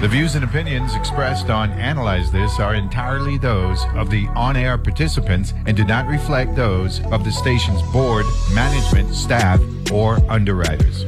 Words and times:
The 0.00 0.08
views 0.08 0.34
and 0.34 0.42
opinions 0.42 0.94
expressed 0.94 1.50
on 1.50 1.72
Analyze 1.72 2.32
This 2.32 2.58
are 2.58 2.74
entirely 2.74 3.36
those 3.36 3.84
of 3.94 4.08
the 4.08 4.28
on 4.28 4.56
air 4.56 4.78
participants 4.78 5.52
and 5.66 5.76
do 5.76 5.84
not 5.84 6.08
reflect 6.08 6.56
those 6.56 7.04
of 7.08 7.22
the 7.22 7.30
station's 7.30 7.82
board, 7.92 8.24
management, 8.54 9.14
staff, 9.14 9.60
or 9.92 10.18
underwriters. 10.30 11.04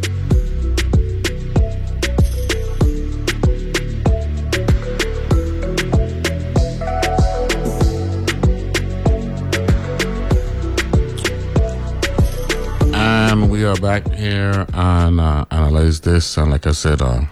And 12.94 13.50
we 13.50 13.64
are 13.64 13.76
back 13.76 14.06
here 14.12 14.66
on 14.74 15.18
uh, 15.18 15.46
Analyze 15.50 16.02
This. 16.02 16.36
And 16.36 16.50
like 16.50 16.66
I 16.66 16.72
said, 16.72 17.00
uh, 17.00 17.24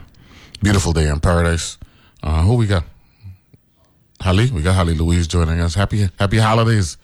beautiful 0.62 0.92
day 0.92 1.08
in 1.08 1.20
paradise. 1.20 1.78
Uh, 2.22 2.42
who 2.42 2.54
we 2.54 2.66
got? 2.66 2.84
Holly. 4.20 4.50
We 4.50 4.62
got 4.62 4.74
Holly 4.74 4.94
Louise 4.94 5.26
joining 5.26 5.60
us. 5.60 5.74
Happy 5.74 6.08
Happy 6.18 6.38
holidays, 6.38 6.98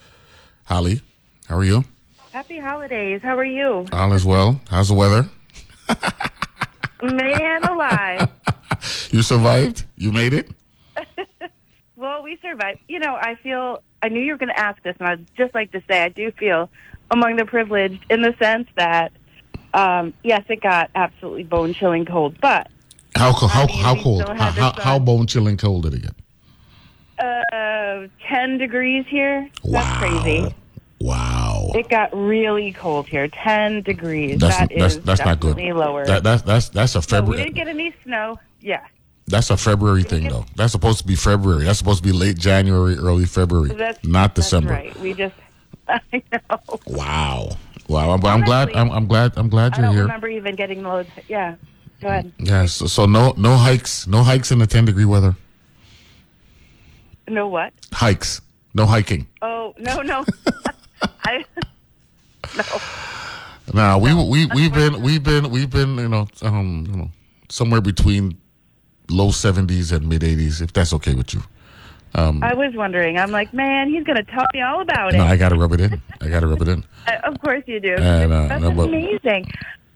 Holly. 0.64 1.00
How 1.48 1.56
are 1.56 1.64
you? 1.64 1.84
Happy 2.32 2.58
holidays. 2.58 3.22
How 3.22 3.36
are 3.38 3.44
you? 3.44 3.86
All 3.92 4.12
is 4.12 4.24
well. 4.24 4.60
How's 4.68 4.88
the 4.88 4.94
weather? 4.94 5.28
Man 7.02 7.64
alive. 7.64 8.28
You 9.10 9.22
survived? 9.22 9.84
You 9.96 10.12
made 10.12 10.34
it? 10.34 10.50
well, 11.96 12.22
we 12.22 12.38
survived. 12.42 12.80
You 12.88 12.98
know, 12.98 13.14
I 13.14 13.36
feel, 13.36 13.82
I 14.02 14.08
knew 14.08 14.20
you 14.20 14.32
were 14.32 14.38
going 14.38 14.50
to 14.50 14.58
ask 14.58 14.80
this, 14.82 14.94
and 15.00 15.08
I'd 15.08 15.26
just 15.36 15.54
like 15.54 15.72
to 15.72 15.82
say 15.88 16.02
I 16.02 16.08
do 16.08 16.30
feel 16.32 16.68
among 17.10 17.36
the 17.36 17.46
privileged 17.46 18.04
in 18.10 18.22
the 18.22 18.34
sense 18.38 18.68
that, 18.76 19.12
um, 19.72 20.12
yes, 20.22 20.44
it 20.48 20.60
got 20.60 20.90
absolutely 20.94 21.44
bone 21.44 21.72
chilling 21.72 22.04
cold, 22.04 22.38
but 22.40 22.68
How 23.16 23.32
co- 23.32 23.46
how 23.46 23.66
how 23.66 23.94
cold? 24.02 24.28
How, 24.28 24.50
how, 24.50 24.72
how 24.72 24.98
bone 24.98 25.26
chilling 25.26 25.56
cold 25.56 25.84
did 25.84 25.94
it 25.94 26.02
get? 26.02 26.14
uh, 27.18 28.08
10 28.28 28.58
degrees 28.58 29.06
here. 29.08 29.48
That's 29.64 29.86
Wow. 29.86 29.98
crazy. 29.98 30.54
Wow. 31.00 31.70
It 31.74 31.88
got 31.88 32.14
really 32.16 32.72
cold 32.72 33.06
here. 33.06 33.28
10 33.28 33.82
degrees. 33.82 34.38
That's 34.38 34.56
That 34.58 34.70
that's 34.76 34.94
is 34.96 35.02
that's 35.02 35.24
not 35.24 35.40
good. 35.40 35.56
lower. 35.58 36.04
That, 36.06 36.22
that's 36.22 36.42
that's 36.42 36.68
that's 36.70 36.94
a 36.94 37.02
So 37.02 37.20
we 37.22 37.36
February. 37.36 37.44
didn't 37.44 37.56
get 37.56 37.68
any 37.68 37.94
snow. 38.04 38.38
Yeah. 38.60 38.84
That's 39.28 39.50
a 39.50 39.56
February 39.56 40.04
thing, 40.04 40.28
though. 40.28 40.46
That's 40.54 40.72
supposed 40.72 40.98
to 40.98 41.06
be 41.06 41.16
February. 41.16 41.64
That's 41.64 41.78
supposed 41.78 42.02
to 42.02 42.08
be 42.08 42.16
late 42.16 42.38
January, 42.38 42.94
early 42.96 43.24
February, 43.26 43.70
That's, 43.74 44.02
not 44.04 44.34
that's 44.36 44.46
December. 44.46 44.72
right. 44.74 44.96
We 45.00 45.14
just, 45.14 45.34
I 45.88 46.00
know. 46.32 46.80
Wow, 46.86 47.48
wow. 47.88 48.10
I'm, 48.12 48.24
I'm 48.24 48.42
glad. 48.42 48.72
I'm, 48.76 48.88
I'm 48.90 49.06
glad. 49.08 49.32
I'm 49.36 49.48
glad 49.48 49.76
you're 49.76 49.86
don't 49.86 49.94
here. 49.94 50.02
remember 50.04 50.28
even 50.28 50.54
getting 50.54 50.82
loads. 50.84 51.08
Yeah. 51.28 51.56
Go 52.00 52.08
ahead. 52.08 52.32
Yes. 52.38 52.72
So, 52.72 52.86
so 52.86 53.06
no, 53.06 53.34
no 53.36 53.56
hikes. 53.56 54.06
No 54.06 54.22
hikes 54.22 54.50
in 54.52 54.58
the 54.58 54.66
10 54.66 54.84
degree 54.84 55.04
weather. 55.04 55.36
No 57.28 57.48
what? 57.48 57.72
Hikes. 57.92 58.40
No 58.74 58.86
hiking. 58.86 59.26
Oh 59.42 59.74
no 59.78 60.02
no. 60.02 60.24
I 61.24 61.44
No. 62.56 62.64
Now 63.74 63.98
we 63.98 64.14
we 64.14 64.46
we've 64.54 64.72
been 64.72 65.02
we've 65.02 65.22
been 65.22 65.50
we've 65.50 65.70
been 65.70 65.96
you 65.96 66.08
know 66.08 66.28
um 66.42 66.86
you 66.88 66.96
know 66.96 67.10
somewhere 67.48 67.80
between 67.80 68.38
low 69.10 69.28
70s 69.28 69.92
and 69.92 70.08
mid 70.08 70.22
80s 70.22 70.60
if 70.62 70.72
that's 70.72 70.92
okay 70.92 71.14
with 71.14 71.34
you. 71.34 71.42
I 72.16 72.54
was 72.54 72.72
wondering. 72.74 73.18
I'm 73.18 73.30
like, 73.30 73.52
man, 73.52 73.90
he's 73.90 74.04
gonna 74.04 74.24
tell 74.24 74.46
me 74.54 74.62
all 74.62 74.80
about 74.80 75.14
it. 75.14 75.18
No, 75.18 75.24
I 75.24 75.36
got 75.36 75.50
to 75.50 75.56
rub 75.56 75.72
it 75.72 75.80
in. 75.80 76.00
I 76.20 76.28
got 76.28 76.40
to 76.40 76.46
rub 76.46 76.62
it 76.62 76.68
in. 76.68 76.84
Uh, 77.06 77.20
of 77.22 77.40
course 77.40 77.62
you 77.66 77.78
do. 77.78 77.94
And, 77.94 78.32
uh, 78.32 78.48
That's 78.48 78.62
no, 78.62 78.70
amazing. 78.82 79.48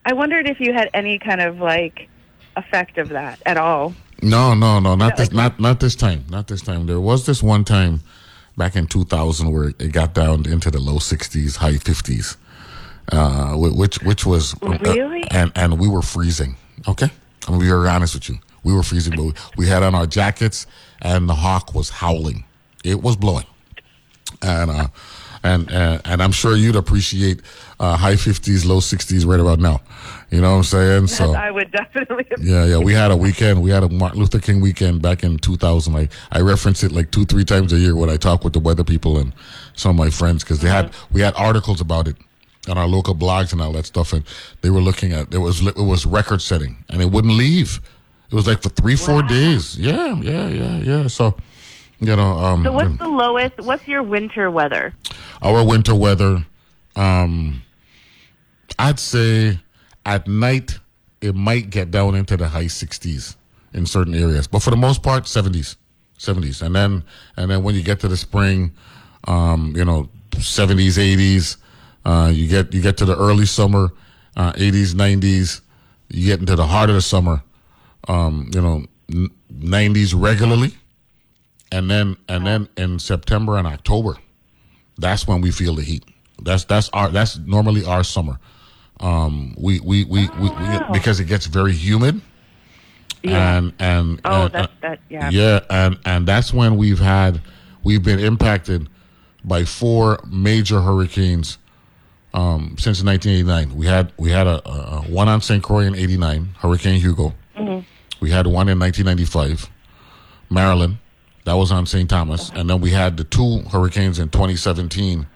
I 0.05 0.13
wondered 0.13 0.49
if 0.49 0.61
you 0.61 0.73
had 0.73 0.91
any 0.95 1.19
kind 1.19 1.41
of 1.41 1.61
like 1.61 2.09
effect 2.57 2.99
of 2.99 3.11
that 3.11 3.41
at 3.47 3.57
all. 3.57 3.95
No, 4.23 4.55
no, 4.55 4.81
no, 4.81 4.95
not 4.97 5.17
this, 5.17 5.33
not 5.33 5.59
not 5.61 5.81
this 5.81 5.95
time, 5.95 6.25
not 6.29 6.47
this 6.49 6.61
time. 6.63 6.87
There 6.87 7.01
was 7.01 7.27
this 7.27 7.43
one 7.43 7.65
time 7.65 8.01
back 8.57 8.77
in 8.77 8.87
2000 8.87 9.51
where 9.51 9.73
it 9.79 9.93
got 9.93 10.13
down 10.15 10.47
into 10.47 10.71
the 10.71 10.79
low 10.79 10.97
60s, 10.97 11.57
high 11.57 11.75
50s, 11.75 12.37
uh, 13.13 13.55
which 13.57 14.03
which 14.03 14.27
was 14.27 14.55
uh, 14.63 14.77
Really? 14.81 15.25
and 15.31 15.53
and 15.55 15.79
we 15.79 15.89
were 15.89 16.03
freezing. 16.03 16.57
Okay, 16.87 17.07
I'm 17.47 17.55
gonna 17.55 17.61
be 17.61 17.69
very 17.69 17.89
honest 17.89 18.15
with 18.15 18.29
you. 18.29 18.39
We 18.63 18.75
were 18.75 18.83
freezing, 18.83 19.15
but 19.17 19.23
we, 19.25 19.33
we 19.57 19.67
had 19.69 19.83
on 19.83 19.95
our 19.95 20.07
jackets, 20.07 20.67
and 21.01 21.29
the 21.29 21.35
hawk 21.37 21.75
was 21.75 21.89
howling. 21.89 22.45
It 22.85 23.03
was 23.03 23.17
blowing, 23.17 23.47
and 24.43 24.71
uh, 24.71 24.89
and 25.43 25.71
and, 25.71 26.03
and 26.05 26.23
I'm 26.23 26.33
sure 26.33 26.57
you'd 26.57 26.77
appreciate 26.77 27.41
uh, 27.79 27.97
high 27.97 28.15
50s, 28.15 28.67
low 28.67 28.79
60s 28.79 29.27
right 29.27 29.41
about 29.41 29.59
now. 29.59 29.81
You 30.31 30.41
know 30.41 30.51
what 30.51 30.57
I'm 30.59 30.63
saying? 30.65 31.07
So. 31.21 31.35
I 31.35 31.51
would 31.51 31.71
definitely. 31.71 32.27
Yeah, 32.41 32.65
yeah. 32.65 32.79
We 32.79 32.95
had 32.95 33.11
a 33.11 33.17
weekend. 33.17 33.63
We 33.63 33.71
had 33.71 33.83
a 33.83 33.89
Martin 33.89 34.21
Luther 34.21 34.39
King 34.39 34.61
weekend 34.61 35.03
back 35.03 35.23
in 35.23 35.39
2000. 35.39 35.95
I, 35.95 36.09
I 36.33 36.41
reference 36.41 36.83
it 36.83 36.93
like 36.93 37.11
two, 37.11 37.25
three 37.25 37.45
times 37.45 37.73
a 37.73 37.79
year 37.79 37.95
when 37.95 38.09
I 38.09 38.17
talk 38.17 38.45
with 38.45 38.55
the 38.55 38.61
weather 38.61 38.85
people 38.85 39.19
and 39.19 39.33
some 39.75 39.91
of 39.91 39.97
my 39.97 40.11
friends 40.11 40.43
because 40.43 40.61
they 40.61 40.69
had 40.69 40.93
we 41.13 41.21
had 41.21 41.35
articles 41.37 41.81
about 41.81 42.09
it 42.09 42.17
on 42.69 42.79
our 42.79 42.87
local 42.87 43.15
blogs 43.15 43.53
and 43.53 43.61
all 43.61 43.73
that 43.73 43.87
stuff, 43.87 44.13
and 44.13 44.25
they 44.63 44.71
were 44.71 44.81
looking 44.81 45.13
at 45.13 45.35
it 45.35 45.39
was 45.39 45.67
it 45.67 45.77
was 45.77 46.07
record 46.07 46.41
setting, 46.41 46.85
and 46.89 47.03
it 47.03 47.11
wouldn't 47.11 47.35
leave. 47.35 47.81
It 48.31 48.35
was 48.35 48.47
like 48.47 48.63
for 48.63 48.69
three, 48.71 48.97
four 48.97 49.23
days. 49.23 49.77
Yeah, 49.77 50.15
yeah, 50.21 50.49
yeah, 50.49 50.77
yeah. 50.79 51.07
So, 51.09 51.37
you 52.01 52.17
know, 52.17 52.33
um, 52.39 52.65
So 52.65 52.73
what's 52.73 52.97
the 52.99 53.09
lowest? 53.09 53.59
What's 53.59 53.87
your 53.87 54.03
winter 54.03 54.51
weather? 54.51 54.95
our 55.43 55.65
winter 55.65 55.95
weather, 55.95 56.45
um, 56.97 57.63
I'd 58.79 58.99
say 58.99 59.59
at 60.05 60.27
night 60.29 60.79
it 61.21 61.35
might 61.35 61.71
get 61.71 61.91
down 61.91 62.15
into 62.15 62.37
the 62.37 62.49
high 62.49 62.65
60s 62.65 63.37
in 63.73 63.87
certain 63.87 64.15
areas, 64.15 64.47
but 64.47 64.63
for 64.63 64.71
the 64.71 64.77
most 64.77 65.03
part, 65.03 65.25
70s, 65.25 65.77
70s, 66.19 66.61
and 66.63 66.75
then 66.75 67.05
and 67.37 67.51
then 67.51 67.63
when 67.63 67.75
you 67.75 67.83
get 67.83 68.01
to 68.01 68.09
the 68.09 68.17
spring, 68.17 68.73
um, 69.29 69.73
you 69.77 69.85
know, 69.85 70.09
70s, 70.33 70.99
80s, 70.99 71.57
uh, 72.05 72.31
you 72.33 72.47
get 72.49 72.73
you 72.75 72.81
get 72.83 72.97
to 72.99 73.05
the 73.05 73.17
early 73.17 73.47
summer, 73.47 73.93
uh, 74.37 74.53
80s, 74.55 74.95
90s, 74.95 75.61
you 76.09 76.27
get 76.27 76.41
into 76.41 76.57
the 76.57 76.67
heart 76.67 76.89
of 76.91 76.97
the 76.97 77.03
summer, 77.03 77.43
um, 78.09 78.51
you 78.53 78.61
know, 78.61 78.85
90s 79.53 80.13
regularly, 80.17 80.75
and 81.73 81.91
then 81.91 82.17
and 82.29 82.47
then 82.47 82.69
in 82.77 82.99
September 82.99 83.57
and 83.57 83.67
October 83.67 84.17
that's 84.99 85.27
when 85.27 85.41
we 85.41 85.51
feel 85.51 85.75
the 85.77 85.83
heat. 85.83 86.05
That's 86.43 86.65
that's 86.65 86.91
our 86.93 87.09
that's 87.09 87.39
normally 87.39 87.85
our 87.85 88.05
summer. 88.05 88.39
Um, 89.01 89.55
we 89.59 89.81
we 89.81 90.05
we, 90.05 90.29
we, 90.39 90.51
we 90.51 90.79
because 90.93 91.21
it 91.21 91.25
gets 91.25 91.47
very 91.47 91.73
humid. 91.73 92.21
And 93.25 93.73
and 93.79 94.21
Oh, 94.25 94.49
that- 94.49 94.65
uh, 94.65 94.67
that- 94.83 95.01
yeah. 95.09 95.31
yeah 95.31 95.61
and 95.71 95.99
and 96.05 96.27
that's 96.27 96.53
when 96.53 96.77
we've 96.77 96.99
had 96.99 97.41
we've 97.83 98.03
been 98.03 98.19
impacted 98.19 98.89
by 99.45 99.65
four 99.65 100.19
major 100.31 100.81
hurricanes 100.83 101.57
um, 102.35 102.77
since 102.79 103.03
1989. 103.03 103.77
We 103.77 103.87
had 103.87 104.13
we 104.19 104.31
had 104.31 104.47
a, 104.47 104.67
a 104.69 105.01
one 105.09 105.29
on 105.29 105.41
St. 105.41 105.63
Croix 105.63 105.81
in 105.87 105.95
'89, 105.95 106.55
Hurricane 106.59 107.01
Hugo. 107.01 107.35
We 108.21 108.31
had 108.31 108.47
one 108.47 108.69
in 108.69 108.79
1995, 108.79 109.71
Marilyn. 110.51 110.99
That 111.51 111.57
was 111.57 111.73
on 111.73 111.85
St. 111.85 112.09
Thomas, 112.09 112.53
and 112.55 112.71
then 112.71 112.81
we 112.81 112.91
had 112.91 113.17
the 113.17 113.25
two 113.25 113.63
hurricanes 113.73 114.21
in 114.21 114.29
2017 114.29 115.27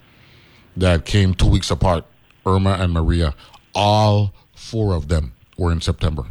that 0.76 1.04
came 1.04 1.34
two 1.34 1.48
weeks 1.48 1.72
apart, 1.72 2.04
Irma 2.46 2.74
and 2.78 2.92
Maria. 2.92 3.34
All 3.74 4.32
four 4.54 4.94
of 4.94 5.08
them 5.08 5.32
were 5.58 5.72
in 5.72 5.80
September. 5.80 6.26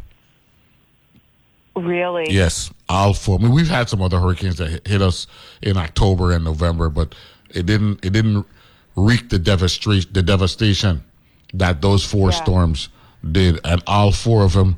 Really? 1.76 2.24
Yes, 2.30 2.72
all 2.88 3.12
four. 3.12 3.38
I 3.38 3.42
mean, 3.42 3.52
we've 3.52 3.68
had 3.68 3.90
some 3.90 4.00
other 4.00 4.18
hurricanes 4.20 4.56
that 4.56 4.88
hit- 4.88 5.02
us 5.02 5.26
in 5.60 5.76
October 5.76 6.32
and 6.32 6.46
November, 6.46 6.88
but 6.88 7.14
it 7.50 7.66
didn't. 7.66 8.02
It 8.02 8.14
didn't 8.14 8.46
wreak 8.96 9.28
the 9.28 9.38
devastation. 9.38 10.08
The 10.14 10.22
devastation 10.22 11.04
that 11.52 11.82
those 11.82 12.02
four 12.06 12.30
Yeah. 12.30 12.42
storms 12.42 12.88
did, 13.30 13.60
and 13.64 13.82
all 13.86 14.12
four 14.12 14.44
of 14.44 14.54
them 14.54 14.76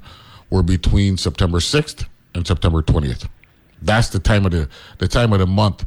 were 0.50 0.64
between 0.64 1.16
September 1.16 1.60
sixth 1.60 2.06
and 2.34 2.44
September 2.44 2.82
twentieth. 2.82 3.28
That's 3.86 4.08
the 4.10 4.18
time 4.18 4.44
of 4.44 4.52
the 4.52 4.68
the 4.98 5.08
time 5.08 5.32
of 5.32 5.38
the 5.38 5.46
month 5.46 5.86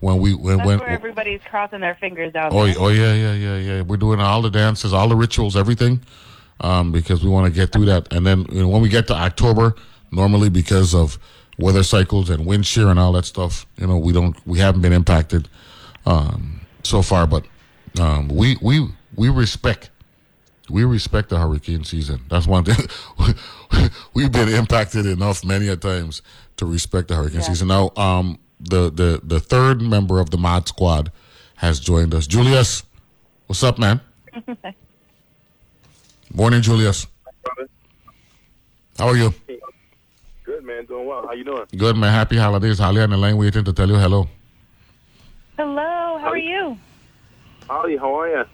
when 0.00 0.18
we 0.18 0.34
when 0.34 0.58
That's 0.58 0.66
when. 0.66 0.78
where 0.78 0.88
everybody's 0.88 1.40
crossing 1.42 1.80
their 1.80 1.94
fingers 1.94 2.34
out. 2.34 2.52
Oh, 2.52 2.66
there. 2.66 2.74
oh 2.78 2.88
yeah, 2.88 3.14
yeah, 3.14 3.34
yeah, 3.34 3.56
yeah. 3.56 3.82
We're 3.82 3.96
doing 3.96 4.20
all 4.20 4.42
the 4.42 4.50
dances, 4.50 4.92
all 4.92 5.08
the 5.08 5.16
rituals, 5.16 5.56
everything, 5.56 6.00
um, 6.60 6.92
because 6.92 7.24
we 7.24 7.30
want 7.30 7.52
to 7.52 7.52
get 7.52 7.72
through 7.72 7.86
that. 7.86 8.12
And 8.12 8.26
then 8.26 8.46
you 8.50 8.62
know, 8.62 8.68
when 8.68 8.82
we 8.82 8.88
get 8.88 9.06
to 9.08 9.14
October, 9.14 9.74
normally 10.10 10.48
because 10.48 10.94
of 10.94 11.18
weather 11.58 11.82
cycles 11.82 12.30
and 12.30 12.46
wind 12.46 12.66
shear 12.66 12.88
and 12.88 12.98
all 12.98 13.12
that 13.12 13.24
stuff, 13.24 13.66
you 13.76 13.86
know, 13.86 13.96
we 13.96 14.12
don't, 14.12 14.36
we 14.46 14.58
haven't 14.58 14.82
been 14.82 14.92
impacted 14.92 15.48
um, 16.04 16.60
so 16.82 17.02
far. 17.02 17.26
But 17.26 17.44
um, 17.98 18.28
we 18.28 18.56
we 18.60 18.88
we 19.14 19.28
respect. 19.28 19.90
We 20.68 20.84
respect 20.84 21.28
the 21.28 21.38
hurricane 21.38 21.84
season. 21.84 22.22
That's 22.28 22.46
one 22.46 22.64
thing. 22.64 22.88
We've 24.14 24.32
been 24.32 24.48
impacted 24.48 25.06
enough 25.06 25.44
many 25.44 25.68
a 25.68 25.76
times 25.76 26.22
to 26.56 26.66
respect 26.66 27.08
the 27.08 27.16
hurricane 27.16 27.42
season. 27.42 27.68
Now, 27.68 27.90
um, 27.96 28.38
the, 28.60 28.90
the 28.90 29.20
the 29.22 29.40
third 29.40 29.82
member 29.82 30.18
of 30.20 30.30
the 30.30 30.38
mod 30.38 30.68
squad 30.68 31.12
has 31.56 31.78
joined 31.80 32.14
us. 32.14 32.26
Julius, 32.26 32.82
what's 33.46 33.62
up, 33.62 33.78
man? 33.78 34.00
Morning, 36.34 36.62
Julius. 36.62 37.06
How 38.98 39.08
are 39.08 39.16
you? 39.16 39.34
Good 40.44 40.64
man. 40.64 40.86
Doing 40.86 41.06
well. 41.06 41.26
How 41.26 41.32
you 41.32 41.44
doing? 41.44 41.66
Good, 41.76 41.96
man. 41.96 42.12
Happy 42.12 42.36
holidays. 42.36 42.78
Holly 42.78 43.00
on 43.02 43.10
the 43.10 43.16
line 43.16 43.36
waiting 43.36 43.64
to 43.64 43.72
tell 43.72 43.88
you 43.88 43.96
hello. 43.96 44.28
Hello, 45.56 46.18
how 46.18 46.28
are 46.28 46.38
you? 46.38 46.78
Holly, 47.66 47.96
how 47.96 48.14
are 48.20 48.28
you? 48.28 48.44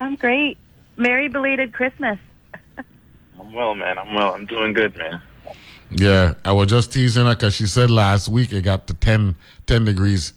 I'm 0.00 0.16
great. 0.16 0.56
Merry 0.96 1.28
belated 1.28 1.72
Christmas. 1.72 2.18
I'm 3.38 3.52
well, 3.52 3.74
man. 3.74 3.98
I'm 3.98 4.14
well. 4.14 4.34
I'm 4.34 4.46
doing 4.46 4.72
good, 4.72 4.96
man. 4.96 5.20
Yeah, 5.90 6.34
I 6.44 6.52
was 6.52 6.68
just 6.68 6.92
teasing 6.92 7.26
her 7.26 7.34
because 7.34 7.54
she 7.54 7.66
said 7.66 7.90
last 7.90 8.28
week 8.28 8.52
it 8.52 8.62
got 8.62 8.86
to 8.88 8.94
10, 8.94 9.36
10 9.66 9.84
degrees 9.84 10.34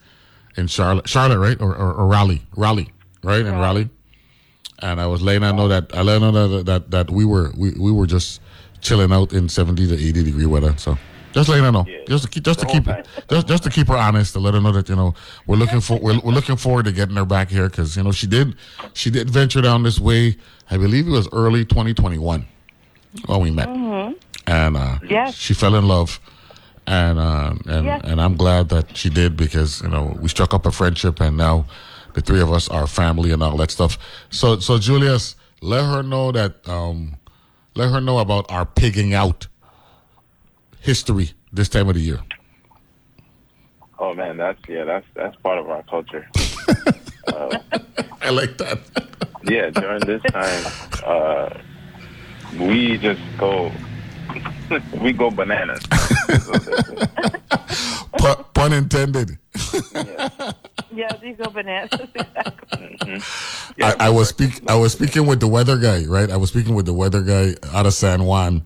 in 0.56 0.68
Charlotte, 0.68 1.08
Charlotte, 1.10 1.40
right, 1.40 1.60
or, 1.62 1.76
or, 1.76 1.94
or 1.94 2.08
Raleigh, 2.08 2.42
Raleigh, 2.56 2.92
right, 3.24 3.42
in 3.46 3.54
Raleigh. 3.54 3.90
And 4.80 5.00
I 5.00 5.08
was 5.08 5.22
letting 5.22 5.44
her 5.44 5.54
know 5.54 5.68
that 5.68 5.94
I 5.96 6.02
let 6.02 6.22
her 6.22 6.32
know 6.32 6.48
that, 6.48 6.66
that 6.66 6.92
that 6.92 7.12
we 7.12 7.24
were 7.24 7.52
we, 7.56 7.72
we 7.80 7.92
were 7.92 8.08
just 8.08 8.42
chilling 8.82 9.12
out 9.12 9.32
in 9.32 9.48
seventy 9.48 9.86
to 9.88 9.94
eighty 9.94 10.24
degree 10.24 10.48
weather. 10.48 10.74
So 10.78 10.98
just 11.34 11.50
letting 11.50 11.66
her 11.66 11.72
know, 11.72 11.86
Yeah. 11.88 12.00
just 12.08 12.24
to 12.24 12.30
keep 12.30 12.44
just 12.44 12.60
to 12.62 12.66
keep 12.66 12.86
just 13.30 13.48
just 13.48 13.64
to 13.64 13.70
keep 13.70 13.88
her 13.90 13.96
honest, 13.98 14.34
to 14.34 14.40
let 14.40 14.56
her 14.56 14.60
know 14.62 14.72
that 14.72 14.90
you 14.90 14.96
know 14.96 15.14
we're 15.46 15.58
looking 15.58 15.82
for 15.82 16.00
we're, 16.00 16.20
we're 16.22 16.32
looking 16.34 16.56
forward 16.56 16.86
to 16.86 16.92
getting 16.92 17.16
her 17.16 17.26
back 17.26 17.50
here 17.50 17.70
because 17.70 17.96
you 17.96 18.02
know 18.04 18.12
she 18.12 18.26
did 18.26 18.56
she 18.94 19.12
did 19.12 19.30
venture 19.30 19.62
down 19.62 19.84
this 19.84 20.00
way. 20.00 20.36
I 20.72 20.78
believe 20.78 21.08
it 21.08 21.12
was 21.12 21.30
early 21.32 21.64
twenty 21.64 21.94
twenty 21.94 22.18
one 22.18 22.48
when 23.28 23.40
we 23.42 23.52
met, 23.52 23.68
oh. 23.70 23.74
And 24.48 24.78
uh, 24.78 25.00
Yes. 25.08 25.36
she 25.36 25.54
fell 25.54 25.76
in 25.76 25.88
love. 25.88 26.20
And 26.88 27.20
uh, 27.20 27.54
and 27.68 27.86
Yes. 27.86 28.02
and 28.04 28.20
I'm 28.20 28.36
glad 28.36 28.70
that 28.70 28.98
she 28.98 29.10
did 29.10 29.38
because 29.38 29.82
you 29.82 29.90
know 29.90 30.18
we 30.20 30.28
struck 30.30 30.54
up 30.54 30.66
a 30.66 30.72
friendship 30.72 31.22
and 31.22 31.38
now 31.38 31.66
the 32.14 32.22
three 32.22 32.42
of 32.42 32.52
us 32.52 32.68
are 32.70 32.88
family 32.88 33.32
and 33.32 33.42
all 33.44 33.56
that 33.58 33.72
stuff. 33.72 33.98
So 34.32 34.60
so 34.60 34.78
Julius, 34.80 35.36
let 35.62 35.86
her 35.86 36.02
know 36.04 36.32
that 36.32 36.68
um, 36.68 37.16
let 37.76 37.92
her 37.92 38.02
know 38.02 38.18
about 38.20 38.52
our 38.52 38.66
pigging 38.66 39.14
out 39.14 39.48
history 40.80 41.32
this 41.54 41.70
time 41.70 41.88
of 41.88 41.96
the 41.96 42.02
year. 42.02 42.20
Oh 44.00 44.14
man, 44.16 44.38
that's 44.38 44.60
yeah, 44.68 44.84
that's 44.84 45.06
that's 45.14 45.36
part 45.38 45.60
of 45.60 45.70
our 45.70 45.84
culture. 45.84 46.28
I 48.24 48.30
like 48.32 48.58
that. 48.58 48.80
Yeah, 49.44 49.70
during 49.70 50.00
this 50.02 50.22
time, 50.32 50.66
uh, 51.06 51.50
we 52.60 52.98
just 52.98 53.22
go, 53.38 53.72
we 55.02 55.14
go 55.14 55.30
bananas. 55.32 55.82
Pu- 58.18 58.44
pun 58.54 58.74
intended. 58.74 59.38
Yeah, 60.94 61.08
these 61.22 61.38
go 61.38 61.50
bananas. 61.50 61.90
exactly. 61.94 63.22
I, 63.82 63.96
I 63.98 64.10
was 64.10 64.28
speak 64.28 64.60
I 64.70 64.76
was 64.76 64.92
speaking 64.92 65.26
with 65.26 65.40
the 65.40 65.48
weather 65.48 65.78
guy, 65.78 66.04
right? 66.06 66.30
I 66.30 66.36
was 66.36 66.50
speaking 66.50 66.76
with 66.76 66.86
the 66.86 66.94
weather 66.94 67.22
guy 67.22 67.54
out 67.74 67.86
of 67.86 67.94
San 67.94 68.26
Juan, 68.26 68.62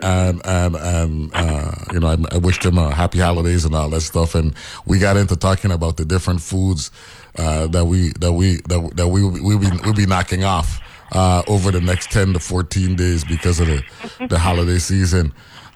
and 0.00 0.42
and 0.44 0.74
and 0.74 1.30
uh, 1.34 1.72
you 1.92 2.00
know 2.00 2.08
I, 2.08 2.16
I 2.34 2.38
wished 2.38 2.64
him 2.64 2.78
a 2.78 2.92
happy 2.92 3.20
holidays 3.20 3.64
and 3.64 3.76
all 3.76 3.88
that 3.90 4.00
stuff, 4.00 4.34
and 4.34 4.54
we 4.86 4.98
got 4.98 5.16
into 5.16 5.36
talking 5.36 5.70
about 5.70 5.96
the 5.98 6.04
different 6.04 6.40
foods 6.40 6.90
uh, 7.38 7.68
that 7.68 7.84
we 7.84 8.10
that 8.18 8.32
we 8.32 8.56
that, 8.68 8.96
that 8.96 9.06
we 9.06 9.22
we 9.24 9.56
be 9.56 9.68
we'll 9.84 9.94
be 9.94 10.06
knocking 10.06 10.42
off 10.42 10.80
uh, 11.12 11.42
over 11.46 11.70
the 11.70 11.80
next 11.80 12.10
ten 12.10 12.32
to 12.32 12.38
fourteen 12.38 12.96
days 12.96 13.24
because 13.24 13.60
of 13.60 13.66
the 13.66 13.82
the 14.28 14.38
holiday 14.38 14.78
season. 14.78 15.32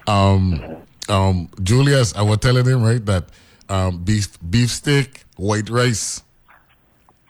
Um, 0.06 0.76
um, 1.08 1.48
Julius, 1.62 2.14
I 2.14 2.22
was 2.22 2.38
telling 2.38 2.64
him 2.66 2.82
right 2.82 3.04
that 3.06 3.24
um, 3.68 4.02
beef 4.04 4.36
beef 4.50 4.70
steak, 4.70 5.24
white 5.36 5.68
rice 5.70 6.22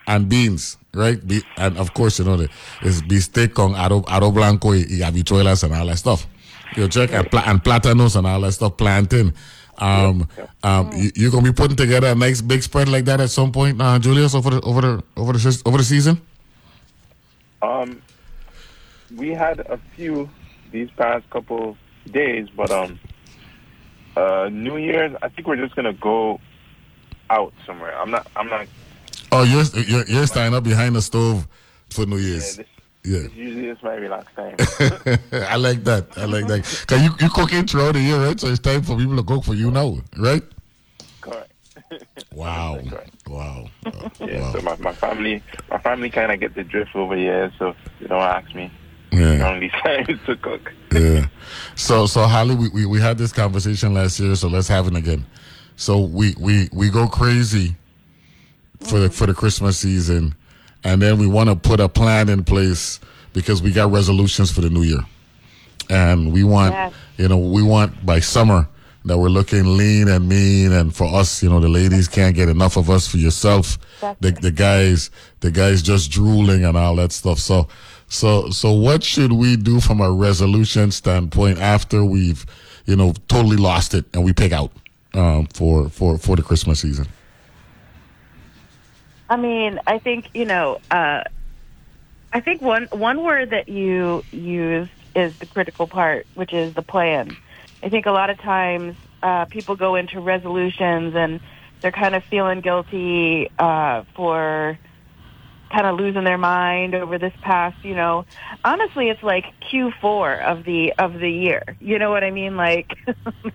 and 0.07 0.29
beans, 0.29 0.77
right? 0.95 1.25
Be, 1.27 1.43
and 1.57 1.79
of 1.79 1.95
course, 1.95 2.19
you 2.19 2.25
know, 2.25 2.37
the, 2.37 2.49
it's 2.83 3.01
bistec 3.03 3.55
con 3.55 3.75
aro, 3.75 4.05
aro 4.07 4.33
blanco 4.33 4.71
y, 4.71 4.85
y 4.89 4.99
habichuelas 5.05 5.63
and 5.65 5.75
all 5.75 5.87
that 5.87 5.99
stuff. 5.99 6.27
You 6.77 6.89
check 6.89 7.13
and, 7.13 7.29
pla- 7.31 7.45
and 7.47 7.63
platanos 7.63 8.17
and 8.17 8.27
all 8.27 8.41
that 8.43 8.53
stuff, 8.53 8.77
plantain. 8.77 9.35
Um, 9.79 10.29
um, 10.63 10.91
you, 10.95 11.11
you 11.15 11.31
gonna 11.31 11.43
be 11.43 11.53
putting 11.53 11.77
together 11.77 12.09
a 12.09 12.15
nice 12.15 12.41
big 12.43 12.63
spread 12.63 12.89
like 12.89 13.07
that 13.07 13.21
at 13.21 13.31
some 13.31 13.51
point, 13.51 13.81
uh, 13.81 13.99
Julius, 13.99 14.35
over 14.35 14.51
the 14.51 14.61
over 14.61 14.81
the 14.81 15.03
over 15.17 15.33
the 15.33 15.63
over 15.65 15.79
the 15.79 15.85
season. 15.85 16.21
Um, 17.63 18.03
we 19.17 19.31
had 19.31 19.61
a 19.61 19.79
few 19.97 20.29
these 20.73 20.91
past 20.97 21.29
couple 21.31 21.77
days, 22.11 22.49
but 22.57 22.71
um, 22.71 22.99
uh, 24.17 24.49
New 24.51 24.77
Year's, 24.77 25.15
I 25.23 25.29
think 25.29 25.47
we're 25.49 25.57
just 25.57 25.75
gonna 25.77 25.93
go 25.93 26.41
out 27.29 27.53
somewhere. 27.67 27.97
I'm 27.99 28.11
not. 28.11 28.27
I'm 28.37 28.49
not. 28.49 28.67
Oh, 29.33 29.43
you're 29.45 29.65
you're, 29.83 30.07
you're 30.07 30.27
standing 30.27 30.55
up 30.55 30.65
behind 30.65 30.97
the 30.97 31.03
stove 31.03 31.47
for 31.91 32.07
New 32.07 32.17
Yeah, 32.17 32.29
Year's. 32.29 32.57
this, 32.57 32.67
Yeah, 33.05 33.19
this 33.21 33.33
usually 33.35 33.69
is 33.69 33.79
my 33.83 33.95
relaxed 33.95 34.35
time. 34.37 34.57
I 35.33 35.57
like 35.57 35.85
that. 35.85 36.07
I 36.17 36.25
like 36.25 36.47
that. 36.47 36.85
Cause 36.87 37.03
you 37.03 37.11
you 37.21 37.29
cooking 37.31 37.67
throughout 37.67 37.93
the 37.95 38.01
year, 38.01 38.19
right? 38.25 38.39
So 38.39 38.49
it's 38.49 38.59
time 38.59 38.83
for 38.83 38.97
people 38.97 39.17
to 39.17 39.23
cook 39.23 39.45
for 39.45 39.55
you 39.55 39.71
now, 39.71 39.99
right? 40.19 40.43
Correct. 41.21 41.50
Wow, 42.33 42.79
wow, 43.27 43.67
Oh, 43.87 44.11
Yeah. 44.21 44.41
wow. 44.41 44.53
So 44.53 44.61
my, 44.63 44.77
my 44.77 44.93
family, 44.93 45.43
my 45.69 45.79
family 45.79 46.11
kind 46.11 46.31
of 46.33 46.39
get 46.41 46.55
the 46.55 46.65
drift 46.65 46.95
over 46.95 47.17
here. 47.17 47.53
So 47.59 47.75
you 48.01 48.09
don't 48.09 48.21
ask 48.23 48.55
me. 48.55 48.71
Yeah. 49.13 49.49
only 49.51 49.69
time 49.83 50.07
to 50.27 50.37
cook. 50.37 50.73
Yeah. 50.93 51.27
So 51.75 52.07
so 52.07 52.23
Holly, 52.27 52.55
we, 52.55 52.69
we, 52.69 52.87
we 52.87 53.01
had 53.01 53.19
this 53.19 53.33
conversation 53.33 53.93
last 53.95 54.21
year, 54.21 54.35
so 54.37 54.49
let's 54.49 54.69
have 54.69 54.87
it 54.87 54.95
again. 54.95 55.27
So 55.77 55.99
we, 56.01 56.35
we, 56.39 56.69
we 56.73 56.91
go 56.91 57.09
crazy 57.09 57.75
for 58.81 58.99
the 58.99 59.07
mm-hmm. 59.07 59.15
for 59.15 59.27
the 59.27 59.35
Christmas 59.35 59.79
season 59.79 60.35
and 60.85 61.03
then 61.03 61.19
we 61.19 61.27
want 61.27 61.49
to 61.51 61.57
put 61.57 61.81
a 61.81 61.89
plan 61.89 62.29
in 62.29 62.45
place 62.45 63.01
because 63.33 63.63
we 63.63 63.73
got 63.73 63.91
resolutions 63.91 64.51
for 64.51 64.61
the 64.63 64.71
new 64.71 64.83
year. 64.83 65.01
And 65.91 66.33
we 66.33 66.45
want 66.45 66.73
Yes. 66.73 66.93
you 67.19 67.29
know, 67.29 67.39
we 67.39 67.63
want 67.63 68.05
by 68.07 68.21
summer 68.21 68.69
that 69.05 69.17
we're 69.19 69.29
looking 69.29 69.77
lean 69.77 70.09
and 70.09 70.29
mean 70.29 70.73
and 70.73 70.95
for 70.95 71.07
us, 71.07 71.43
you 71.43 71.49
know, 71.49 71.61
the 71.61 71.69
ladies 71.69 72.07
can't 72.09 72.35
get 72.35 72.49
enough 72.49 72.77
of 72.77 72.91
us 72.91 73.07
for 73.07 73.17
yourself. 73.17 73.79
The 74.21 74.33
the 74.33 74.51
guys 74.51 75.11
the 75.41 75.51
guys 75.51 75.83
just 75.83 76.11
drooling 76.11 76.65
and 76.65 76.77
all 76.77 76.97
that 76.97 77.13
stuff. 77.13 77.39
So 77.39 77.69
so 78.09 78.51
so 78.51 78.73
what 78.73 79.03
should 79.03 79.33
we 79.33 79.57
do 79.57 79.81
from 79.81 80.01
a 80.01 80.11
resolution 80.11 80.91
standpoint 80.91 81.59
after 81.59 82.05
we've, 82.05 82.45
you 82.85 82.97
know, 82.97 83.15
totally 83.29 83.57
lost 83.57 83.95
it 83.95 84.05
and 84.13 84.25
we 84.25 84.33
pick 84.33 84.53
out 84.53 84.73
um, 85.15 85.47
for 85.47 85.89
for 85.89 86.19
for 86.19 86.37
the 86.37 86.43
Christmas 86.43 86.81
season? 86.81 87.07
I 89.29 89.37
mean, 89.37 89.81
I 89.87 89.99
think 89.99 90.29
you 90.35 90.45
know. 90.45 90.81
Uh, 90.91 91.23
I 92.33 92.41
think 92.41 92.63
one 92.63 92.87
one 92.93 93.25
word 93.25 93.51
that 93.51 93.69
you 93.69 94.25
used 94.31 94.91
is 95.17 95.37
the 95.39 95.47
critical 95.47 95.87
part, 95.87 96.27
which 96.35 96.53
is 96.53 96.75
the 96.75 96.83
plan. 96.83 97.37
I 97.83 97.89
think 97.89 98.07
a 98.07 98.13
lot 98.13 98.31
of 98.31 98.39
times 98.39 98.97
uh, 99.23 99.47
people 99.47 99.77
go 99.77 99.95
into 99.95 100.21
resolutions 100.21 101.15
and 101.15 101.41
they're 101.81 101.93
kind 101.93 102.15
of 102.15 102.23
feeling 102.25 102.61
guilty 102.61 103.51
uh, 103.59 104.05
for 104.15 104.79
kind 105.73 105.87
of 105.87 105.99
losing 105.99 106.25
their 106.25 106.39
mind 106.39 106.95
over 106.95 107.19
this 107.19 107.33
past. 107.43 107.83
You 107.85 107.95
know, 107.95 108.27
honestly, 108.65 109.09
it's 109.09 109.23
like 109.23 109.45
Q4 109.73 110.43
of 110.45 110.65
the 110.65 110.93
of 110.99 111.15
the 111.15 111.31
year. 111.31 111.63
You 111.81 111.99
know 111.99 112.11
what 112.11 112.25
I 112.25 112.31
mean? 112.31 112.57
Like 112.57 112.91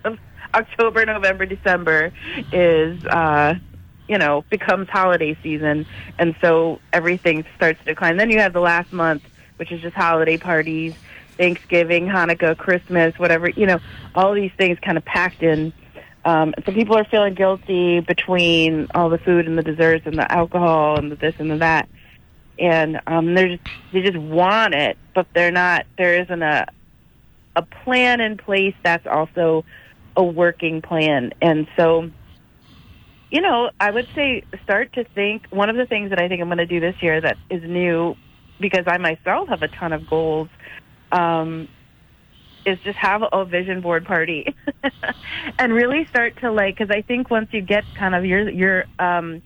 October, 0.53 1.05
November, 1.05 1.45
December 1.45 2.11
is. 2.51 3.03
Uh, 3.05 3.55
you 4.07 4.19
know, 4.19 4.45
becomes 4.51 4.88
holiday 4.88 5.35
season, 5.41 5.83
and 6.19 6.35
so 6.39 6.79
everything 6.93 7.43
starts 7.55 7.79
to 7.79 7.85
decline. 7.85 8.17
Then 8.17 8.29
you 8.29 8.38
have 8.38 8.53
the 8.53 8.59
last 8.59 8.93
month, 8.93 9.23
which 9.57 9.71
is 9.71 9.81
just 9.81 9.95
holiday 9.95 10.38
parties, 10.38 10.93
Thanksgiving, 11.37 12.07
Hanukkah, 12.07 12.57
Christmas, 12.57 13.17
whatever. 13.17 13.49
You 13.49 13.65
know, 13.65 13.79
all 14.13 14.33
these 14.33 14.51
things 14.57 14.77
kind 14.79 14.97
of 14.97 15.05
packed 15.05 15.43
in. 15.43 15.73
Um, 16.23 16.53
so 16.65 16.71
people 16.71 16.97
are 16.97 17.05
feeling 17.05 17.35
guilty 17.35 17.99
between 17.99 18.87
all 18.95 19.09
the 19.09 19.19
food 19.19 19.47
and 19.47 19.57
the 19.57 19.63
desserts 19.63 20.05
and 20.05 20.17
the 20.17 20.31
alcohol 20.31 20.97
and 20.97 21.11
the 21.11 21.15
this 21.15 21.35
and 21.37 21.51
the 21.51 21.57
that, 21.57 21.87
and 22.57 22.99
um, 23.05 23.35
they're 23.35 23.49
just 23.49 23.63
they 23.93 24.01
just 24.01 24.17
want 24.17 24.73
it, 24.73 24.97
but 25.13 25.27
they're 25.35 25.51
not. 25.51 25.85
There 25.97 26.21
isn't 26.23 26.41
a 26.41 26.65
a 27.55 27.61
plan 27.61 28.21
in 28.21 28.37
place 28.37 28.75
that's 28.83 29.05
also 29.05 29.63
a 30.17 30.23
working 30.23 30.81
plan, 30.81 31.31
and 31.41 31.67
so 31.77 32.09
you 33.31 33.41
know, 33.41 33.69
I 33.79 33.91
would 33.91 34.07
say 34.15 34.43
start 34.63 34.93
to 34.93 35.03
think. 35.03 35.47
One 35.49 35.69
of 35.69 35.75
the 35.75 35.85
things 35.85 36.09
that 36.11 36.21
I 36.21 36.27
think 36.27 36.41
I'm 36.41 36.47
going 36.47 36.57
to 36.57 36.65
do 36.65 36.79
this 36.79 36.95
year 37.01 37.19
that 37.21 37.37
is 37.49 37.61
new, 37.63 38.15
because 38.59 38.85
I 38.87 38.97
myself 38.97 39.49
have 39.49 39.61
a 39.61 39.67
ton 39.67 39.93
of 39.93 40.07
goals, 40.07 40.47
um, 41.15 41.69
is 42.65 42.77
just 42.84 42.98
have 42.98 43.22
a 43.31 43.45
vision 43.45 43.81
board 43.81 44.05
party, 44.05 44.45
and 45.60 45.74
really 45.74 46.05
start 46.10 46.34
to 46.41 46.51
like. 46.51 46.77
Because 46.77 46.93
I 46.95 47.01
think 47.01 47.29
once 47.29 47.48
you 47.51 47.62
get 47.62 47.86
kind 47.93 48.15
of 48.15 48.25
your 48.25 48.50
your 48.50 48.86
um, 49.00 49.41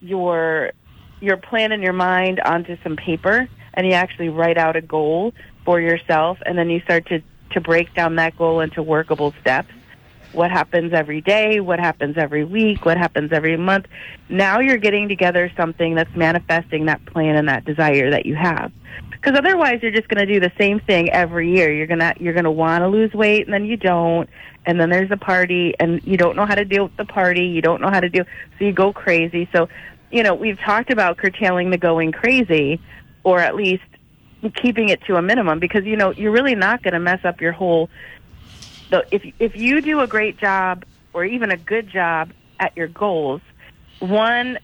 your 0.00 0.72
your 1.20 1.36
plan 1.36 1.72
in 1.72 1.82
your 1.82 1.92
mind 1.92 2.40
onto 2.40 2.76
some 2.82 2.96
paper, 2.96 3.48
and 3.74 3.86
you 3.86 3.92
actually 3.92 4.28
write 4.28 4.58
out 4.58 4.76
a 4.76 4.82
goal 4.82 5.32
for 5.64 5.80
yourself, 5.80 6.38
and 6.46 6.56
then 6.56 6.70
you 6.70 6.80
start 6.80 7.06
to 7.08 7.22
to 7.52 7.60
break 7.60 7.92
down 7.94 8.16
that 8.16 8.36
goal 8.36 8.60
into 8.60 8.82
workable 8.82 9.34
steps 9.40 9.72
what 10.32 10.50
happens 10.50 10.92
every 10.92 11.20
day, 11.20 11.60
what 11.60 11.78
happens 11.78 12.16
every 12.16 12.44
week, 12.44 12.84
what 12.84 12.96
happens 12.96 13.32
every 13.32 13.56
month. 13.56 13.86
Now 14.28 14.60
you're 14.60 14.76
getting 14.76 15.08
together 15.08 15.50
something 15.56 15.94
that's 15.94 16.14
manifesting 16.14 16.86
that 16.86 17.04
plan 17.06 17.36
and 17.36 17.48
that 17.48 17.64
desire 17.64 18.10
that 18.10 18.26
you 18.26 18.34
have. 18.36 18.72
Because 19.10 19.38
otherwise, 19.38 19.80
you're 19.82 19.90
just 19.90 20.08
going 20.08 20.26
to 20.26 20.32
do 20.32 20.40
the 20.40 20.52
same 20.58 20.80
thing 20.80 21.10
every 21.10 21.54
year. 21.54 21.70
You're 21.70 21.86
gonna 21.86 22.14
you're 22.18 22.32
gonna 22.32 22.50
want 22.50 22.82
to 22.82 22.88
lose 22.88 23.12
weight, 23.12 23.44
and 23.44 23.52
then 23.52 23.66
you 23.66 23.76
don't, 23.76 24.30
and 24.64 24.80
then 24.80 24.88
there's 24.88 25.10
a 25.10 25.16
party, 25.16 25.74
and 25.78 26.02
you 26.06 26.16
don't 26.16 26.36
know 26.36 26.46
how 26.46 26.54
to 26.54 26.64
deal 26.64 26.84
with 26.84 26.96
the 26.96 27.04
party. 27.04 27.44
You 27.44 27.60
don't 27.60 27.82
know 27.82 27.90
how 27.90 28.00
to 28.00 28.08
deal, 28.08 28.24
so 28.58 28.64
you 28.64 28.72
go 28.72 28.94
crazy. 28.94 29.46
So, 29.52 29.68
you 30.10 30.22
know, 30.22 30.34
we've 30.34 30.58
talked 30.58 30.90
about 30.90 31.18
curtailing 31.18 31.68
the 31.68 31.76
going 31.76 32.12
crazy, 32.12 32.80
or 33.22 33.40
at 33.40 33.54
least 33.54 33.82
keeping 34.54 34.88
it 34.88 35.02
to 35.02 35.16
a 35.16 35.22
minimum, 35.22 35.58
because 35.58 35.84
you 35.84 35.96
know 35.96 36.12
you're 36.12 36.32
really 36.32 36.54
not 36.54 36.82
going 36.82 36.94
to 36.94 37.00
mess 37.00 37.22
up 37.24 37.42
your 37.42 37.52
whole 37.52 37.90
so 38.90 39.02
if 39.10 39.22
if 39.38 39.56
you 39.56 39.80
do 39.80 40.00
a 40.00 40.06
great 40.06 40.36
job 40.36 40.84
or 41.12 41.24
even 41.24 41.50
a 41.50 41.56
good 41.56 41.88
job 41.88 42.32
at 42.58 42.76
your 42.76 42.88
goals, 42.88 43.40
one 44.00 44.58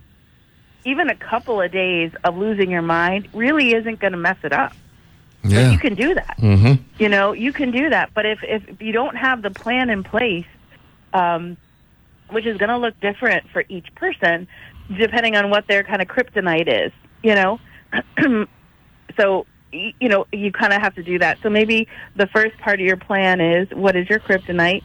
even 0.84 1.10
a 1.10 1.16
couple 1.16 1.60
of 1.60 1.72
days 1.72 2.12
of 2.24 2.36
losing 2.36 2.70
your 2.70 2.82
mind 2.82 3.28
really 3.32 3.74
isn't 3.74 3.98
going 3.98 4.12
to 4.12 4.18
mess 4.18 4.36
it 4.44 4.52
up. 4.52 4.72
Yeah. 5.42 5.64
But 5.64 5.72
you 5.72 5.78
can 5.78 5.94
do 5.94 6.14
that. 6.14 6.36
Mm-hmm. 6.38 6.82
You 6.98 7.08
know, 7.08 7.32
you 7.32 7.52
can 7.52 7.70
do 7.70 7.90
that. 7.90 8.10
But 8.14 8.26
if 8.26 8.40
if 8.42 8.80
you 8.80 8.92
don't 8.92 9.16
have 9.16 9.42
the 9.42 9.50
plan 9.50 9.90
in 9.90 10.02
place, 10.02 10.46
um, 11.12 11.56
which 12.30 12.46
is 12.46 12.56
going 12.58 12.70
to 12.70 12.78
look 12.78 12.98
different 13.00 13.48
for 13.50 13.64
each 13.68 13.94
person, 13.94 14.48
depending 14.96 15.36
on 15.36 15.50
what 15.50 15.66
their 15.66 15.84
kind 15.84 16.02
of 16.02 16.08
kryptonite 16.08 16.86
is, 16.86 16.92
you 17.22 17.34
know. 17.34 17.60
so 19.16 19.46
you 19.72 20.08
know, 20.08 20.26
you 20.32 20.52
kind 20.52 20.72
of 20.72 20.80
have 20.80 20.94
to 20.94 21.02
do 21.02 21.18
that. 21.18 21.38
So 21.42 21.50
maybe 21.50 21.88
the 22.14 22.26
first 22.28 22.56
part 22.58 22.80
of 22.80 22.86
your 22.86 22.96
plan 22.96 23.40
is 23.40 23.68
what 23.70 23.96
is 23.96 24.08
your 24.08 24.20
kryptonite? 24.20 24.82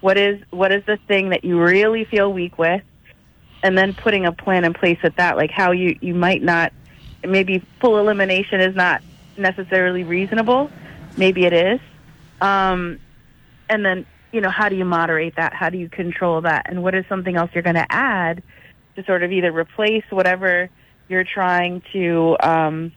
What 0.00 0.18
is 0.18 0.40
what 0.50 0.72
is 0.72 0.84
the 0.86 0.98
thing 1.08 1.30
that 1.30 1.44
you 1.44 1.60
really 1.60 2.04
feel 2.04 2.32
weak 2.32 2.58
with? 2.58 2.82
And 3.62 3.78
then 3.78 3.94
putting 3.94 4.26
a 4.26 4.32
plan 4.32 4.64
in 4.64 4.74
place 4.74 4.98
at 5.02 5.16
that, 5.16 5.36
like 5.36 5.50
how 5.50 5.72
you 5.72 5.98
you 6.00 6.14
might 6.14 6.42
not 6.42 6.72
maybe 7.26 7.64
full 7.80 7.98
elimination 7.98 8.60
is 8.60 8.76
not 8.76 9.02
necessarily 9.36 10.04
reasonable. 10.04 10.70
Maybe 11.16 11.44
it 11.46 11.52
is. 11.52 11.80
Um, 12.40 12.98
and 13.68 13.84
then, 13.84 14.06
you 14.32 14.40
know, 14.40 14.50
how 14.50 14.68
do 14.68 14.76
you 14.76 14.84
moderate 14.84 15.36
that? 15.36 15.54
How 15.54 15.70
do 15.70 15.78
you 15.78 15.88
control 15.88 16.42
that? 16.42 16.66
And 16.68 16.82
what 16.82 16.94
is 16.94 17.04
something 17.08 17.36
else 17.36 17.50
you're 17.54 17.62
going 17.62 17.76
to 17.76 17.86
add 17.90 18.42
to 18.96 19.04
sort 19.04 19.22
of 19.22 19.32
either 19.32 19.52
replace 19.52 20.04
whatever 20.10 20.68
you're 21.08 21.24
trying 21.24 21.82
to 21.92 22.36
um, 22.40 22.92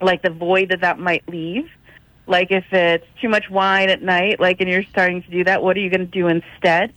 like 0.00 0.22
the 0.22 0.30
void 0.30 0.70
that 0.70 0.80
that 0.80 0.98
might 0.98 1.28
leave. 1.28 1.70
Like 2.26 2.50
if 2.50 2.64
it's 2.72 3.06
too 3.20 3.28
much 3.28 3.50
wine 3.50 3.88
at 3.88 4.02
night, 4.02 4.40
like 4.40 4.60
and 4.60 4.70
you're 4.70 4.84
starting 4.84 5.22
to 5.22 5.30
do 5.30 5.44
that, 5.44 5.62
what 5.62 5.76
are 5.76 5.80
you 5.80 5.90
going 5.90 6.00
to 6.00 6.06
do 6.06 6.28
instead? 6.28 6.92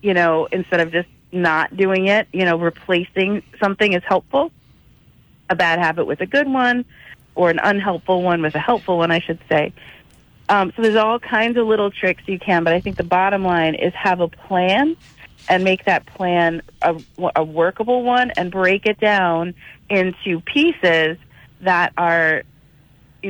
You 0.00 0.14
know, 0.14 0.46
instead 0.50 0.80
of 0.80 0.92
just 0.92 1.08
not 1.30 1.76
doing 1.76 2.06
it, 2.06 2.26
you 2.32 2.44
know, 2.44 2.56
replacing 2.56 3.42
something 3.60 3.92
is 3.92 4.02
helpful. 4.04 4.50
A 5.50 5.56
bad 5.56 5.78
habit 5.78 6.06
with 6.06 6.20
a 6.20 6.26
good 6.26 6.48
one, 6.48 6.84
or 7.34 7.50
an 7.50 7.58
unhelpful 7.62 8.22
one 8.22 8.42
with 8.42 8.54
a 8.54 8.58
helpful 8.58 8.98
one, 8.98 9.10
I 9.10 9.20
should 9.20 9.38
say. 9.48 9.72
Um, 10.48 10.72
so 10.74 10.82
there's 10.82 10.96
all 10.96 11.18
kinds 11.18 11.58
of 11.58 11.66
little 11.66 11.90
tricks 11.90 12.22
you 12.26 12.38
can, 12.38 12.64
but 12.64 12.72
I 12.72 12.80
think 12.80 12.96
the 12.96 13.04
bottom 13.04 13.44
line 13.44 13.74
is 13.74 13.92
have 13.94 14.20
a 14.20 14.28
plan 14.28 14.96
and 15.48 15.64
make 15.64 15.84
that 15.84 16.06
plan 16.06 16.62
a, 16.82 16.96
a 17.36 17.44
workable 17.44 18.02
one 18.02 18.30
and 18.32 18.50
break 18.50 18.86
it 18.86 18.98
down 18.98 19.54
into 19.88 20.40
pieces 20.40 21.18
that 21.60 21.92
are 21.96 22.42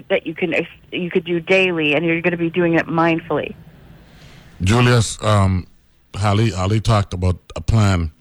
that 0.09 0.27
you 0.27 0.35
can 0.35 0.55
you 0.93 1.11
could 1.11 1.25
do 1.25 1.41
daily, 1.41 1.95
and 1.95 2.05
you're 2.05 2.21
going 2.21 2.33
to 2.33 2.37
be 2.37 2.51
doing 2.51 2.75
it 2.75 2.87
mindfully. 2.87 3.55
Julius, 4.61 5.23
um, 5.23 5.67
Holly, 6.15 6.51
Holly 6.51 6.81
talked 6.81 7.15
about 7.15 7.39
a 7.57 7.61
plan, 7.61 8.13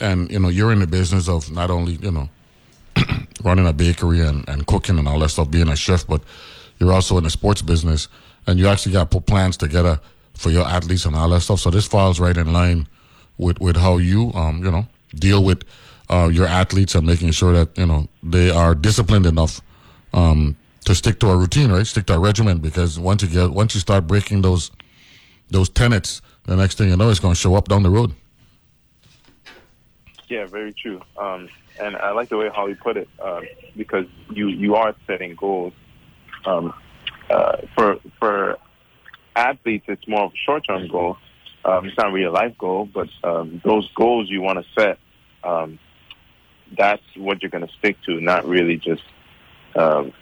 and 0.00 0.30
you 0.30 0.38
know 0.38 0.48
you're 0.48 0.72
in 0.72 0.80
the 0.80 0.86
business 0.86 1.28
of 1.28 1.50
not 1.50 1.70
only 1.70 1.94
you 1.94 2.10
know 2.10 2.28
running 3.44 3.66
a 3.66 3.72
bakery 3.72 4.20
and, 4.20 4.48
and 4.48 4.66
cooking 4.66 4.98
and 4.98 5.08
all 5.08 5.18
that 5.20 5.30
stuff, 5.30 5.50
being 5.50 5.68
a 5.68 5.76
chef, 5.76 6.06
but 6.06 6.22
you're 6.78 6.92
also 6.92 7.16
in 7.18 7.24
the 7.24 7.30
sports 7.30 7.62
business, 7.62 8.08
and 8.46 8.58
you 8.58 8.66
actually 8.68 8.92
got 8.92 9.10
to 9.10 9.18
put 9.18 9.26
plans 9.26 9.56
together 9.56 10.00
for 10.34 10.50
your 10.50 10.66
athletes 10.66 11.04
and 11.04 11.14
all 11.14 11.28
that 11.30 11.40
stuff. 11.40 11.60
So 11.60 11.70
this 11.70 11.86
falls 11.86 12.20
right 12.20 12.36
in 12.36 12.52
line 12.52 12.88
with 13.38 13.60
with 13.60 13.76
how 13.76 13.98
you 13.98 14.32
um 14.34 14.64
you 14.64 14.70
know 14.70 14.86
deal 15.14 15.42
with 15.42 15.64
uh, 16.10 16.28
your 16.32 16.46
athletes 16.46 16.94
and 16.94 17.06
making 17.06 17.30
sure 17.30 17.52
that 17.52 17.76
you 17.78 17.86
know 17.86 18.08
they 18.22 18.50
are 18.50 18.74
disciplined 18.74 19.26
enough 19.26 19.60
um, 20.12 20.56
to 20.84 20.94
stick 20.94 21.18
to 21.20 21.30
a 21.30 21.36
routine, 21.36 21.70
right? 21.70 21.86
Stick 21.86 22.06
to 22.06 22.14
a 22.14 22.18
regimen 22.18 22.58
because 22.58 22.98
once 22.98 23.22
you 23.22 23.28
get 23.28 23.50
once 23.50 23.74
you 23.74 23.80
start 23.80 24.06
breaking 24.06 24.42
those 24.42 24.70
those 25.50 25.68
tenets, 25.68 26.22
the 26.44 26.56
next 26.56 26.78
thing 26.78 26.88
you 26.88 26.96
know, 26.96 27.10
it's 27.10 27.20
going 27.20 27.34
to 27.34 27.40
show 27.40 27.54
up 27.54 27.68
down 27.68 27.82
the 27.82 27.90
road. 27.90 28.14
Yeah, 30.28 30.46
very 30.46 30.72
true. 30.72 31.00
Um, 31.18 31.48
and 31.78 31.96
I 31.96 32.12
like 32.12 32.28
the 32.28 32.36
way 32.36 32.48
Holly 32.48 32.74
put 32.74 32.96
it 32.96 33.08
uh, 33.22 33.40
because 33.76 34.06
you 34.30 34.48
you 34.48 34.74
are 34.74 34.94
setting 35.06 35.34
goals. 35.34 35.72
Um, 36.44 36.74
uh, 37.30 37.58
for 37.74 37.98
for 38.18 38.58
athletes, 39.34 39.86
it's 39.88 40.06
more 40.06 40.24
of 40.24 40.32
a 40.32 40.36
short 40.36 40.64
term 40.66 40.88
goal. 40.88 41.16
Um, 41.64 41.86
it's 41.86 41.96
not 41.96 42.12
really 42.12 42.26
a 42.26 42.30
life 42.30 42.56
goal, 42.58 42.86
but 42.92 43.08
um, 43.22 43.62
those 43.64 43.90
goals 43.94 44.28
you 44.28 44.42
want 44.42 44.58
to 44.58 44.80
set, 44.80 44.98
um, 45.42 45.78
that's 46.76 47.02
what 47.16 47.42
you're 47.42 47.50
going 47.50 47.66
to 47.66 47.72
stick 47.78 47.96
to, 48.06 48.20
not 48.20 48.46
really 48.46 48.76
just 48.76 49.02
um, 49.76 50.12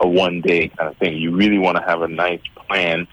a 0.00 0.08
one 0.08 0.40
day 0.40 0.68
kind 0.68 0.90
of 0.90 0.96
thing. 0.98 1.16
You 1.16 1.34
really 1.34 1.58
want 1.58 1.76
to 1.76 1.82
have 1.82 2.02
a 2.02 2.08
nice 2.08 2.40
plan 2.68 3.06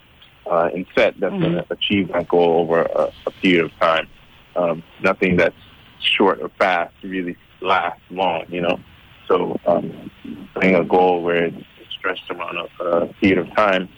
uh, 0.50 0.70
and 0.74 0.86
set 0.94 1.18
that's 1.18 1.32
mm-hmm. 1.32 1.42
going 1.42 1.54
to 1.54 1.66
achieve 1.70 2.08
that 2.12 2.28
goal 2.28 2.60
over 2.60 2.82
a, 2.82 3.12
a 3.26 3.30
period 3.30 3.64
of 3.64 3.72
time. 3.78 4.08
Um, 4.56 4.82
nothing 5.02 5.36
that's 5.36 5.56
short 6.00 6.40
or 6.40 6.50
fast 6.50 6.94
really 7.02 7.36
lasts 7.60 8.02
long, 8.10 8.44
you 8.48 8.60
know. 8.60 8.78
So 9.26 9.58
um, 9.66 10.10
putting 10.52 10.74
a 10.74 10.84
goal 10.84 11.22
where 11.22 11.46
it's 11.46 11.56
stretched 11.98 12.30
around 12.30 12.58
a, 12.58 12.84
a 12.84 13.06
period 13.14 13.38
of 13.38 13.54
time 13.56 13.88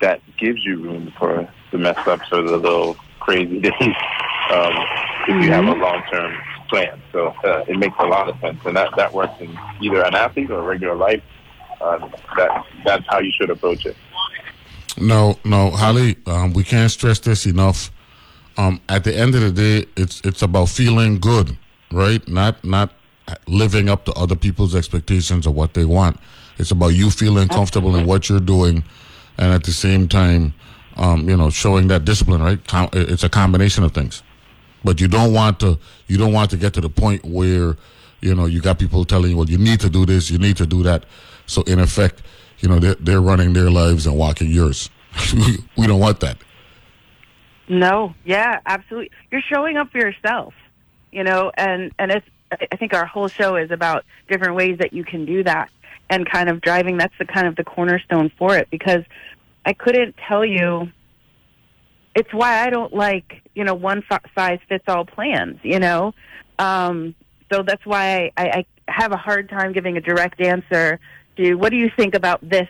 that 0.00 0.20
gives 0.38 0.64
you 0.64 0.80
room 0.80 1.12
for 1.18 1.48
the 1.72 1.78
mess 1.78 1.98
ups 2.06 2.26
or 2.30 2.42
the 2.42 2.56
little 2.56 2.94
crazy 3.18 3.60
days 3.60 3.72
um, 3.80 3.90
if 3.90 5.34
mm-hmm. 5.34 5.40
you 5.42 5.50
have 5.50 5.64
a 5.64 5.68
mm-hmm. 5.68 5.82
long 5.82 6.02
term 6.10 6.38
plan. 6.68 7.00
So 7.12 7.28
uh, 7.44 7.64
it 7.68 7.78
makes 7.78 7.96
a 7.98 8.06
lot 8.06 8.28
of 8.28 8.38
sense, 8.40 8.58
and 8.64 8.76
that 8.76 8.94
that 8.96 9.12
works 9.12 9.40
in 9.40 9.56
either 9.80 10.04
an 10.04 10.14
athlete 10.14 10.50
or 10.50 10.62
regular 10.62 10.94
life. 10.94 11.22
Uh, 11.80 12.08
that 12.36 12.64
that's 12.84 13.04
how 13.08 13.18
you 13.20 13.32
should 13.32 13.50
approach 13.50 13.86
it. 13.86 13.96
No, 15.00 15.38
no, 15.44 15.70
Holly, 15.70 16.16
um, 16.26 16.52
we 16.52 16.64
can't 16.64 16.90
stress 16.90 17.20
this 17.20 17.46
enough. 17.46 17.90
Um, 18.56 18.80
at 18.88 19.04
the 19.04 19.16
end 19.16 19.34
of 19.36 19.42
the 19.42 19.52
day, 19.52 19.88
it's 19.96 20.20
it's 20.22 20.42
about 20.42 20.68
feeling 20.68 21.20
good, 21.20 21.56
right? 21.92 22.26
Not 22.26 22.64
not 22.64 22.92
living 23.46 23.88
up 23.88 24.04
to 24.06 24.12
other 24.12 24.34
people's 24.36 24.74
expectations 24.74 25.46
or 25.46 25.52
what 25.52 25.74
they 25.74 25.84
want. 25.84 26.18
It's 26.58 26.72
about 26.72 26.88
you 26.88 27.10
feeling 27.10 27.48
comfortable 27.48 27.94
in 27.94 28.06
what 28.06 28.28
you're 28.28 28.40
doing, 28.40 28.82
and 29.36 29.52
at 29.52 29.62
the 29.64 29.72
same 29.72 30.08
time, 30.08 30.54
um, 30.96 31.28
you 31.28 31.36
know, 31.36 31.50
showing 31.50 31.86
that 31.88 32.04
discipline. 32.04 32.42
Right? 32.42 32.58
It's 32.92 33.22
a 33.22 33.28
combination 33.28 33.84
of 33.84 33.92
things, 33.92 34.22
but 34.88 35.02
you 35.02 35.06
don't 35.06 35.34
want 35.34 35.60
to 35.60 35.78
you 36.06 36.16
don't 36.16 36.32
want 36.32 36.50
to 36.50 36.56
get 36.56 36.72
to 36.72 36.80
the 36.80 36.88
point 36.88 37.22
where 37.22 37.76
you 38.22 38.34
know 38.34 38.46
you 38.46 38.58
got 38.58 38.78
people 38.78 39.04
telling 39.04 39.30
you, 39.32 39.36
well, 39.36 39.50
you 39.50 39.58
need 39.58 39.80
to 39.80 39.90
do 39.90 40.06
this, 40.06 40.30
you 40.30 40.38
need 40.38 40.56
to 40.56 40.64
do 40.66 40.82
that. 40.82 41.04
So 41.44 41.60
in 41.64 41.78
effect, 41.78 42.22
you 42.60 42.70
know, 42.70 42.78
they're, 42.78 42.94
they're 42.94 43.20
running 43.20 43.52
their 43.52 43.70
lives 43.70 44.06
and 44.06 44.16
walking 44.16 44.50
yours. 44.50 44.88
we 45.76 45.86
don't 45.86 46.00
want 46.00 46.20
that. 46.20 46.38
No, 47.68 48.14
yeah, 48.24 48.60
absolutely. 48.64 49.10
You're 49.30 49.42
showing 49.42 49.76
up 49.76 49.92
for 49.92 49.98
yourself, 49.98 50.54
you 51.12 51.22
know, 51.22 51.52
and 51.54 51.92
and 51.98 52.10
it's. 52.10 52.26
I 52.50 52.76
think 52.76 52.94
our 52.94 53.04
whole 53.04 53.28
show 53.28 53.56
is 53.56 53.70
about 53.70 54.06
different 54.26 54.54
ways 54.54 54.78
that 54.78 54.94
you 54.94 55.04
can 55.04 55.26
do 55.26 55.44
that, 55.44 55.70
and 56.08 56.26
kind 56.26 56.48
of 56.48 56.62
driving. 56.62 56.96
That's 56.96 57.12
the 57.18 57.26
kind 57.26 57.46
of 57.46 57.56
the 57.56 57.64
cornerstone 57.64 58.32
for 58.38 58.56
it 58.56 58.70
because 58.70 59.04
I 59.66 59.74
couldn't 59.74 60.16
tell 60.26 60.46
you. 60.46 60.90
It's 62.18 62.32
why 62.32 62.66
I 62.66 62.70
don't 62.70 62.92
like 62.92 63.42
you 63.54 63.64
know 63.64 63.74
one 63.74 64.02
size 64.34 64.58
fits 64.68 64.84
all 64.88 65.04
plans. 65.04 65.58
You 65.62 65.78
know, 65.78 66.14
um, 66.58 67.14
so 67.52 67.62
that's 67.62 67.86
why 67.86 68.32
I, 68.36 68.44
I 68.48 68.66
have 68.88 69.12
a 69.12 69.16
hard 69.16 69.48
time 69.48 69.72
giving 69.72 69.96
a 69.96 70.00
direct 70.00 70.40
answer 70.40 70.98
to 71.36 71.54
what 71.54 71.70
do 71.70 71.76
you 71.76 71.90
think 71.96 72.14
about 72.14 72.40
this 72.48 72.68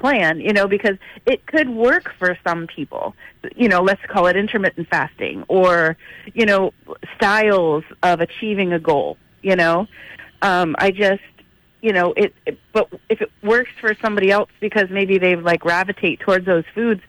plan, 0.00 0.40
you 0.40 0.52
know, 0.52 0.66
because 0.66 0.96
it 1.26 1.46
could 1.46 1.68
work 1.68 2.12
for 2.18 2.36
some 2.46 2.66
people. 2.66 3.14
You 3.54 3.68
know, 3.68 3.82
let's 3.82 4.00
call 4.06 4.26
it 4.26 4.36
intermittent 4.36 4.88
fasting 4.88 5.44
or, 5.48 5.96
you 6.34 6.46
know, 6.46 6.72
styles 7.16 7.84
of 8.02 8.20
achieving 8.20 8.72
a 8.72 8.78
goal, 8.78 9.16
you 9.42 9.56
know. 9.56 9.86
Um, 10.42 10.74
I 10.78 10.90
just, 10.90 11.22
you 11.82 11.92
know, 11.92 12.12
it, 12.14 12.34
it, 12.46 12.58
but 12.72 12.88
if 13.08 13.20
it 13.20 13.30
works 13.42 13.70
for 13.80 13.94
somebody 14.02 14.30
else 14.30 14.50
because 14.60 14.88
maybe 14.90 15.18
they 15.18 15.36
like 15.36 15.60
gravitate 15.60 16.20
towards 16.20 16.46
those 16.46 16.64
foods 16.74 17.02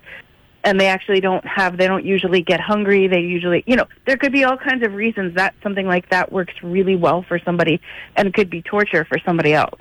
and 0.63 0.80
they 0.80 0.88
actually 0.88 1.22
don't 1.22 1.46
have, 1.46 1.77
they 1.77 1.88
don't 1.88 2.06
usually 2.06 2.41
get 2.41 2.60
hungry. 2.60 3.08
They 3.08 3.22
usually, 3.22 3.63
you 3.65 3.75
know, 3.75 3.86
there 4.06 4.18
could 4.18 4.32
be 4.32 4.44
all 4.44 4.58
kinds 4.58 4.84
of 4.86 4.94
reasons 4.94 5.36
that 5.36 5.56
something 5.63 5.88
like 5.88 6.10
that 6.10 6.32
works 6.32 6.53
really 6.62 6.96
well 6.96 7.24
for 7.27 7.39
somebody 7.39 7.82
and 8.15 8.34
could 8.34 8.50
be 8.50 8.62
torture 8.62 9.06
for 9.06 9.18
somebody 9.25 9.53
else 9.53 9.80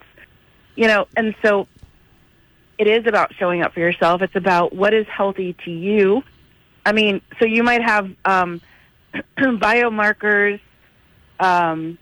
you 0.81 0.87
know, 0.87 1.07
and 1.15 1.35
so 1.45 1.67
it 2.79 2.87
is 2.87 3.07
about 3.07 3.35
showing 3.35 3.61
up 3.61 3.75
for 3.75 3.81
yourself. 3.81 4.23
It's 4.23 4.35
about 4.35 4.75
what 4.75 4.95
is 4.95 5.07
healthy 5.15 5.55
to 5.67 5.71
you. 5.71 6.23
I 6.87 6.93
mean, 6.93 7.21
so 7.39 7.45
you 7.45 7.63
might 7.63 7.83
have 7.83 8.11
um, 8.25 8.63
biomarkers, 9.39 10.59
um, 11.39 11.99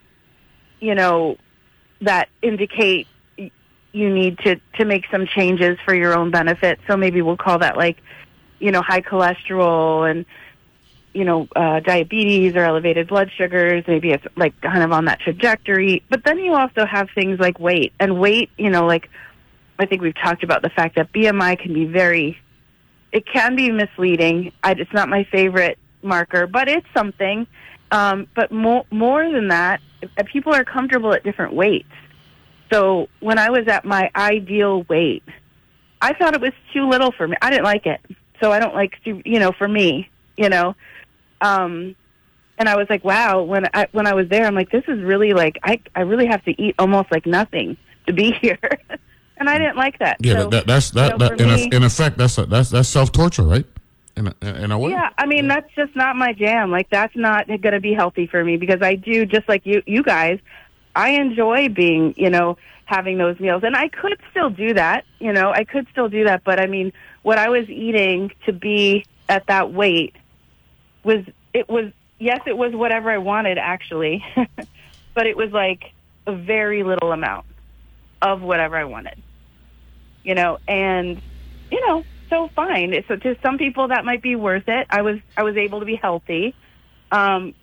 you 0.78 0.94
know, 0.94 1.38
that 2.02 2.28
indicate 2.40 3.08
you 3.90 4.14
need 4.14 4.38
to 4.40 4.60
to 4.76 4.84
make 4.84 5.04
some 5.10 5.26
changes 5.26 5.78
for 5.84 5.92
your 5.92 6.16
own 6.16 6.30
benefit. 6.30 6.78
So 6.86 6.96
maybe 6.96 7.20
we'll 7.20 7.36
call 7.36 7.58
that 7.58 7.76
like, 7.76 7.96
you 8.58 8.70
know, 8.70 8.82
high 8.82 9.00
cholesterol 9.00 10.10
and 10.10 10.26
you 11.14 11.24
know, 11.24 11.48
uh, 11.56 11.80
diabetes 11.80 12.54
or 12.54 12.60
elevated 12.60 13.08
blood 13.08 13.30
sugars. 13.36 13.84
Maybe 13.88 14.10
it's 14.10 14.24
like 14.36 14.60
kind 14.60 14.82
of 14.82 14.92
on 14.92 15.06
that 15.06 15.20
trajectory. 15.20 16.02
But 16.08 16.24
then 16.24 16.38
you 16.38 16.54
also 16.54 16.84
have 16.86 17.08
things 17.14 17.40
like 17.40 17.58
weight 17.58 17.92
and 17.98 18.20
weight. 18.20 18.50
You 18.56 18.70
know, 18.70 18.86
like 18.86 19.10
I 19.78 19.86
think 19.86 20.02
we've 20.02 20.14
talked 20.14 20.42
about 20.42 20.62
the 20.62 20.70
fact 20.70 20.96
that 20.96 21.12
BMI 21.12 21.58
can 21.58 21.72
be 21.72 21.86
very, 21.86 22.38
it 23.12 23.26
can 23.26 23.56
be 23.56 23.70
misleading. 23.70 24.52
I, 24.62 24.72
it's 24.72 24.92
not 24.92 25.08
my 25.08 25.24
favorite 25.24 25.78
marker, 26.02 26.46
but 26.46 26.68
it's 26.68 26.86
something. 26.94 27.46
Um, 27.90 28.28
but 28.34 28.52
more 28.52 28.84
more 28.90 29.30
than 29.30 29.48
that, 29.48 29.80
uh, 30.02 30.22
people 30.30 30.54
are 30.54 30.64
comfortable 30.64 31.14
at 31.14 31.24
different 31.24 31.54
weights. 31.54 31.88
So 32.70 33.08
when 33.20 33.38
I 33.38 33.50
was 33.50 33.66
at 33.66 33.84
my 33.84 34.10
ideal 34.14 34.82
weight, 34.84 35.24
I 36.02 36.12
thought 36.12 36.34
it 36.34 36.40
was 36.40 36.52
too 36.72 36.88
little 36.88 37.12
for 37.12 37.26
me. 37.26 37.36
I 37.40 37.50
didn't 37.50 37.64
like 37.64 37.86
it, 37.86 38.00
so 38.40 38.52
I 38.52 38.58
don't 38.58 38.74
like 38.74 39.02
to, 39.04 39.22
you 39.24 39.38
know, 39.38 39.52
for 39.52 39.68
me, 39.68 40.08
you 40.36 40.48
know. 40.48 40.74
Um, 41.40 41.94
and 42.58 42.68
I 42.68 42.76
was 42.76 42.86
like, 42.90 43.04
wow. 43.04 43.42
When 43.42 43.66
I 43.72 43.86
when 43.92 44.06
I 44.06 44.14
was 44.14 44.28
there, 44.28 44.44
I'm 44.44 44.54
like, 44.54 44.70
this 44.70 44.84
is 44.88 45.00
really 45.02 45.32
like 45.32 45.58
I 45.62 45.80
I 45.94 46.00
really 46.00 46.26
have 46.26 46.44
to 46.44 46.62
eat 46.62 46.74
almost 46.78 47.10
like 47.10 47.26
nothing 47.26 47.76
to 48.06 48.12
be 48.12 48.32
here, 48.40 48.58
and 49.36 49.48
I 49.48 49.58
didn't 49.58 49.76
like 49.76 49.98
that. 50.00 50.16
Yeah, 50.20 50.40
So, 50.40 50.48
that, 50.50 50.66
that's 50.66 50.90
that. 50.92 51.18
know, 51.18 51.28
that 51.28 51.40
in, 51.40 51.48
me- 51.48 51.68
a, 51.72 51.76
in 51.76 51.82
effect, 51.84 52.18
that's 52.18 52.38
a, 52.38 52.46
that's 52.46 52.70
that's 52.70 52.88
self 52.88 53.12
torture, 53.12 53.44
right? 53.44 53.66
In 54.16 54.26
a, 54.42 54.46
in 54.64 54.72
a 54.72 54.78
way. 54.78 54.90
Yeah, 54.90 55.10
I 55.16 55.26
mean 55.26 55.46
that's 55.46 55.72
just 55.76 55.94
not 55.94 56.16
my 56.16 56.32
jam. 56.32 56.72
Like 56.72 56.90
that's 56.90 57.14
not 57.14 57.46
going 57.46 57.60
to 57.62 57.80
be 57.80 57.94
healthy 57.94 58.26
for 58.26 58.44
me 58.44 58.56
because 58.56 58.82
I 58.82 58.96
do 58.96 59.24
just 59.24 59.48
like 59.48 59.64
you 59.64 59.82
you 59.86 60.02
guys. 60.02 60.40
I 60.96 61.10
enjoy 61.10 61.68
being, 61.68 62.14
you 62.16 62.28
know, 62.28 62.58
having 62.86 63.18
those 63.18 63.38
meals 63.38 63.62
and 63.62 63.76
I 63.76 63.86
could 63.88 64.18
still 64.32 64.50
do 64.50 64.74
that, 64.74 65.04
you 65.20 65.32
know. 65.32 65.52
I 65.52 65.62
could 65.62 65.86
still 65.92 66.08
do 66.08 66.24
that, 66.24 66.42
but 66.42 66.58
I 66.58 66.66
mean, 66.66 66.92
what 67.28 67.36
I 67.36 67.50
was 67.50 67.68
eating 67.68 68.32
to 68.46 68.54
be 68.54 69.04
at 69.28 69.48
that 69.48 69.70
weight 69.70 70.16
was 71.04 71.26
it 71.52 71.68
was 71.68 71.92
yes, 72.18 72.40
it 72.46 72.56
was 72.56 72.72
whatever 72.72 73.10
I 73.10 73.18
wanted 73.18 73.58
actually. 73.58 74.24
but 75.14 75.26
it 75.26 75.36
was 75.36 75.52
like 75.52 75.92
a 76.26 76.34
very 76.34 76.84
little 76.84 77.12
amount 77.12 77.44
of 78.22 78.40
whatever 78.40 78.78
I 78.78 78.84
wanted. 78.84 79.22
You 80.24 80.36
know, 80.36 80.56
and 80.66 81.20
you 81.70 81.86
know, 81.86 82.02
so 82.30 82.48
fine. 82.56 82.94
So 83.08 83.16
to 83.16 83.36
some 83.42 83.58
people 83.58 83.88
that 83.88 84.06
might 84.06 84.22
be 84.22 84.34
worth 84.34 84.66
it. 84.66 84.86
I 84.88 85.02
was 85.02 85.18
I 85.36 85.42
was 85.42 85.58
able 85.58 85.80
to 85.80 85.86
be 85.86 85.96
healthy. 85.96 86.54
Um, 87.12 87.54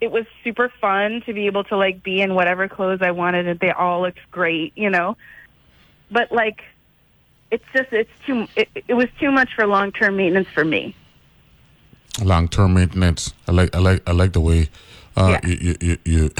it 0.00 0.12
was 0.12 0.26
super 0.44 0.72
fun 0.80 1.22
to 1.26 1.32
be 1.32 1.46
able 1.46 1.64
to 1.64 1.76
like 1.76 2.04
be 2.04 2.20
in 2.20 2.36
whatever 2.36 2.68
clothes 2.68 3.00
I 3.02 3.10
wanted, 3.10 3.48
and 3.48 3.58
they 3.58 3.72
all 3.72 4.02
looked 4.02 4.20
great, 4.30 4.74
you 4.76 4.90
know. 4.90 5.16
But 6.08 6.30
like, 6.30 6.60
it's 7.50 7.64
just 7.74 7.92
it's 7.92 8.10
too 8.26 8.46
it, 8.56 8.68
it 8.88 8.94
was 8.94 9.08
too 9.18 9.30
much 9.30 9.50
for 9.54 9.66
long 9.66 9.92
term 9.92 10.16
maintenance 10.16 10.48
for 10.54 10.64
me. 10.64 10.94
long 12.22 12.48
term 12.48 12.74
maintenance. 12.74 13.32
I 13.48 13.52
like 13.52 13.74
I 13.74 13.78
like 13.78 14.08
I 14.08 14.12
like 14.12 14.32
the 14.32 14.40
way 14.40 14.68
uh, 15.16 15.38
Yeah. 15.42 15.48
you 15.50 15.56
you 15.60 15.76
you 15.80 15.98
you, 16.04 16.30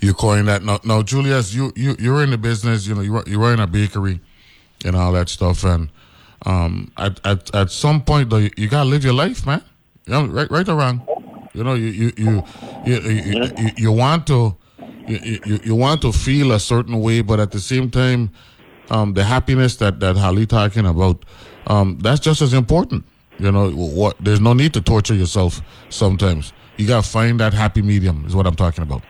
you 0.00 0.14
coin 0.14 0.44
that. 0.46 0.62
Now, 0.62 0.78
now, 0.84 1.02
Julius, 1.02 1.54
you 1.54 1.72
you 1.76 1.96
you're 1.98 2.22
in 2.22 2.30
the 2.30 2.38
business. 2.38 2.86
You 2.86 2.94
know, 2.94 3.00
you 3.00 3.22
you 3.26 3.40
run 3.40 3.60
a 3.60 3.66
bakery 3.66 4.20
and 4.84 4.94
all 4.96 5.12
that 5.12 5.28
stuff. 5.28 5.64
And 5.64 5.88
um, 6.44 6.92
at 6.96 7.20
at 7.24 7.54
at 7.54 7.70
some 7.70 8.02
point 8.02 8.30
though, 8.30 8.36
you, 8.38 8.50
you 8.56 8.68
gotta 8.68 8.88
live 8.88 9.04
your 9.04 9.14
life, 9.14 9.46
man. 9.46 9.62
You 10.06 10.12
know, 10.12 10.26
right 10.26 10.50
right 10.50 10.68
or 10.68 10.76
wrong. 10.76 11.02
You 11.54 11.64
know, 11.64 11.74
you 11.74 11.86
you 11.86 12.12
you 12.16 12.44
you 12.84 13.00
you, 13.00 13.50
you, 13.56 13.70
you 13.76 13.92
want 13.92 14.26
to. 14.28 14.56
You, 15.08 15.38
you, 15.46 15.60
you 15.64 15.74
want 15.76 16.02
to 16.02 16.10
feel 16.10 16.50
a 16.50 16.58
certain 16.58 17.00
way, 17.00 17.20
but 17.22 17.38
at 17.38 17.52
the 17.52 17.60
same 17.60 17.90
time, 17.90 18.30
um, 18.90 19.14
the 19.14 19.24
happiness 19.24 19.76
that 19.76 20.00
that 20.00 20.16
Holly 20.16 20.46
talking 20.46 20.86
about, 20.86 21.24
um, 21.66 21.98
that's 22.00 22.20
just 22.20 22.42
as 22.42 22.52
important. 22.52 23.04
You 23.38 23.52
know 23.52 23.70
what? 23.70 24.16
There's 24.18 24.40
no 24.40 24.52
need 24.52 24.72
to 24.74 24.80
torture 24.80 25.14
yourself. 25.14 25.60
Sometimes 25.90 26.52
you 26.76 26.86
gotta 26.86 27.06
find 27.06 27.40
that 27.40 27.52
happy 27.52 27.82
medium. 27.82 28.24
Is 28.26 28.34
what 28.34 28.46
I'm 28.46 28.56
talking 28.56 28.82
about. 28.82 29.02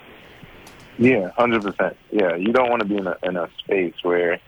Yeah, 0.98 1.30
hundred 1.36 1.62
percent. 1.62 1.96
Yeah, 2.10 2.36
you 2.36 2.52
don't 2.52 2.70
want 2.70 2.82
to 2.82 2.88
be 2.88 2.96
in 2.96 3.06
a 3.06 3.16
in 3.22 3.36
a 3.36 3.48
space 3.58 3.94
where 4.02 4.40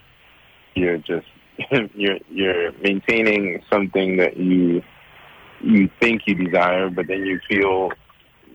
you're 0.74 0.98
just 0.98 1.26
you're 1.94 2.18
you're 2.30 2.72
maintaining 2.80 3.62
something 3.70 4.16
that 4.16 4.36
you 4.36 4.82
you 5.60 5.90
think 6.00 6.22
you 6.26 6.34
desire, 6.34 6.88
but 6.88 7.06
then 7.06 7.24
you 7.26 7.40
feel 7.48 7.90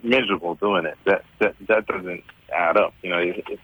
miserable 0.04 0.56
doing 0.56 0.86
it. 0.86 0.98
That 1.06 1.24
that 1.40 1.56
that 1.68 1.86
doesn't 1.88 2.24
add 2.54 2.78
up. 2.78 2.94
You 3.02 3.10
know, 3.12 3.20
it, 3.20 3.60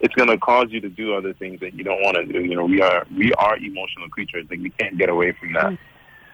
it's 0.00 0.14
going 0.14 0.28
to 0.28 0.38
cause 0.38 0.66
you 0.70 0.80
to 0.80 0.88
do 0.88 1.14
other 1.14 1.32
things 1.32 1.60
that 1.60 1.74
you 1.74 1.84
don't 1.84 2.02
want 2.02 2.16
to 2.16 2.24
do. 2.24 2.44
You 2.44 2.56
know, 2.56 2.64
we 2.64 2.80
are 2.80 3.06
we 3.16 3.32
are 3.34 3.56
emotional 3.56 4.08
creatures. 4.10 4.46
Like 4.50 4.60
we 4.60 4.70
can't 4.70 4.98
get 4.98 5.08
away 5.08 5.32
from 5.32 5.52
that. 5.54 5.78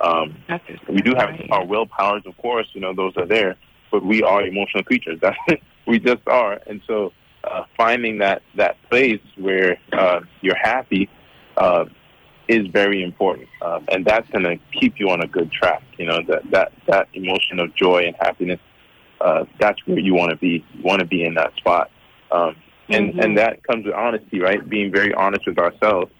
Um, 0.00 0.36
we 0.88 1.00
do 1.00 1.14
have 1.16 1.30
right. 1.30 1.48
our 1.50 1.64
will 1.64 1.86
powers, 1.86 2.22
of 2.26 2.36
course. 2.38 2.66
You 2.72 2.80
know, 2.80 2.92
those 2.92 3.16
are 3.16 3.26
there, 3.26 3.56
but 3.90 4.04
we 4.04 4.22
are 4.22 4.42
emotional 4.42 4.82
creatures. 4.82 5.18
That's 5.20 5.36
we 5.86 5.98
just 5.98 6.22
are, 6.26 6.60
and 6.66 6.80
so 6.86 7.12
uh, 7.44 7.64
finding 7.76 8.18
that 8.18 8.42
that 8.56 8.76
place 8.90 9.20
where 9.36 9.78
uh, 9.92 10.20
you're 10.40 10.56
happy 10.56 11.08
uh, 11.56 11.84
is 12.48 12.66
very 12.68 13.02
important, 13.02 13.48
um, 13.62 13.84
and 13.92 14.04
that's 14.04 14.28
going 14.30 14.44
to 14.44 14.58
keep 14.78 14.98
you 14.98 15.10
on 15.10 15.22
a 15.22 15.26
good 15.26 15.52
track. 15.52 15.82
You 15.98 16.06
know, 16.06 16.18
that 16.26 16.50
that 16.50 16.72
that 16.88 17.08
emotion 17.14 17.60
of 17.60 17.74
joy 17.74 18.04
and 18.06 18.16
happiness. 18.20 18.60
Uh, 19.20 19.44
that's 19.60 19.78
where 19.86 20.00
you 20.00 20.14
want 20.14 20.30
to 20.30 20.36
be. 20.36 20.64
You 20.74 20.82
want 20.82 20.98
to 20.98 21.06
be 21.06 21.22
in 21.24 21.34
that 21.34 21.54
spot, 21.54 21.92
um, 22.32 22.56
and 22.88 23.14
Mhm. 23.14 23.24
and 23.24 23.38
that 23.38 23.62
comes 23.62 23.86
with 23.86 23.94
honesty, 23.94 24.40
right? 24.40 24.66
Being 24.68 24.90
very 24.90 25.14
honest 25.14 25.46
with 25.46 25.58
ourselves. 25.58 26.10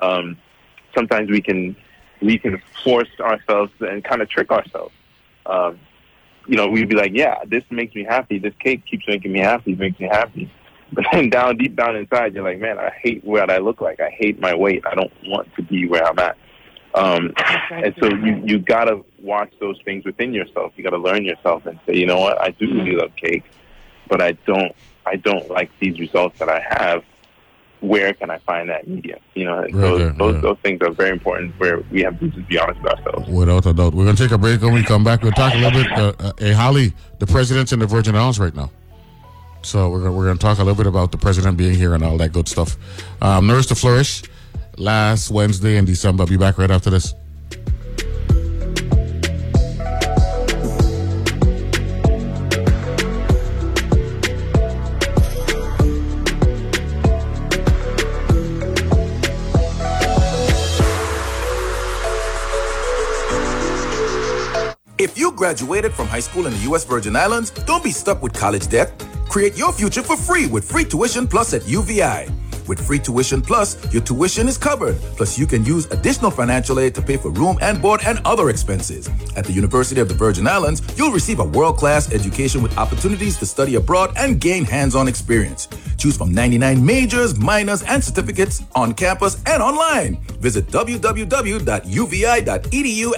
Um, 0.00 0.36
sometimes 0.94 1.30
we 1.30 1.40
can 1.40 1.76
we 2.20 2.38
can 2.38 2.60
force 2.82 3.08
ourselves 3.20 3.72
and 3.80 4.02
kind 4.02 4.22
of 4.22 4.28
trick 4.28 4.50
ourselves. 4.50 4.94
Um, 5.44 5.78
you 6.48 6.56
know, 6.56 6.68
we'd 6.68 6.88
be 6.88 6.96
like, 6.96 7.12
yeah, 7.14 7.36
this 7.46 7.64
makes 7.70 7.94
me 7.94 8.04
happy. 8.04 8.38
This 8.38 8.54
cake 8.58 8.84
keeps 8.86 9.06
making 9.06 9.32
me 9.32 9.40
happy, 9.40 9.74
makes 9.74 9.98
me 10.00 10.06
happy. 10.06 10.50
But 10.92 11.04
then 11.10 11.30
down 11.30 11.56
deep 11.56 11.74
down 11.74 11.96
inside, 11.96 12.32
you're 12.32 12.44
like, 12.44 12.60
man, 12.60 12.78
I 12.78 12.90
hate 12.90 13.24
what 13.24 13.50
I 13.50 13.58
look 13.58 13.80
like. 13.80 13.98
I 13.98 14.08
hate 14.08 14.38
my 14.38 14.54
weight. 14.54 14.84
I 14.88 14.94
don't 14.94 15.10
want 15.26 15.52
to 15.56 15.62
be 15.62 15.88
where 15.88 16.06
I'm 16.06 16.16
at. 16.20 16.36
Um, 16.94 17.34
and 17.70 17.92
so 18.00 18.08
you 18.08 18.40
you 18.44 18.58
gotta 18.60 19.02
watch 19.20 19.52
those 19.58 19.78
things 19.84 20.04
within 20.04 20.32
yourself. 20.32 20.72
You 20.76 20.84
gotta 20.84 20.96
learn 20.96 21.24
yourself 21.24 21.66
and 21.66 21.78
say, 21.86 21.96
you 21.96 22.06
know 22.06 22.20
what, 22.20 22.40
I 22.40 22.50
do 22.50 22.72
really 22.72 22.92
love 22.92 23.10
cake, 23.16 23.42
but 24.08 24.22
I 24.22 24.32
don't 24.46 24.72
I 25.06 25.16
don't 25.16 25.48
like 25.50 25.70
these 25.80 25.98
results 25.98 26.38
that 26.40 26.48
I 26.48 26.60
have. 26.68 27.04
Where 27.80 28.14
can 28.14 28.30
I 28.30 28.38
find 28.38 28.68
that 28.70 28.88
medium? 28.88 29.18
You 29.34 29.44
know, 29.44 29.60
Right 29.60 29.72
those 29.72 29.98
there, 29.98 30.12
those, 30.12 30.34
yeah. 30.36 30.40
those 30.40 30.58
things 30.62 30.80
are 30.82 30.90
very 30.90 31.10
important. 31.10 31.58
Where 31.58 31.80
we 31.92 32.02
have 32.02 32.18
to 32.20 32.28
just 32.28 32.48
be 32.48 32.58
honest 32.58 32.80
with 32.82 32.92
ourselves. 32.92 33.28
Without 33.28 33.66
a 33.66 33.72
doubt. 33.72 33.94
We're 33.94 34.06
gonna 34.06 34.16
take 34.16 34.30
a 34.30 34.38
break. 34.38 34.60
When 34.62 34.74
we 34.74 34.82
come 34.82 35.04
back, 35.04 35.22
we'll 35.22 35.32
talk 35.32 35.54
a 35.54 35.58
little 35.58 35.82
bit. 35.82 35.92
Uh, 35.92 36.12
uh, 36.18 36.32
hey, 36.38 36.52
Holly, 36.52 36.94
the 37.18 37.26
president's 37.26 37.72
in 37.72 37.78
the 37.78 37.86
Virgin 37.86 38.16
Islands 38.16 38.40
right 38.40 38.54
now. 38.54 38.70
So 39.62 39.90
we're 39.90 40.10
we're 40.12 40.26
going 40.26 40.38
to 40.38 40.42
talk 40.42 40.58
a 40.58 40.62
little 40.62 40.76
bit 40.76 40.86
about 40.86 41.10
the 41.10 41.18
president 41.18 41.56
being 41.56 41.74
here 41.74 41.94
and 41.94 42.04
all 42.04 42.16
that 42.18 42.32
good 42.32 42.46
stuff. 42.48 42.76
Um, 43.20 43.48
Nourish 43.48 43.66
to 43.66 43.74
Flourish 43.74 44.22
last 44.76 45.28
Wednesday 45.30 45.76
in 45.76 45.84
December. 45.84 46.22
I'll 46.22 46.28
be 46.28 46.36
back 46.36 46.56
right 46.56 46.70
after 46.70 46.88
this. 46.88 47.14
If 64.98 65.18
you 65.18 65.30
graduated 65.32 65.92
from 65.92 66.06
high 66.06 66.20
school 66.20 66.46
in 66.46 66.54
the 66.54 66.58
U.S. 66.70 66.86
Virgin 66.86 67.16
Islands, 67.16 67.50
don't 67.50 67.84
be 67.84 67.90
stuck 67.90 68.22
with 68.22 68.32
college 68.32 68.68
debt. 68.68 69.04
Create 69.28 69.54
your 69.58 69.70
future 69.70 70.02
for 70.02 70.16
free 70.16 70.46
with 70.46 70.64
Free 70.64 70.84
Tuition 70.84 71.28
Plus 71.28 71.52
at 71.52 71.68
UVI. 71.68 72.30
With 72.66 72.80
Free 72.80 72.98
Tuition 72.98 73.42
Plus, 73.42 73.76
your 73.92 74.02
tuition 74.02 74.48
is 74.48 74.56
covered. 74.56 74.96
Plus, 75.18 75.38
you 75.38 75.46
can 75.46 75.66
use 75.66 75.84
additional 75.90 76.30
financial 76.30 76.80
aid 76.80 76.94
to 76.94 77.02
pay 77.02 77.18
for 77.18 77.28
room 77.28 77.58
and 77.60 77.82
board 77.82 78.00
and 78.06 78.20
other 78.24 78.48
expenses. 78.48 79.10
At 79.36 79.44
the 79.44 79.52
University 79.52 80.00
of 80.00 80.08
the 80.08 80.14
Virgin 80.14 80.46
Islands, 80.48 80.80
you'll 80.96 81.12
receive 81.12 81.40
a 81.40 81.44
world 81.44 81.76
class 81.76 82.10
education 82.10 82.62
with 82.62 82.78
opportunities 82.78 83.36
to 83.36 83.44
study 83.44 83.74
abroad 83.74 84.14
and 84.16 84.40
gain 84.40 84.64
hands 84.64 84.94
on 84.94 85.08
experience. 85.08 85.68
Choose 85.98 86.16
from 86.16 86.32
99 86.32 86.82
majors, 86.82 87.38
minors, 87.38 87.82
and 87.82 88.02
certificates 88.02 88.62
on 88.74 88.94
campus 88.94 89.42
and 89.44 89.62
online. 89.62 90.22
Visit 90.40 90.68
www.uvi.edu 90.68 91.12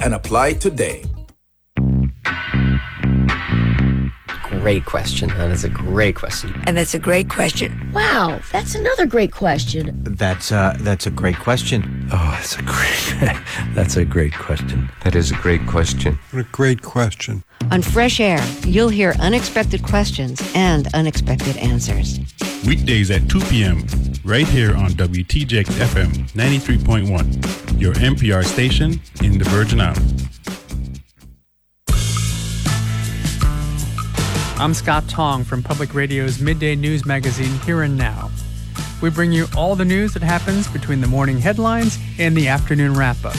and 0.02 0.14
apply 0.14 0.54
today. 0.54 1.04
Great 4.60 4.84
question. 4.84 5.28
That 5.30 5.50
is 5.50 5.64
a 5.64 5.68
great 5.68 6.16
question. 6.16 6.52
And 6.66 6.76
that's 6.76 6.92
a 6.92 6.98
great 6.98 7.30
question. 7.30 7.90
Wow, 7.94 8.40
that's 8.50 8.74
another 8.74 9.06
great 9.06 9.32
question. 9.32 10.02
That's 10.02 10.50
uh, 10.50 10.76
that's 10.80 11.06
a 11.06 11.10
great 11.10 11.38
question. 11.38 12.08
Oh, 12.12 12.30
that's 12.32 12.56
a 12.56 12.62
great 12.62 13.36
that's 13.74 13.96
a 13.96 14.04
great 14.04 14.34
question. 14.34 14.90
That 15.04 15.14
is 15.14 15.30
a 15.30 15.36
great 15.36 15.64
question. 15.66 16.18
What 16.32 16.40
a 16.40 16.48
great 16.50 16.82
question. 16.82 17.44
On 17.70 17.82
Fresh 17.82 18.18
Air, 18.18 18.44
you'll 18.66 18.88
hear 18.88 19.14
unexpected 19.20 19.82
questions 19.84 20.42
and 20.54 20.88
unexpected 20.92 21.56
answers. 21.58 22.18
Weekdays 22.66 23.10
at 23.10 23.28
2 23.28 23.40
p.m., 23.42 23.84
right 24.24 24.46
here 24.48 24.76
on 24.76 24.90
WTJX 24.92 25.64
FM 25.64 26.30
93.1, 26.32 27.80
your 27.80 27.94
NPR 27.94 28.44
station 28.44 29.00
in 29.22 29.38
the 29.38 29.44
Virgin 29.44 29.80
Islands. 29.80 30.24
I'm 34.60 34.74
Scott 34.74 35.08
Tong 35.08 35.44
from 35.44 35.62
Public 35.62 35.94
Radio's 35.94 36.40
midday 36.40 36.74
news 36.74 37.06
magazine 37.06 37.60
Here 37.60 37.82
and 37.82 37.96
Now. 37.96 38.28
We 39.00 39.08
bring 39.08 39.30
you 39.30 39.46
all 39.56 39.76
the 39.76 39.84
news 39.84 40.14
that 40.14 40.22
happens 40.22 40.66
between 40.66 41.00
the 41.00 41.06
morning 41.06 41.38
headlines 41.38 41.96
and 42.18 42.36
the 42.36 42.48
afternoon 42.48 42.94
wrap 42.94 43.24
up, 43.24 43.36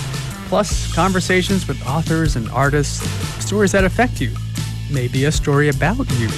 plus 0.47 0.95
conversations 0.95 1.67
with 1.67 1.85
authors 1.85 2.37
and 2.37 2.49
artists, 2.51 3.05
stories 3.43 3.73
that 3.73 3.83
affect 3.83 4.21
you, 4.21 4.33
maybe 4.89 5.25
a 5.25 5.31
story 5.31 5.67
about 5.67 6.09
you. 6.11 6.29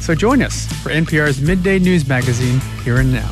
So 0.00 0.12
join 0.12 0.42
us 0.42 0.66
for 0.82 0.90
NPR's 0.90 1.40
midday 1.40 1.78
news 1.78 2.08
magazine 2.08 2.58
Here 2.82 2.96
and 2.96 3.12
Now. 3.12 3.30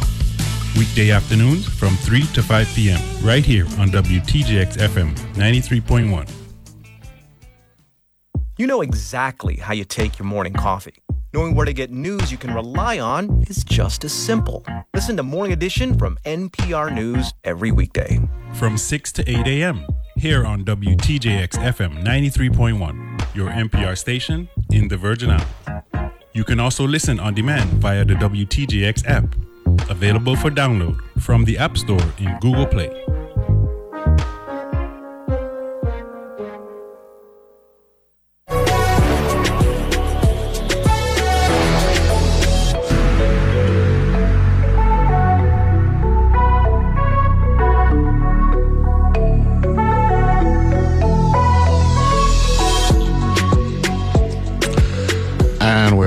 Weekday 0.78 1.11
afternoons 1.11 1.66
from 1.66 1.96
3 1.96 2.22
to 2.35 2.40
5 2.40 2.68
p.m., 2.68 3.00
right 3.20 3.44
here 3.44 3.66
on 3.78 3.88
WTJX 3.88 4.76
FM 4.76 5.12
93.1. 5.35 6.43
You 8.56 8.68
know 8.68 8.82
exactly 8.82 9.56
how 9.56 9.72
you 9.74 9.84
take 9.84 10.16
your 10.16 10.26
morning 10.26 10.52
coffee. 10.52 11.02
Knowing 11.32 11.56
where 11.56 11.66
to 11.66 11.72
get 11.72 11.90
news 11.90 12.30
you 12.30 12.38
can 12.38 12.54
rely 12.54 13.00
on 13.00 13.42
is 13.48 13.64
just 13.64 14.04
as 14.04 14.12
simple. 14.12 14.64
Listen 14.94 15.16
to 15.16 15.24
Morning 15.24 15.52
Edition 15.52 15.98
from 15.98 16.16
NPR 16.24 16.94
News 16.94 17.34
every 17.42 17.72
weekday. 17.72 18.20
From 18.52 18.78
6 18.78 19.10
to 19.10 19.28
8 19.28 19.48
a.m., 19.48 19.84
here 20.16 20.46
on 20.46 20.64
WTJX 20.64 21.48
FM 21.48 22.04
93.1, 22.04 23.34
your 23.34 23.50
NPR 23.50 23.98
station 23.98 24.48
in 24.70 24.86
the 24.86 24.96
Virgin 24.96 25.30
Islands. 25.30 26.14
You 26.32 26.44
can 26.44 26.60
also 26.60 26.86
listen 26.86 27.18
on 27.18 27.34
demand 27.34 27.68
via 27.82 28.04
the 28.04 28.14
WTJX 28.14 29.04
app, 29.08 29.34
available 29.90 30.36
for 30.36 30.52
download 30.52 31.00
from 31.20 31.44
the 31.44 31.58
App 31.58 31.76
Store 31.76 32.06
in 32.18 32.38
Google 32.38 32.66
Play. 32.66 33.03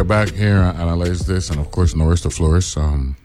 Back 0.08 0.30
here 0.30 0.56
on 0.60 0.78
Analyze 0.78 1.28
This. 1.28 1.50
And 1.50 1.60
of 1.60 1.70
course, 1.72 1.93
Nourish 1.93 2.22
to 2.22 2.30
Flourish 2.30 2.78
um, 2.78 3.17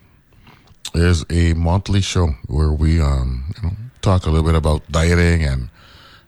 is 0.94 1.24
a 1.30 1.54
monthly 1.54 2.00
show 2.00 2.34
where 2.48 2.72
we 2.72 3.00
um, 3.00 3.44
you 3.56 3.68
know, 3.68 3.76
talk 4.00 4.26
a 4.26 4.30
little 4.30 4.44
bit 4.44 4.56
about 4.56 4.82
dieting 4.90 5.44
and, 5.44 5.68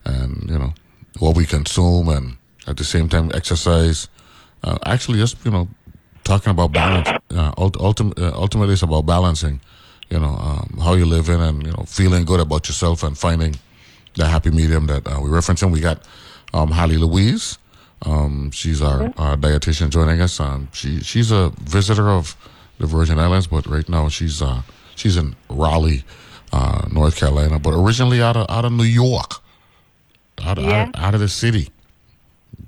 and, 0.05 0.49
you 0.49 0.57
know, 0.57 0.73
what 1.19 1.35
we 1.35 1.45
consume 1.45 2.07
and 2.07 2.37
at 2.67 2.77
the 2.77 2.85
same 2.85 3.09
time 3.09 3.31
exercise. 3.33 4.07
Uh, 4.63 4.77
actually, 4.85 5.19
just, 5.19 5.43
you 5.43 5.51
know, 5.51 5.67
talking 6.23 6.51
about 6.51 6.71
balance. 6.71 7.09
Uh, 7.31 7.51
ult- 7.57 7.77
ultim- 7.77 8.17
uh, 8.17 8.31
ultimately, 8.33 8.73
it's 8.73 8.81
about 8.81 9.05
balancing, 9.05 9.59
you 10.09 10.19
know, 10.19 10.37
um, 10.39 10.79
how 10.81 10.93
you 10.93 11.05
live 11.05 11.27
in 11.27 11.41
and, 11.41 11.65
you 11.65 11.73
know, 11.73 11.83
feeling 11.85 12.23
good 12.23 12.39
about 12.39 12.67
yourself 12.69 13.03
and 13.03 13.17
finding 13.17 13.55
the 14.15 14.25
happy 14.25 14.51
medium 14.51 14.87
that 14.87 15.05
uh, 15.05 15.19
we 15.19 15.29
referencing. 15.29 15.71
We 15.71 15.81
got 15.81 16.01
um, 16.53 16.71
Holly 16.71 16.97
Louise. 16.97 17.57
Um, 18.01 18.51
she's 18.51 18.81
our, 18.81 19.13
our 19.17 19.35
dietitian 19.37 19.89
joining 19.89 20.21
us. 20.21 20.39
Um, 20.39 20.69
she 20.73 20.99
she's 21.01 21.31
a 21.31 21.49
visitor 21.61 22.09
of 22.09 22.35
the 22.79 22.85
Virgin 22.85 23.19
Islands, 23.19 23.47
but 23.47 23.65
right 23.67 23.87
now 23.89 24.09
she's 24.09 24.41
uh, 24.41 24.61
she's 24.95 25.17
in 25.17 25.35
Raleigh, 25.49 26.03
uh, 26.51 26.87
North 26.91 27.15
Carolina, 27.17 27.57
but 27.59 27.71
originally 27.73 28.21
out 28.21 28.35
of 28.37 28.45
out 28.49 28.65
of 28.65 28.73
New 28.73 28.83
York, 28.83 29.41
out, 30.43 30.57
Yeah. 30.59 30.83
out, 30.93 30.99
out 30.99 31.13
of 31.15 31.19
the 31.21 31.29
city. 31.29 31.69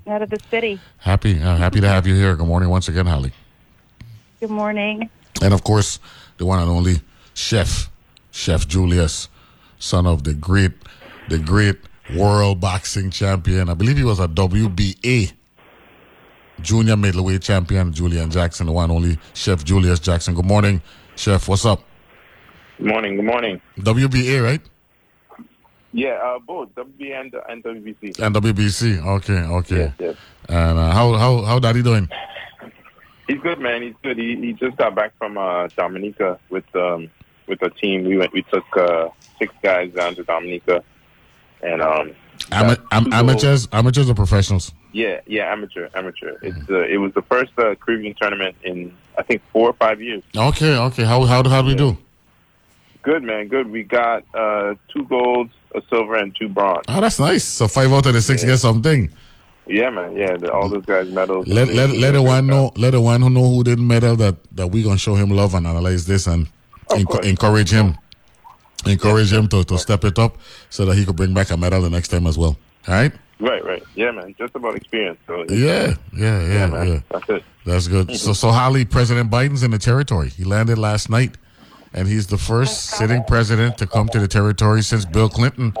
Out 0.06 0.22
of 0.22 0.30
the 0.30 0.40
city. 0.50 0.80
Happy 0.98 1.40
uh, 1.40 1.56
happy 1.56 1.80
to 1.80 1.88
have 1.88 2.06
you 2.06 2.14
here. 2.14 2.34
Good 2.34 2.46
morning 2.46 2.70
once 2.70 2.88
again, 2.88 3.06
Holly, 3.06 3.32
Good 4.40 4.50
morning. 4.50 5.10
and 5.42 5.52
of 5.54 5.62
course 5.62 6.00
the 6.38 6.46
one 6.46 6.58
and 6.60 6.70
only 6.70 7.02
chef, 7.34 7.90
Chef 8.30 8.66
Julius, 8.66 9.28
son 9.78 10.06
of 10.06 10.24
the 10.24 10.32
great 10.34 10.72
the 11.28 11.38
great 11.38 11.76
world 12.16 12.60
boxing 12.60 13.10
champion. 13.10 13.68
I 13.68 13.74
believe 13.74 13.96
he 13.96 14.04
was 14.04 14.20
a 14.20 14.28
WBA 14.28 15.32
junior 16.60 16.96
middleweight 16.96 17.42
champion, 17.42 17.92
Julian 17.92 18.30
Jackson, 18.30 18.66
the 18.66 18.72
one 18.72 18.90
only 18.90 19.18
Chef 19.34 19.64
Julius 19.64 20.00
Jackson. 20.00 20.34
Good 20.34 20.46
morning, 20.46 20.82
Chef. 21.16 21.48
What's 21.48 21.64
up? 21.64 21.82
Good 22.78 22.86
morning. 22.86 23.16
Good 23.16 23.24
morning. 23.24 23.60
WBA, 23.78 24.42
right? 24.42 24.60
Yeah, 25.92 26.20
uh, 26.22 26.38
both 26.38 26.74
WB 26.74 27.18
and, 27.18 27.34
and 27.48 27.64
WBC. 27.64 28.18
And 28.20 28.34
WBC. 28.34 29.04
Okay, 29.04 29.38
okay. 29.38 29.76
Yes, 29.76 29.92
yes. 29.98 30.16
And 30.48 30.78
uh, 30.78 30.92
how 30.92 31.14
how 31.14 31.42
how 31.42 31.58
daddy 31.58 31.82
doing? 31.82 32.08
He's 33.26 33.40
good, 33.40 33.58
man. 33.58 33.82
He's 33.82 33.94
good. 34.02 34.16
He, 34.16 34.36
he 34.36 34.52
just 34.52 34.76
got 34.76 34.94
back 34.94 35.12
from 35.18 35.36
uh, 35.36 35.68
Dominica 35.76 36.38
with 36.50 36.64
um, 36.74 37.10
with 37.46 37.62
a 37.62 37.70
team. 37.70 38.04
We 38.04 38.16
went. 38.16 38.32
We 38.32 38.42
took 38.42 38.64
uh, 38.76 39.08
six 39.38 39.52
guys 39.62 39.92
down 39.92 40.14
to 40.16 40.24
Dominica, 40.24 40.84
and 41.62 41.82
um. 41.82 42.12
Ama- 42.52 42.78
am- 42.92 43.04
two 43.06 43.10
amateurs, 43.12 43.68
amateurs 43.72 44.08
or 44.08 44.14
professionals? 44.14 44.72
Yeah, 44.92 45.20
yeah, 45.26 45.52
amateur, 45.52 45.88
amateur. 45.94 46.38
It's 46.40 46.70
uh, 46.70 46.82
it 46.86 46.98
was 46.98 47.12
the 47.14 47.22
first 47.22 47.52
uh, 47.58 47.74
Caribbean 47.74 48.14
tournament 48.14 48.56
in 48.62 48.96
I 49.18 49.22
think 49.22 49.42
four 49.52 49.68
or 49.68 49.72
five 49.74 50.00
years. 50.00 50.22
Okay, 50.34 50.76
okay. 50.76 51.04
How 51.04 51.24
how 51.24 51.42
how 51.48 51.62
do 51.62 51.68
we 51.68 51.74
do? 51.74 51.98
Good 53.02 53.22
man, 53.22 53.48
good. 53.48 53.70
We 53.70 53.82
got 53.82 54.24
uh, 54.34 54.74
two 54.92 55.04
golds, 55.04 55.52
a 55.74 55.82
silver, 55.90 56.14
and 56.16 56.34
two 56.34 56.48
bronze. 56.48 56.84
Oh, 56.88 57.00
that's 57.00 57.18
nice. 57.18 57.44
So 57.44 57.68
five 57.68 57.92
out 57.92 58.06
of 58.06 58.12
the 58.14 58.22
six 58.22 58.44
get 58.44 58.58
something. 58.58 59.10
Yeah, 59.66 59.90
man. 59.90 60.16
Yeah, 60.16 60.36
the, 60.36 60.50
all 60.52 60.68
those 60.68 60.86
guys 60.86 61.08
medals. 61.10 61.46
Let 61.46 61.68
let 61.68 61.90
let 61.90 62.12
the 62.12 62.22
one 62.22 62.46
know 62.46 62.72
let 62.76 62.92
the 62.92 63.00
one 63.00 63.20
who 63.20 63.30
know 63.30 63.48
who 63.48 63.64
didn't 63.64 63.86
medal 63.86 64.16
that 64.16 64.36
that 64.56 64.68
we 64.68 64.82
gonna 64.82 64.96
show 64.98 65.14
him 65.14 65.30
love 65.30 65.54
and 65.54 65.66
analyze 65.66 66.06
this 66.06 66.26
and 66.26 66.48
enco- 66.90 67.24
encourage 67.24 67.70
him, 67.70 67.96
encourage 68.86 69.32
him 69.32 69.48
to, 69.48 69.64
to 69.64 69.78
step 69.78 70.04
it 70.04 70.18
up 70.18 70.36
so 70.70 70.84
that 70.86 70.96
he 70.96 71.04
could 71.04 71.16
bring 71.16 71.34
back 71.34 71.50
a 71.50 71.56
medal 71.56 71.80
the 71.82 71.90
next 71.90 72.08
time 72.08 72.26
as 72.26 72.38
well. 72.38 72.56
All 72.86 72.94
right. 72.94 73.12
Right, 73.40 73.64
right. 73.64 73.82
Yeah, 73.94 74.10
man. 74.10 74.34
Just 74.36 74.54
about 74.56 74.74
experience. 74.74 75.18
So 75.26 75.44
Yeah, 75.48 75.94
yeah, 76.16 76.42
yeah, 76.42 76.66
man. 76.66 76.88
yeah. 76.88 77.00
That's 77.10 77.28
it. 77.28 77.44
That's 77.64 77.86
good. 77.88 78.10
So, 78.16 78.32
so 78.32 78.50
Holly, 78.50 78.84
President 78.84 79.30
Biden's 79.30 79.62
in 79.62 79.70
the 79.70 79.78
territory. 79.78 80.30
He 80.30 80.42
landed 80.44 80.76
last 80.78 81.08
night, 81.08 81.36
and 81.92 82.08
he's 82.08 82.26
the 82.26 82.38
first 82.38 82.90
sitting 82.90 83.22
president 83.24 83.78
to 83.78 83.86
come 83.86 84.08
to 84.08 84.18
the 84.18 84.26
territory 84.28 84.82
since 84.82 85.04
Bill 85.04 85.28
Clinton 85.28 85.72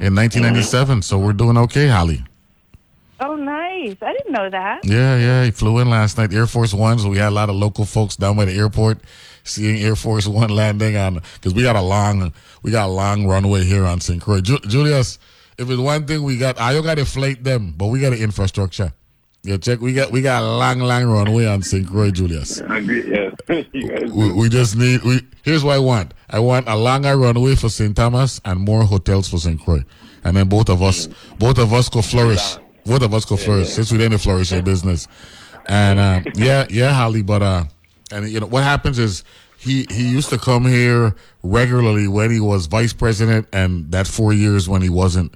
in 0.00 0.14
1997. 0.14 1.02
So 1.02 1.18
we're 1.18 1.32
doing 1.32 1.56
okay, 1.58 1.88
Holly. 1.88 2.24
Oh, 3.18 3.34
nice. 3.34 3.96
I 4.02 4.12
didn't 4.12 4.32
know 4.32 4.48
that. 4.48 4.84
Yeah, 4.84 5.16
yeah. 5.18 5.44
He 5.44 5.50
flew 5.50 5.78
in 5.78 5.90
last 5.90 6.16
night. 6.16 6.32
Air 6.32 6.46
Force 6.46 6.72
One. 6.72 6.98
So 7.00 7.08
we 7.08 7.18
had 7.18 7.28
a 7.28 7.34
lot 7.34 7.48
of 7.50 7.56
local 7.56 7.84
folks 7.84 8.14
down 8.16 8.36
by 8.36 8.44
the 8.44 8.54
airport 8.54 8.98
seeing 9.44 9.82
Air 9.82 9.96
Force 9.96 10.26
One 10.26 10.50
landing 10.50 10.96
on 10.96 11.20
because 11.34 11.54
we 11.54 11.62
got 11.62 11.76
a 11.76 11.82
long, 11.82 12.32
we 12.62 12.70
got 12.70 12.86
a 12.86 12.92
long 12.92 13.26
runway 13.26 13.64
here 13.64 13.84
on 13.84 14.00
St. 14.00 14.20
Croix. 14.20 14.40
Ju- 14.40 14.58
Julius, 14.66 15.18
if 15.58 15.68
it's 15.70 15.80
one 15.80 16.06
thing 16.06 16.22
we 16.22 16.38
got, 16.38 16.60
I 16.60 16.72
don't 16.72 16.84
got 16.84 16.94
to 16.94 17.00
inflate 17.00 17.44
them, 17.44 17.74
but 17.76 17.86
we 17.88 18.00
got 18.00 18.10
the 18.10 18.22
infrastructure. 18.22 18.92
Yeah, 19.42 19.56
check. 19.56 19.80
We 19.80 19.94
got 19.94 20.12
we 20.12 20.20
got 20.20 20.42
a 20.42 20.46
long, 20.46 20.80
long 20.80 21.04
runway 21.06 21.46
on 21.46 21.62
St. 21.62 21.86
Croix, 21.88 22.10
Julius. 22.10 22.60
Yeah. 22.70 23.30
We, 24.14 24.32
we 24.32 24.48
just 24.48 24.76
need. 24.76 25.02
We 25.02 25.20
here's 25.42 25.64
what 25.64 25.74
I 25.74 25.78
want. 25.78 26.12
I 26.28 26.38
want 26.40 26.68
a 26.68 26.76
longer 26.76 27.16
runway 27.16 27.54
for 27.56 27.68
St. 27.68 27.96
Thomas 27.96 28.40
and 28.44 28.60
more 28.60 28.84
hotels 28.84 29.28
for 29.28 29.38
St. 29.38 29.58
Croix, 29.60 29.82
and 30.24 30.36
then 30.36 30.48
both 30.48 30.68
of 30.68 30.82
us, 30.82 31.08
both 31.38 31.58
of 31.58 31.72
us 31.72 31.88
go 31.88 32.02
flourish. 32.02 32.56
Both 32.84 33.02
of 33.02 33.12
us 33.14 33.24
go 33.24 33.36
flourish 33.36 33.70
since 33.70 33.90
we 33.90 33.98
didn't 33.98 34.18
flourish 34.18 34.52
in 34.52 34.62
business. 34.64 35.08
And 35.66 35.98
uh, 35.98 36.20
yeah, 36.34 36.66
yeah, 36.70 36.92
Holly. 36.92 37.22
But 37.22 37.42
uh, 37.42 37.64
and 38.12 38.28
you 38.28 38.40
know 38.40 38.46
what 38.46 38.62
happens 38.64 38.98
is 38.98 39.24
he 39.58 39.86
he 39.90 40.08
used 40.08 40.30
to 40.30 40.38
come 40.38 40.66
here 40.66 41.14
regularly 41.42 42.08
when 42.08 42.30
he 42.30 42.40
was 42.40 42.66
vice 42.66 42.92
president, 42.92 43.46
and 43.52 43.90
that 43.92 44.06
four 44.06 44.32
years 44.32 44.68
when 44.68 44.82
he 44.82 44.88
wasn't 44.88 45.34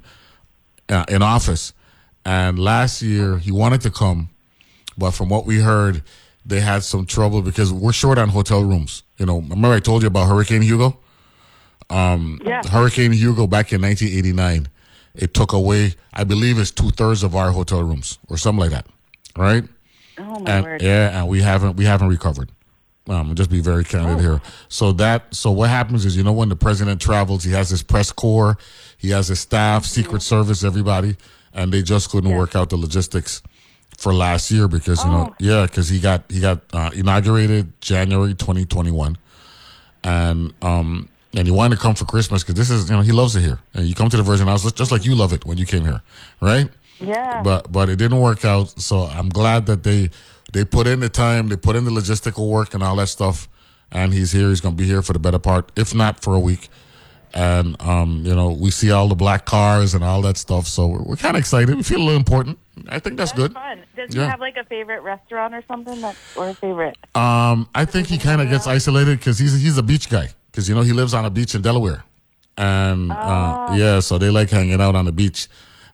uh, 0.89 1.05
in 1.09 1.23
office. 1.23 1.73
And 2.27 2.59
last 2.59 3.03
year 3.03 3.37
he 3.39 3.53
wanted 3.53 3.83
to 3.83 3.91
come, 3.91 4.31
but 4.97 5.11
from 5.11 5.29
what 5.29 5.45
we 5.45 5.61
heard, 5.61 6.03
they 6.47 6.61
had 6.61 6.83
some 6.83 7.05
trouble 7.05 7.43
because 7.43 7.71
we're 7.71 7.93
short 7.93 8.17
on 8.17 8.31
hotel 8.31 8.63
rooms. 8.65 9.03
You 9.19 9.27
know, 9.27 9.41
remember 9.41 9.73
I 9.73 9.81
told 9.81 10.03
you 10.03 10.09
about 10.09 10.29
Hurricane 10.29 10.63
Hugo? 10.63 10.99
Um, 11.91 12.41
Yeah. 12.45 12.63
Hurricane 12.67 13.13
Hugo 13.13 13.47
back 13.47 13.73
in 13.73 13.83
1989, 13.83 14.69
it 15.15 15.35
took 15.35 15.53
away, 15.53 15.95
I 16.15 16.25
believe, 16.25 16.59
it's 16.59 16.71
two 16.71 16.91
thirds 16.91 17.23
of 17.23 17.37
our 17.37 17.51
hotel 17.53 17.83
rooms 17.83 18.19
or 18.29 18.39
something 18.39 18.61
like 18.61 18.71
that, 18.71 18.87
right? 19.37 19.65
Oh, 20.19 20.41
my 20.41 20.51
and 20.51 20.65
word. 20.65 20.83
yeah, 20.83 21.21
and 21.21 21.29
we 21.29 21.43
haven't 21.43 21.77
we 21.77 21.85
haven't 21.85 22.09
recovered. 22.09 22.51
Um, 23.07 23.35
just 23.35 23.51
be 23.51 23.61
very 23.61 23.85
candid 23.85 24.21
here. 24.21 24.41
So 24.69 24.93
that 24.93 25.35
so 25.35 25.51
what 25.51 25.69
happens 25.69 26.07
is 26.07 26.17
you 26.17 26.23
know 26.23 26.33
when 26.33 26.49
the 26.49 26.57
president 26.57 27.01
travels, 27.03 27.45
he 27.45 27.53
has 27.53 27.69
his 27.69 27.83
press 27.83 28.11
corps, 28.11 28.57
he 28.97 29.11
has 29.11 29.29
his 29.29 29.41
staff, 29.41 29.85
Secret 29.85 30.23
Service, 30.23 30.65
everybody, 30.65 31.17
and 31.53 31.71
they 31.73 31.83
just 31.83 32.11
couldn't 32.11 32.35
work 32.35 32.57
out 32.57 32.71
the 32.71 32.77
logistics 32.79 33.43
for 33.99 34.13
last 34.15 34.51
year 34.51 34.67
because 34.69 35.05
you 35.05 35.11
know 35.11 35.35
yeah 35.39 35.67
because 35.67 35.89
he 35.89 36.01
got 36.01 36.25
he 36.31 36.41
got 36.41 36.61
uh, 36.73 36.91
inaugurated 36.95 37.81
January 37.81 38.35
2021 38.35 39.17
and 40.03 40.53
um 40.63 41.09
and 41.33 41.47
he 41.47 41.53
wanted 41.53 41.77
to 41.77 41.81
come 41.81 41.95
for 41.95 42.05
Christmas 42.05 42.43
because 42.43 42.55
this 42.55 42.71
is 42.71 42.89
you 42.91 42.97
know 42.97 43.03
he 43.03 43.13
loves 43.13 43.37
it 43.37 43.43
here. 43.43 43.59
And 43.75 43.87
you 43.87 43.95
come 43.95 44.09
to 44.09 44.17
the 44.17 44.23
Virgin 44.23 44.49
Islands 44.49 44.73
just 44.73 44.91
like 44.91 45.05
you 45.05 45.15
love 45.15 45.33
it 45.33 45.45
when 45.45 45.59
you 45.59 45.67
came 45.67 45.85
here 45.85 46.03
right? 46.41 46.69
Yeah. 47.01 47.43
but 47.43 47.71
but 47.71 47.89
it 47.89 47.97
didn't 47.97 48.21
work 48.21 48.45
out. 48.45 48.81
So 48.81 49.01
I'm 49.03 49.29
glad 49.29 49.67
that 49.67 49.83
they 49.83 50.11
they 50.55 50.65
put 50.65 50.87
in 50.87 51.01
the 51.01 51.09
time 51.11 51.49
they 51.49 51.57
put 51.57 51.77
in 51.77 51.85
the 51.85 51.91
logistical 51.91 52.49
work 52.49 52.73
and 52.75 52.83
all 52.83 52.97
that 52.97 53.09
stuff 53.09 53.49
and 53.93 54.13
he's 54.15 54.33
here 54.33 54.49
he's 54.49 54.61
gonna 54.63 54.75
be 54.75 54.87
here 54.87 55.03
for 55.03 55.13
the 55.13 55.19
better 55.19 55.39
part 55.39 55.71
if 55.77 55.95
not 55.95 56.21
for 56.21 56.35
a 56.35 56.41
week 56.41 56.69
and 57.35 57.77
um 57.83 58.23
you 58.25 58.35
know 58.35 58.51
we 58.53 58.71
see 58.71 58.91
all 58.91 59.09
the 59.09 59.15
black 59.15 59.45
cars 59.45 59.93
and 59.95 60.03
all 60.03 60.23
that 60.23 60.37
stuff 60.37 60.67
so 60.67 60.87
we're, 60.87 61.03
we're 61.03 61.17
kind 61.17 61.37
of 61.37 61.41
excited 61.41 61.75
we 61.77 61.83
feel 61.83 61.99
a 62.01 62.07
little 62.09 62.17
important 62.17 62.59
I 62.89 62.99
think 62.99 63.17
that's, 63.17 63.31
good 63.33 63.53
Fun. 63.53 63.83
Does 63.95 64.13
Yeah. 64.15 64.25
he 64.25 64.31
have 64.31 64.41
like 64.41 64.57
a 64.57 64.65
favorite 64.65 65.03
restaurant 65.03 65.55
or 65.55 65.63
something 65.69 66.01
that, 66.01 66.17
or 66.35 66.49
a 66.49 66.55
favorite? 66.55 66.97
Um, 67.15 67.69
I 67.73 67.85
think 67.85 68.09
he 68.09 68.19
kind 68.19 68.41
of 68.41 68.49
gets 68.51 68.67
isolated 68.67 69.19
because 69.19 69.39
he's 69.39 69.61
he's 69.63 69.79
a 69.79 69.83
beach 69.83 70.11
guy 70.11 70.31
because 70.51 70.69
you 70.69 70.75
know 70.75 70.83
he 70.83 70.93
lives 70.93 71.15
on 71.15 71.25
a 71.25 71.31
beach 71.31 71.55
in 71.55 71.63
Delaware, 71.63 72.03
and 72.59 73.13
uh, 73.13 73.75
yeah, 73.77 74.01
so 74.01 74.19
they 74.19 74.29
like 74.29 74.51
hanging 74.51 74.81
out 74.81 74.97
on 74.97 75.05
the 75.05 75.13
beach 75.13 75.47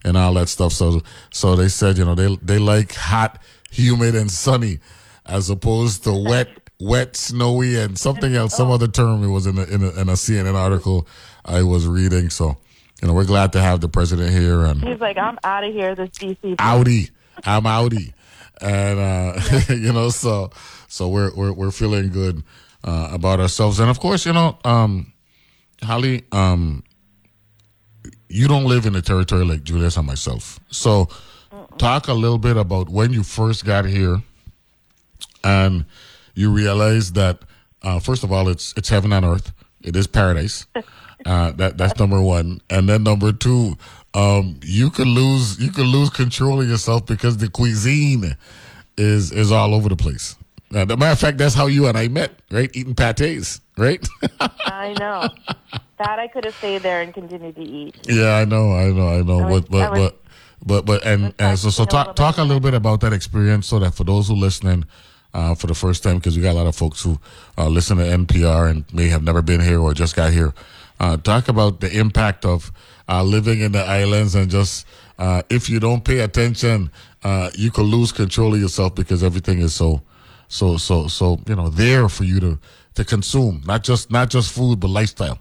and 0.04 0.16
all 0.16 0.32
that 0.34 0.48
stuff. 0.48 0.72
So 0.72 1.02
so 1.30 1.54
they 1.54 1.68
said 1.68 1.98
you 1.98 2.04
know 2.06 2.14
they 2.14 2.34
they 2.36 2.58
like 2.58 2.94
hot, 2.94 3.42
humid, 3.70 4.14
and 4.14 4.30
sunny, 4.30 4.78
as 5.24 5.48
opposed 5.50 6.04
to 6.04 6.12
wet, 6.12 6.48
wet, 6.80 7.16
snowy, 7.16 7.76
and 7.76 7.98
something 7.98 8.34
else, 8.34 8.56
some 8.56 8.70
other 8.70 8.88
term 8.88 9.22
it 9.22 9.28
was 9.28 9.46
in 9.46 9.58
a, 9.58 9.64
in 9.64 9.82
a 9.82 9.90
in 10.00 10.08
a 10.08 10.14
CNN 10.14 10.54
article 10.54 11.06
I 11.44 11.62
was 11.62 11.86
reading. 11.86 12.30
So 12.30 12.56
you 13.00 13.08
know 13.08 13.14
we're 13.14 13.24
glad 13.24 13.52
to 13.52 13.60
have 13.60 13.80
the 13.80 13.88
president 13.88 14.30
here 14.30 14.64
and 14.64 14.82
He's 14.82 15.00
like, 15.00 15.16
I'm 15.16 15.38
out 15.44 15.64
of 15.64 15.72
here. 15.72 15.94
This 15.94 16.10
DC. 16.10 16.56
outie. 16.56 17.10
I'm 17.44 17.62
outie. 17.64 18.12
And 18.60 18.98
uh 18.98 19.40
you 19.74 19.92
know, 19.92 20.10
so 20.10 20.50
so 20.88 21.08
we're 21.08 21.34
we're 21.34 21.52
we're 21.52 21.70
feeling 21.70 22.10
good 22.10 22.42
uh 22.84 23.08
about 23.12 23.40
ourselves. 23.40 23.80
And 23.80 23.88
of 23.88 24.00
course, 24.00 24.26
you 24.26 24.32
know, 24.32 24.58
um 24.64 25.12
Holly, 25.82 26.24
um 26.32 26.82
you 28.28 28.46
don't 28.46 28.64
live 28.64 28.86
in 28.86 28.94
a 28.94 29.02
territory 29.02 29.44
like 29.44 29.64
Julius 29.64 29.96
and 29.96 30.06
myself. 30.06 30.60
So 30.70 31.08
talk 31.78 32.08
a 32.08 32.12
little 32.14 32.38
bit 32.38 32.56
about 32.56 32.88
when 32.88 33.12
you 33.12 33.22
first 33.22 33.64
got 33.64 33.84
here 33.84 34.22
and 35.44 35.84
you 36.34 36.50
realized 36.50 37.14
that 37.14 37.40
uh 37.82 37.98
first 37.98 38.22
of 38.24 38.32
all 38.32 38.48
it's 38.48 38.74
it's 38.76 38.88
heaven 38.88 39.12
on 39.12 39.24
earth. 39.24 39.52
It 39.82 39.96
is 39.96 40.06
paradise. 40.06 40.66
Uh, 41.26 41.50
that 41.52 41.76
that's 41.76 41.98
number 42.00 42.18
one, 42.18 42.62
and 42.70 42.88
then 42.88 43.02
number 43.02 43.30
two, 43.30 43.76
um, 44.14 44.58
you 44.64 44.88
could 44.88 45.06
lose 45.06 45.60
you 45.60 45.70
could 45.70 45.84
lose 45.84 46.08
control 46.08 46.62
of 46.62 46.66
yourself 46.66 47.04
because 47.04 47.36
the 47.36 47.50
cuisine 47.50 48.34
is 48.96 49.30
is 49.30 49.52
all 49.52 49.74
over 49.74 49.90
the 49.90 49.96
place. 49.96 50.34
Uh, 50.74 50.86
the 50.86 50.96
matter 50.96 51.12
of 51.12 51.18
fact, 51.18 51.36
that's 51.36 51.54
how 51.54 51.66
you 51.66 51.86
and 51.88 51.98
I 51.98 52.08
met, 52.08 52.30
right? 52.50 52.70
Eating 52.74 52.94
pates, 52.94 53.60
right? 53.76 54.02
I 54.40 54.94
know. 54.98 55.28
that 55.98 56.18
I 56.18 56.26
could 56.26 56.46
have 56.46 56.54
stayed 56.54 56.80
there 56.80 57.02
and 57.02 57.12
continued 57.12 57.54
to 57.56 57.62
eat. 57.62 57.96
yeah, 58.08 58.36
I 58.36 58.46
know, 58.46 58.72
I 58.72 58.86
know, 58.90 59.08
I 59.08 59.20
know. 59.20 59.40
I 59.40 59.50
was- 59.50 59.60
but 59.60 59.70
but 59.70 59.82
I 59.82 59.90
was- 59.90 60.12
but 60.12 60.20
but 60.64 60.84
but 60.84 61.04
and, 61.04 61.34
and 61.38 61.58
so 61.58 61.70
so 61.70 61.84
talk 61.84 62.16
talk 62.16 62.38
a 62.38 62.42
little 62.42 62.60
bit 62.60 62.74
about 62.74 63.00
that 63.00 63.12
experience, 63.12 63.66
so 63.66 63.78
that 63.78 63.94
for 63.94 64.04
those 64.04 64.28
who 64.28 64.34
listening. 64.34 64.84
Uh, 65.32 65.54
for 65.54 65.68
the 65.68 65.74
first 65.76 66.02
time, 66.02 66.16
because 66.16 66.36
we 66.36 66.42
got 66.42 66.50
a 66.50 66.58
lot 66.58 66.66
of 66.66 66.74
folks 66.74 67.04
who 67.04 67.16
uh, 67.56 67.68
listen 67.68 67.98
to 67.98 68.02
NPR 68.02 68.68
and 68.68 68.84
may 68.92 69.06
have 69.06 69.22
never 69.22 69.40
been 69.40 69.60
here 69.60 69.78
or 69.80 69.94
just 69.94 70.16
got 70.16 70.32
here. 70.32 70.52
Uh, 70.98 71.16
talk 71.18 71.46
about 71.46 71.78
the 71.78 71.96
impact 71.96 72.44
of 72.44 72.72
uh, 73.08 73.22
living 73.22 73.60
in 73.60 73.70
the 73.70 73.78
islands 73.78 74.34
and 74.34 74.50
just 74.50 74.88
uh, 75.20 75.42
if 75.50 75.68
you 75.68 75.78
don't 75.78 76.02
pay 76.02 76.20
attention, 76.20 76.90
uh, 77.22 77.50
you 77.54 77.70
could 77.70 77.84
lose 77.84 78.10
control 78.10 78.54
of 78.54 78.60
yourself 78.60 78.94
because 78.94 79.22
everything 79.22 79.60
is 79.60 79.74
so, 79.74 80.00
so, 80.48 80.78
so, 80.78 81.08
so 81.08 81.38
you 81.46 81.54
know 81.54 81.68
there 81.68 82.08
for 82.08 82.24
you 82.24 82.40
to 82.40 82.58
to 82.94 83.04
consume, 83.04 83.62
not 83.66 83.84
just 83.84 84.10
not 84.10 84.30
just 84.30 84.50
food 84.50 84.80
but 84.80 84.88
lifestyle. 84.88 85.38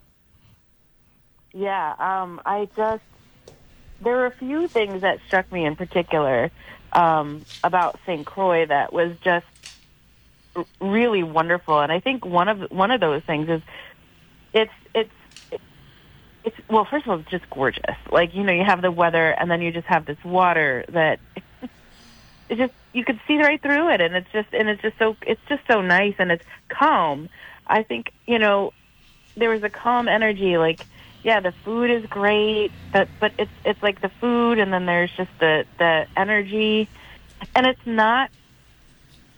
Yeah, 1.54 1.96
um, 1.98 2.42
I 2.46 2.68
just 2.76 3.02
there 4.02 4.16
were 4.16 4.26
a 4.26 4.36
few 4.36 4.68
things 4.68 5.02
that 5.02 5.20
struck 5.28 5.52
me 5.52 5.66
in 5.66 5.76
particular 5.76 6.52
um, 6.94 7.46
about 7.64 8.00
St. 8.06 8.26
Croix 8.26 8.66
that 8.66 8.94
was 8.94 9.16
just 9.24 9.46
really 10.80 11.24
wonderful, 11.24 11.80
and 11.80 11.92
I 11.92 12.00
think 12.00 12.26
one 12.26 12.48
of 12.48 12.72
one 12.72 12.92
of 12.92 13.00
those 13.00 13.24
things 13.24 13.50
is 13.50 13.62
it's 14.54 14.72
it's 14.94 15.12
it's 16.44 16.56
well, 16.70 16.86
first 16.90 17.06
of 17.06 17.12
all, 17.12 17.20
it's 17.20 17.30
just 17.30 17.50
gorgeous. 17.50 17.96
Like 18.12 18.34
you 18.34 18.44
know, 18.44 18.54
you 18.54 18.64
have 18.64 18.82
the 18.82 18.92
weather, 18.92 19.30
and 19.32 19.50
then 19.50 19.62
you 19.62 19.72
just 19.72 19.88
have 19.88 20.06
this 20.06 20.18
water 20.24 20.86
that 20.90 21.20
it 22.50 22.56
just 22.56 22.74
you 22.94 23.06
could 23.06 23.20
see 23.28 23.38
right 23.38 23.62
through 23.62 23.90
it, 23.94 24.02
and 24.02 24.16
it's 24.16 24.32
just 24.32 24.48
and 24.54 24.70
it's 24.70 24.82
just 24.82 24.98
so 24.98 25.16
it's 25.22 25.42
just 25.48 25.62
so 25.70 25.82
nice, 25.82 26.16
and 26.18 26.32
it's 26.32 26.46
calm. 26.70 27.30
I 27.68 27.84
think 27.84 28.12
you 28.26 28.40
know 28.40 28.74
there 29.38 29.50
was 29.50 29.64
a 29.64 29.70
calm 29.70 30.08
energy 30.08 30.58
like 30.58 30.86
yeah 31.24 31.40
the 31.40 31.54
food 31.64 31.92
is 31.92 32.06
great 32.10 32.72
but 32.94 33.10
but 33.20 33.32
it's 33.38 33.52
it's 33.66 33.82
like 33.84 34.02
the 34.02 34.12
food 34.20 34.60
and 34.60 34.74
then 34.74 34.86
there's 34.86 35.12
just 35.16 35.32
the 35.40 35.66
the 35.78 36.06
energy. 36.18 36.90
And 37.56 37.66
it's 37.66 37.86
not 37.86 38.30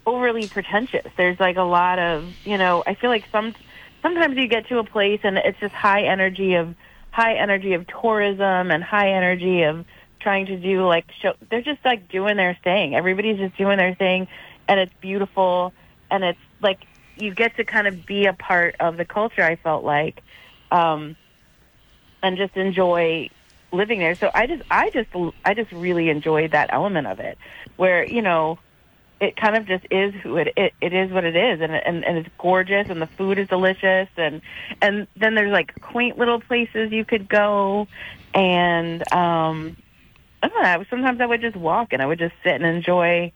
overly 0.06 0.48
pretentious. 0.48 1.12
There's 1.18 1.40
like 1.40 1.58
a 1.58 1.64
lot 1.64 2.00
of 2.00 2.34
you 2.46 2.58
know 2.58 2.84
i 2.86 2.96
feel 2.96 3.10
like 3.10 3.26
some 3.32 3.54
sometimes 4.02 4.38
you 4.38 4.48
get 4.48 4.68
to 4.68 4.80
a 4.80 4.84
place 4.84 5.20
and 5.24 5.38
it's 5.38 5.60
just 5.60 5.74
high 5.74 6.04
energy 6.04 6.56
of 6.56 6.76
high 7.12 7.36
energy 7.36 7.74
of 7.74 7.86
tourism 7.88 8.72
and 8.72 8.84
high 8.84 9.12
energy 9.12 9.64
of 9.64 9.86
trying 10.20 10.46
to 10.46 10.58
do 10.58 10.86
like 10.86 11.06
show 11.22 11.34
they're 11.50 11.62
just 11.62 11.84
like 11.84 12.10
doing 12.10 12.38
their 12.38 12.58
thing. 12.64 12.96
Everybody's 12.96 13.38
just 13.38 13.58
doing 13.58 13.78
their 13.78 13.96
thing 13.96 14.28
and 14.68 14.80
it's 14.80 14.94
beautiful 15.02 15.74
and 16.10 16.24
it's 16.24 16.40
like 16.62 16.80
you 17.18 17.34
get 17.34 17.56
to 17.58 17.64
kind 17.64 17.88
of 17.88 18.06
be 18.06 18.26
a 18.26 18.34
part 18.34 18.76
of 18.80 18.98
the 18.98 19.06
culture 19.06 19.44
i 19.44 19.56
felt 19.58 19.84
like. 19.84 20.22
Um 20.72 21.16
and 22.24 22.38
just 22.38 22.56
enjoy 22.56 23.28
living 23.72 24.00
there. 24.00 24.18
So 24.20 24.30
i 24.34 24.48
just 24.48 24.62
i 24.70 24.90
just 24.94 25.10
i 25.46 25.54
just 25.54 25.72
really 25.72 26.10
enjoyed 26.10 26.52
that 26.52 26.70
element 26.74 27.08
of 27.08 27.20
it 27.20 27.38
where 27.78 28.06
you 28.08 28.22
know 28.22 28.60
it 29.20 29.36
kind 29.36 29.56
of 29.56 29.68
just 29.68 29.86
is 29.92 30.14
who 30.24 30.38
it 30.38 30.50
it, 30.58 30.74
it 30.82 30.94
is 30.94 31.12
what 31.12 31.24
it 31.26 31.36
is. 31.36 31.62
And, 31.62 31.74
and 31.74 32.04
and 32.06 32.18
it's 32.18 32.30
gorgeous 32.40 32.88
and 32.90 33.02
the 33.02 33.10
food 33.18 33.40
is 33.40 33.48
delicious. 33.48 34.10
And 34.18 34.42
and 34.82 35.08
then 35.16 35.36
there's 35.36 35.52
like 35.52 35.74
quaint 35.82 36.18
little 36.18 36.42
places 36.42 36.92
you 36.92 37.06
could 37.06 37.28
go. 37.30 37.88
And 38.34 39.02
um 39.14 39.76
I 40.44 40.48
don't 40.48 40.64
know, 40.64 40.84
sometimes 40.90 41.22
I 41.22 41.26
would 41.26 41.42
just 41.42 41.56
walk 41.56 41.90
and 41.94 42.02
I 42.02 42.06
would 42.06 42.20
just 42.20 42.34
sit 42.44 42.54
and 42.54 42.66
enjoy 42.66 43.32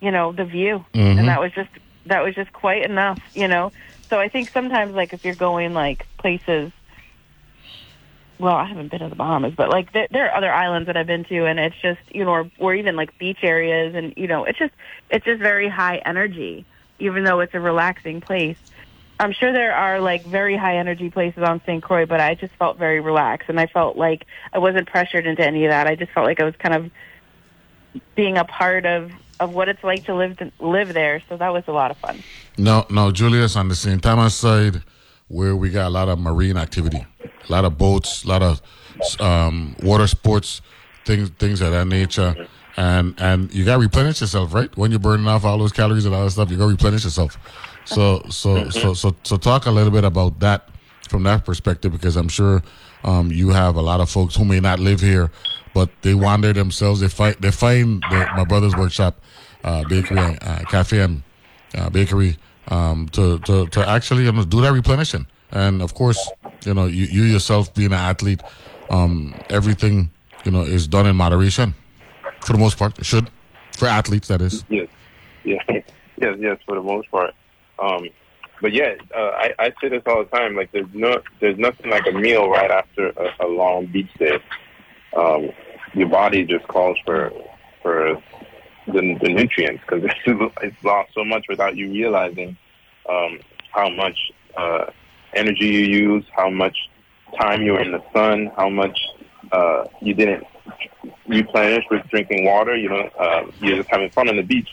you 0.00 0.10
know 0.10 0.32
the 0.32 0.44
view. 0.44 0.84
Mhm. 0.94 1.18
and 1.18 1.28
that 1.28 1.40
was 1.40 1.52
just 1.54 1.70
that 2.06 2.22
was 2.22 2.34
just 2.34 2.52
quite 2.52 2.84
enough 2.84 3.18
you 3.34 3.48
know? 3.48 3.72
So 4.10 4.18
I 4.18 4.28
think 4.28 4.50
sometimes 4.52 4.94
like 4.94 5.12
if 5.12 5.24
you're 5.24 5.34
going 5.34 5.72
like 5.74 6.06
places 6.20 6.72
well, 8.42 8.56
I 8.56 8.64
haven't 8.64 8.90
been 8.90 8.98
to 8.98 9.08
the 9.08 9.14
Bahamas, 9.14 9.54
but 9.56 9.70
like 9.70 9.92
there, 9.92 10.08
there 10.10 10.28
are 10.28 10.36
other 10.36 10.52
islands 10.52 10.88
that 10.88 10.96
I've 10.96 11.06
been 11.06 11.24
to, 11.26 11.46
and 11.46 11.60
it's 11.60 11.80
just 11.80 12.00
you 12.10 12.24
know, 12.24 12.30
or, 12.30 12.50
or 12.58 12.74
even 12.74 12.96
like 12.96 13.16
beach 13.16 13.38
areas, 13.44 13.94
and 13.94 14.12
you 14.16 14.26
know, 14.26 14.44
it's 14.44 14.58
just 14.58 14.72
it's 15.10 15.24
just 15.24 15.40
very 15.40 15.68
high 15.68 15.98
energy, 15.98 16.66
even 16.98 17.22
though 17.22 17.38
it's 17.38 17.54
a 17.54 17.60
relaxing 17.60 18.20
place. 18.20 18.58
I'm 19.20 19.32
sure 19.32 19.52
there 19.52 19.72
are 19.76 20.00
like 20.00 20.24
very 20.24 20.56
high 20.56 20.78
energy 20.78 21.08
places 21.08 21.44
on 21.44 21.60
St. 21.64 21.80
Croix, 21.80 22.04
but 22.04 22.20
I 22.20 22.34
just 22.34 22.52
felt 22.54 22.78
very 22.78 22.98
relaxed, 22.98 23.48
and 23.48 23.60
I 23.60 23.66
felt 23.66 23.96
like 23.96 24.26
I 24.52 24.58
wasn't 24.58 24.88
pressured 24.88 25.24
into 25.24 25.46
any 25.46 25.64
of 25.64 25.70
that. 25.70 25.86
I 25.86 25.94
just 25.94 26.10
felt 26.10 26.26
like 26.26 26.40
I 26.40 26.44
was 26.44 26.56
kind 26.56 26.74
of 26.74 26.90
being 28.16 28.38
a 28.38 28.44
part 28.44 28.86
of 28.86 29.12
of 29.38 29.54
what 29.54 29.68
it's 29.68 29.84
like 29.84 30.04
to 30.06 30.16
live 30.16 30.36
to 30.38 30.50
live 30.58 30.94
there. 30.94 31.22
So 31.28 31.36
that 31.36 31.52
was 31.52 31.62
a 31.68 31.72
lot 31.72 31.92
of 31.92 31.96
fun. 31.98 32.24
No, 32.58 32.86
no, 32.90 33.12
Julius, 33.12 33.54
on 33.54 33.68
the 33.68 33.76
St. 33.76 34.02
Thomas 34.02 34.34
side, 34.34 34.82
where 35.32 35.56
we 35.56 35.70
got 35.70 35.86
a 35.86 35.90
lot 35.90 36.08
of 36.10 36.18
marine 36.18 36.58
activity, 36.58 37.06
a 37.48 37.52
lot 37.52 37.64
of 37.64 37.78
boats, 37.78 38.22
a 38.24 38.28
lot 38.28 38.42
of 38.42 38.60
um, 39.18 39.74
water 39.82 40.06
sports, 40.06 40.60
things 41.06 41.30
things 41.38 41.60
of 41.62 41.72
that 41.72 41.86
nature. 41.86 42.46
And 42.76 43.14
and 43.18 43.52
you 43.52 43.64
got 43.64 43.76
to 43.76 43.80
replenish 43.80 44.20
yourself, 44.20 44.54
right? 44.54 44.74
When 44.76 44.90
you're 44.90 45.00
burning 45.00 45.26
off 45.26 45.44
all 45.44 45.58
those 45.58 45.72
calories 45.72 46.04
and 46.06 46.14
all 46.14 46.24
that 46.24 46.30
stuff, 46.30 46.50
you 46.50 46.56
got 46.56 46.64
to 46.64 46.70
replenish 46.70 47.04
yourself. 47.04 47.38
So 47.84 48.22
so 48.28 48.68
so 48.70 48.94
so 48.94 49.16
so 49.24 49.36
talk 49.36 49.66
a 49.66 49.70
little 49.70 49.90
bit 49.90 50.04
about 50.04 50.38
that 50.40 50.68
from 51.08 51.22
that 51.24 51.44
perspective, 51.44 51.92
because 51.92 52.16
I'm 52.16 52.28
sure 52.28 52.62
um, 53.04 53.30
you 53.32 53.50
have 53.50 53.76
a 53.76 53.82
lot 53.82 54.00
of 54.00 54.08
folks 54.08 54.36
who 54.36 54.44
may 54.44 54.60
not 54.60 54.78
live 54.80 55.00
here, 55.00 55.30
but 55.74 55.90
they 56.02 56.14
wander 56.14 56.52
themselves. 56.52 57.00
They 57.00 57.08
find 57.08 57.36
they 57.40 57.50
find 57.50 58.02
the, 58.10 58.28
my 58.36 58.44
brother's 58.44 58.76
workshop, 58.76 59.20
uh, 59.64 59.84
bakery, 59.88 60.18
uh, 60.18 60.64
cafe, 60.70 61.00
and 61.00 61.22
uh, 61.74 61.90
bakery 61.90 62.36
um, 62.68 63.08
to, 63.10 63.38
to 63.40 63.66
to 63.66 63.88
actually 63.88 64.24
you 64.24 64.32
know, 64.32 64.44
do 64.44 64.60
that 64.60 64.72
replenishing. 64.72 65.26
And 65.50 65.82
of 65.82 65.94
course, 65.94 66.30
you 66.64 66.74
know, 66.74 66.86
you, 66.86 67.04
you 67.06 67.24
yourself 67.24 67.74
being 67.74 67.92
an 67.92 67.98
athlete, 67.98 68.42
um, 68.90 69.34
everything 69.50 70.10
you 70.44 70.50
know 70.50 70.62
is 70.62 70.86
done 70.88 71.06
in 71.06 71.16
moderation 71.16 71.74
for 72.40 72.52
the 72.52 72.58
most 72.58 72.78
part. 72.78 72.98
It 72.98 73.06
should 73.06 73.30
for 73.76 73.88
athletes, 73.88 74.28
that 74.28 74.40
is. 74.40 74.64
Yes, 74.68 74.88
yeah, 75.44 75.62
yes, 75.68 76.36
yes, 76.38 76.58
for 76.66 76.76
the 76.76 76.82
most 76.82 77.10
part. 77.10 77.34
Um, 77.78 78.08
but 78.60 78.72
yeah, 78.72 78.94
uh, 79.14 79.30
I, 79.34 79.54
I 79.58 79.72
say 79.80 79.88
this 79.88 80.02
all 80.06 80.24
the 80.24 80.30
time. 80.30 80.54
Like, 80.54 80.70
there's 80.70 80.86
no, 80.94 81.20
there's 81.40 81.58
nothing 81.58 81.90
like 81.90 82.06
a 82.06 82.12
meal 82.12 82.48
right 82.48 82.70
after 82.70 83.08
a, 83.08 83.46
a 83.46 83.48
long 83.48 83.86
beach 83.86 84.12
day. 84.18 84.38
Um, 85.16 85.50
your 85.94 86.08
body 86.08 86.44
just 86.44 86.66
calls 86.68 86.96
for 87.04 87.32
for 87.82 88.22
the, 88.86 89.18
the 89.20 89.28
nutrients 89.28 89.82
because 89.86 90.04
it's, 90.04 90.52
it's 90.62 90.84
lost 90.84 91.12
so 91.14 91.24
much 91.24 91.46
without 91.48 91.76
you 91.76 91.90
realizing 91.90 92.56
um, 93.08 93.38
how 93.70 93.88
much 93.88 94.18
uh, 94.56 94.86
energy 95.34 95.66
you 95.66 95.80
use, 95.80 96.24
how 96.36 96.50
much 96.50 96.76
time 97.40 97.62
you're 97.62 97.80
in 97.80 97.92
the 97.92 98.02
sun, 98.12 98.50
how 98.56 98.68
much 98.68 98.98
uh, 99.50 99.84
you 100.00 100.14
didn't 100.14 100.46
replenish 101.26 101.84
with 101.90 102.06
drinking 102.08 102.44
water. 102.44 102.76
You 102.76 102.88
know, 102.88 103.10
uh, 103.18 103.50
you're 103.60 103.76
just 103.76 103.88
having 103.90 104.10
fun 104.10 104.28
on 104.28 104.36
the 104.36 104.42
beach, 104.42 104.68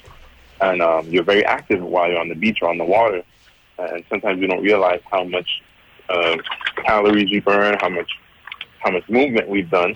and 0.62 0.82
um, 0.82 1.08
you're 1.08 1.24
very 1.24 1.45
active 1.45 1.82
while 1.82 2.10
you're 2.10 2.19
on 2.19 2.30
the 2.30 2.36
beach 2.36 2.60
or 2.62 2.69
on 2.69 2.78
the 2.78 2.86
water. 2.86 3.24
And 3.78 4.04
sometimes 4.10 4.41
you 4.41 4.48
don't 4.48 4.62
realize 4.62 5.02
how 5.10 5.24
much 5.24 5.50
uh, 6.10 6.38
calories 6.86 7.30
you 7.30 7.41
burn, 7.41 7.78
how 7.80 7.89
much 7.89 8.12
how 8.80 8.91
much 8.91 9.08
movement 9.10 9.48
we've 9.48 9.69
done. 9.69 9.95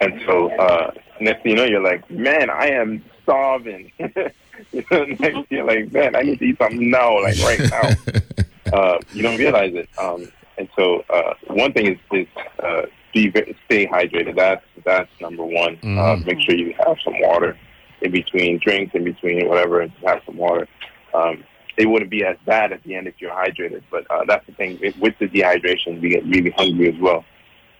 And 0.00 0.20
so 0.26 0.50
uh, 0.56 0.92
next 1.20 1.42
thing 1.42 1.50
you 1.52 1.56
know, 1.56 1.64
you're 1.64 1.82
like, 1.82 2.08
man, 2.10 2.48
I 2.50 2.68
am 2.70 3.04
starving. 3.22 3.92
you 3.98 4.84
know, 4.90 5.04
next 5.04 5.50
you're 5.50 5.64
like, 5.64 5.92
man, 5.92 6.16
I 6.16 6.22
need 6.22 6.38
to 6.38 6.44
eat 6.46 6.58
something 6.58 6.90
now, 6.90 7.20
like 7.22 7.38
right 7.40 7.60
now. 7.70 8.72
uh, 8.72 8.98
you 9.12 9.22
don't 9.22 9.38
realize 9.38 9.74
it. 9.74 9.88
Um, 9.98 10.30
and 10.58 10.68
so 10.76 11.04
uh, 11.10 11.34
one 11.48 11.72
thing 11.72 11.86
is, 11.86 11.98
is 12.12 12.26
uh, 12.62 12.82
be, 13.12 13.30
stay 13.66 13.86
hydrated. 13.86 14.36
That's 14.36 14.64
that's 14.84 15.10
number 15.20 15.44
one. 15.44 15.78
Uh, 15.82 15.86
Mhm. 16.16 16.26
make 16.26 16.40
sure 16.40 16.54
you 16.54 16.74
have 16.84 16.96
some 17.04 17.20
water 17.20 17.58
in 18.02 18.10
between 18.12 18.58
drinks, 18.58 18.94
in 18.94 19.04
between 19.04 19.46
whatever, 19.48 19.80
and 19.80 19.92
have 20.06 20.22
some 20.24 20.36
water. 20.36 20.66
Um, 21.12 21.44
it 21.76 21.86
wouldn't 21.86 22.10
be 22.10 22.24
as 22.24 22.36
bad 22.46 22.72
at 22.72 22.82
the 22.84 22.94
end 22.94 23.06
if 23.06 23.14
you're 23.18 23.30
hydrated, 23.32 23.82
but 23.90 24.06
uh, 24.10 24.24
that's 24.26 24.46
the 24.46 24.52
thing. 24.52 24.78
It, 24.82 24.96
with 24.98 25.14
the 25.18 25.28
dehydration, 25.28 26.00
we 26.00 26.10
get 26.10 26.24
really 26.24 26.50
hungry 26.50 26.88
as 26.94 26.98
well. 27.00 27.24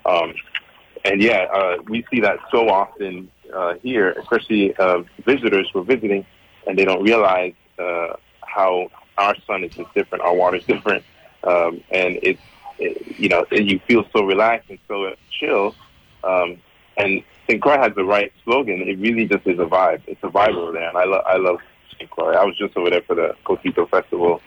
Um, 0.06 0.34
and 1.04 1.22
yeah, 1.22 1.46
uh, 1.52 1.76
we 1.88 2.04
see 2.10 2.20
that 2.20 2.38
so 2.50 2.68
often 2.68 3.30
uh, 3.54 3.74
here, 3.82 4.10
especially 4.12 4.74
uh, 4.76 5.02
visitors 5.24 5.68
who 5.72 5.80
are 5.80 5.84
visiting, 5.84 6.24
and 6.66 6.78
they 6.78 6.84
don't 6.84 7.02
realize 7.02 7.54
uh, 7.78 8.14
how 8.42 8.90
our 9.18 9.34
sun 9.46 9.64
is 9.64 9.72
just 9.74 9.92
different, 9.94 10.22
our 10.22 10.34
water 10.34 10.56
is 10.56 10.64
different, 10.66 11.04
um, 11.44 11.82
and 11.90 12.18
it's 12.22 12.40
it, 12.78 13.18
you 13.18 13.28
know 13.28 13.44
and 13.50 13.70
you 13.70 13.78
feel 13.86 14.04
so 14.14 14.24
relaxed 14.24 14.70
and 14.70 14.78
so 14.88 15.14
chill. 15.38 15.74
Um, 16.22 16.58
and 16.96 17.22
St. 17.48 17.60
Croix 17.60 17.78
has 17.78 17.94
the 17.94 18.04
right 18.04 18.32
slogan. 18.44 18.82
It 18.82 18.98
really 18.98 19.26
just 19.26 19.46
is 19.46 19.58
a 19.58 19.64
vibe. 19.64 20.02
It's 20.06 20.22
a 20.22 20.28
vibe 20.28 20.54
over 20.54 20.72
there, 20.72 20.88
and 20.88 20.98
I 20.98 21.04
love 21.04 21.24
I 21.26 21.36
love 21.36 21.58
St. 21.94 22.10
Croix. 22.10 22.32
I 22.34 22.44
was 22.44 22.56
just 22.56 22.76
over 22.76 22.90
there 22.90 23.02
for 23.02 23.14
the 23.16 23.34
Coquito 23.44 23.88
Festival 23.88 24.40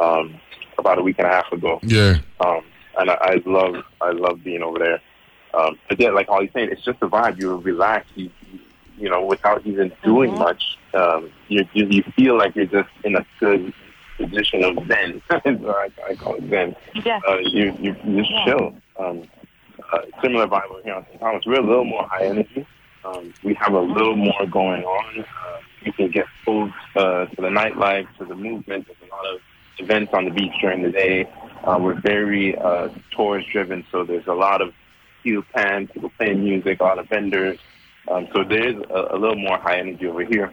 um, 0.00 0.40
about 0.78 0.98
a 0.98 1.02
week 1.02 1.18
and 1.18 1.28
a 1.28 1.30
half 1.30 1.50
ago. 1.52 1.78
Yeah. 1.82 2.18
Um, 2.40 2.62
and 2.98 3.10
I, 3.10 3.14
I 3.14 3.42
love 3.46 3.84
I 4.00 4.10
love 4.10 4.42
being 4.42 4.62
over 4.62 4.78
there. 4.78 5.00
Um, 5.54 5.78
but 5.88 5.98
yeah, 6.00 6.10
like 6.10 6.28
Holly's 6.28 6.50
saying, 6.52 6.70
it's 6.70 6.82
just 6.84 6.98
a 7.02 7.08
vibe. 7.08 7.38
You're 7.38 7.56
relaxed. 7.56 8.12
You, 8.14 8.30
you 8.96 9.08
know, 9.08 9.24
without 9.24 9.66
even 9.66 9.92
doing 10.04 10.34
much, 10.38 10.78
um, 10.94 11.30
you, 11.48 11.66
you 11.72 11.86
you 11.86 12.02
feel 12.16 12.36
like 12.36 12.54
you're 12.54 12.66
just 12.66 12.90
in 13.04 13.16
a 13.16 13.24
good 13.38 13.72
position 14.18 14.62
of 14.62 14.76
zen. 14.86 15.22
I, 15.30 15.90
I 16.08 16.14
call 16.16 16.34
it 16.34 16.48
zen. 16.50 16.76
Yeah. 17.04 17.20
Uh, 17.26 17.38
you 17.38 17.74
you 17.80 17.96
you 18.04 18.18
just 18.18 18.30
Yeah. 18.30 18.44
chill. 18.44 18.74
Um, 18.98 19.22
uh, 19.92 19.98
similar 20.22 20.46
vibe 20.46 20.70
over 20.70 20.82
here 20.82 20.94
on 20.94 21.06
St. 21.06 21.18
Thomas. 21.20 21.44
We're 21.46 21.60
a 21.60 21.66
little 21.66 21.84
more 21.84 22.06
high 22.06 22.26
energy. 22.26 22.66
Um, 23.04 23.32
we 23.42 23.54
have 23.54 23.72
a 23.72 23.80
little 23.80 24.14
more 24.14 24.46
going 24.50 24.84
on. 24.84 25.20
Uh, 25.20 25.58
you 25.82 25.92
can 25.92 26.10
get 26.10 26.26
pulled 26.44 26.70
uh, 26.94 27.24
to 27.26 27.36
the 27.36 27.48
nightlife, 27.48 28.06
to 28.18 28.26
the 28.26 28.34
movement. 28.36 28.86
There's 28.86 29.10
a 29.10 29.14
lot 29.14 29.34
of 29.34 29.40
events 29.78 30.12
on 30.12 30.26
the 30.26 30.30
beach 30.30 30.52
during 30.60 30.82
the 30.82 30.90
day. 30.90 31.24
Uh, 31.64 31.78
we're 31.80 31.98
very 31.98 32.56
uh, 32.58 32.90
tourist 33.16 33.48
driven, 33.50 33.86
so 33.90 34.04
there's 34.04 34.26
a 34.26 34.34
lot 34.34 34.60
of 34.60 34.74
steel 35.20 35.42
pans, 35.54 35.90
people 35.92 36.10
playing 36.18 36.42
music, 36.44 36.80
a 36.80 36.84
lot 36.84 36.98
of 36.98 37.08
vendors. 37.08 37.58
Um, 38.10 38.26
so 38.34 38.44
there 38.44 38.68
is 38.68 38.76
a, 38.90 39.08
a 39.14 39.18
little 39.18 39.36
more 39.36 39.58
high 39.58 39.78
energy 39.78 40.06
over 40.06 40.24
here. 40.24 40.52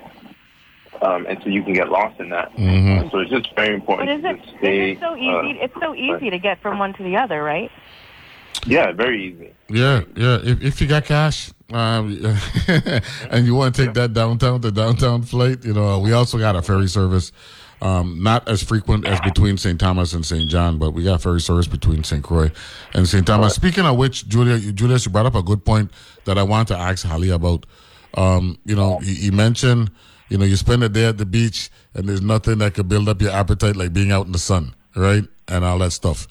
Um, 1.01 1.25
and 1.27 1.37
so 1.43 1.49
you 1.49 1.63
can 1.63 1.73
get 1.73 1.89
lost 1.89 2.19
in 2.19 2.29
that. 2.29 2.51
Mhm. 2.55 3.05
Uh, 3.05 3.09
so 3.11 3.19
it's 3.19 3.29
just 3.29 3.53
very 3.55 3.69
But 3.69 3.75
important 3.75 4.09
is 4.09 4.21
to 4.23 4.29
it, 4.29 4.37
just 4.37 4.49
is 4.49 4.97
it 4.97 4.99
so 4.99 5.15
easy? 5.15 5.59
uh, 5.59 5.63
it's 5.65 5.73
so 5.79 5.93
easy 5.95 6.29
to 6.29 6.39
get 6.39 6.61
from 6.61 6.79
one 6.79 6.93
to 6.93 7.03
the 7.03 7.15
other, 7.17 7.43
right? 7.43 7.71
yeah, 8.65 8.91
very 8.91 9.23
easy. 9.23 9.53
Yeah, 9.69 10.01
yeah. 10.15 10.39
If, 10.43 10.61
if 10.63 10.81
you 10.81 10.87
got 10.87 11.05
cash 11.05 11.51
um, 11.71 12.17
and 13.29 13.45
you 13.45 13.53
want 13.53 13.75
to 13.75 13.85
take 13.85 13.93
that 13.93 14.13
downtown 14.13 14.61
to 14.61 14.71
downtown 14.71 15.21
flight, 15.23 15.63
you 15.63 15.73
know, 15.73 15.99
we 15.99 16.11
also 16.13 16.37
got 16.39 16.55
a 16.55 16.61
ferry 16.61 16.87
service. 16.87 17.31
Um, 17.79 18.23
not 18.23 18.47
as 18.49 18.63
frequent 18.63 19.05
as 19.05 19.19
between 19.21 19.57
St. 19.57 19.79
Thomas 19.79 20.13
and 20.13 20.25
St. 20.25 20.49
John, 20.49 20.79
but 20.79 20.91
we 20.91 21.03
got 21.03 21.21
ferry 21.21 21.39
service 21.39 21.67
between 21.67 22.03
St. 22.03 22.23
Croix 22.23 22.51
and 22.95 23.07
St. 23.07 23.25
Thomas. 23.25 23.53
Speaking 23.53 23.85
of 23.85 23.97
which, 23.97 24.27
Julia, 24.27 24.57
Julius, 24.71 25.05
you 25.05 25.11
brought 25.11 25.27
up 25.27 25.35
a 25.35 25.43
good 25.43 25.63
point 25.63 25.91
that 26.25 26.39
I 26.39 26.43
want 26.43 26.67
to 26.69 26.77
ask 26.77 27.05
Holly 27.05 27.29
about. 27.29 27.67
Um, 28.15 28.57
you 28.65 28.75
know, 28.75 28.99
you, 29.01 29.13
you 29.13 29.31
mentioned, 29.31 29.91
you 30.29 30.39
know, 30.39 30.45
you 30.45 30.55
spend 30.55 30.83
a 30.83 30.89
day 30.89 31.05
at 31.05 31.19
the 31.19 31.25
beach 31.25 31.69
and 31.93 32.09
there's 32.09 32.21
nothing 32.21 32.57
that 32.59 32.73
could 32.73 32.89
build 32.89 33.07
up 33.09 33.21
your 33.21 33.31
appetite 33.31 33.75
like 33.75 33.93
being 33.93 34.11
out 34.11 34.25
in 34.25 34.31
the 34.31 34.39
sun, 34.39 34.73
right? 34.95 35.23
And 35.47 35.63
all 35.63 35.77
that 35.79 35.91
stuff. 35.91 36.27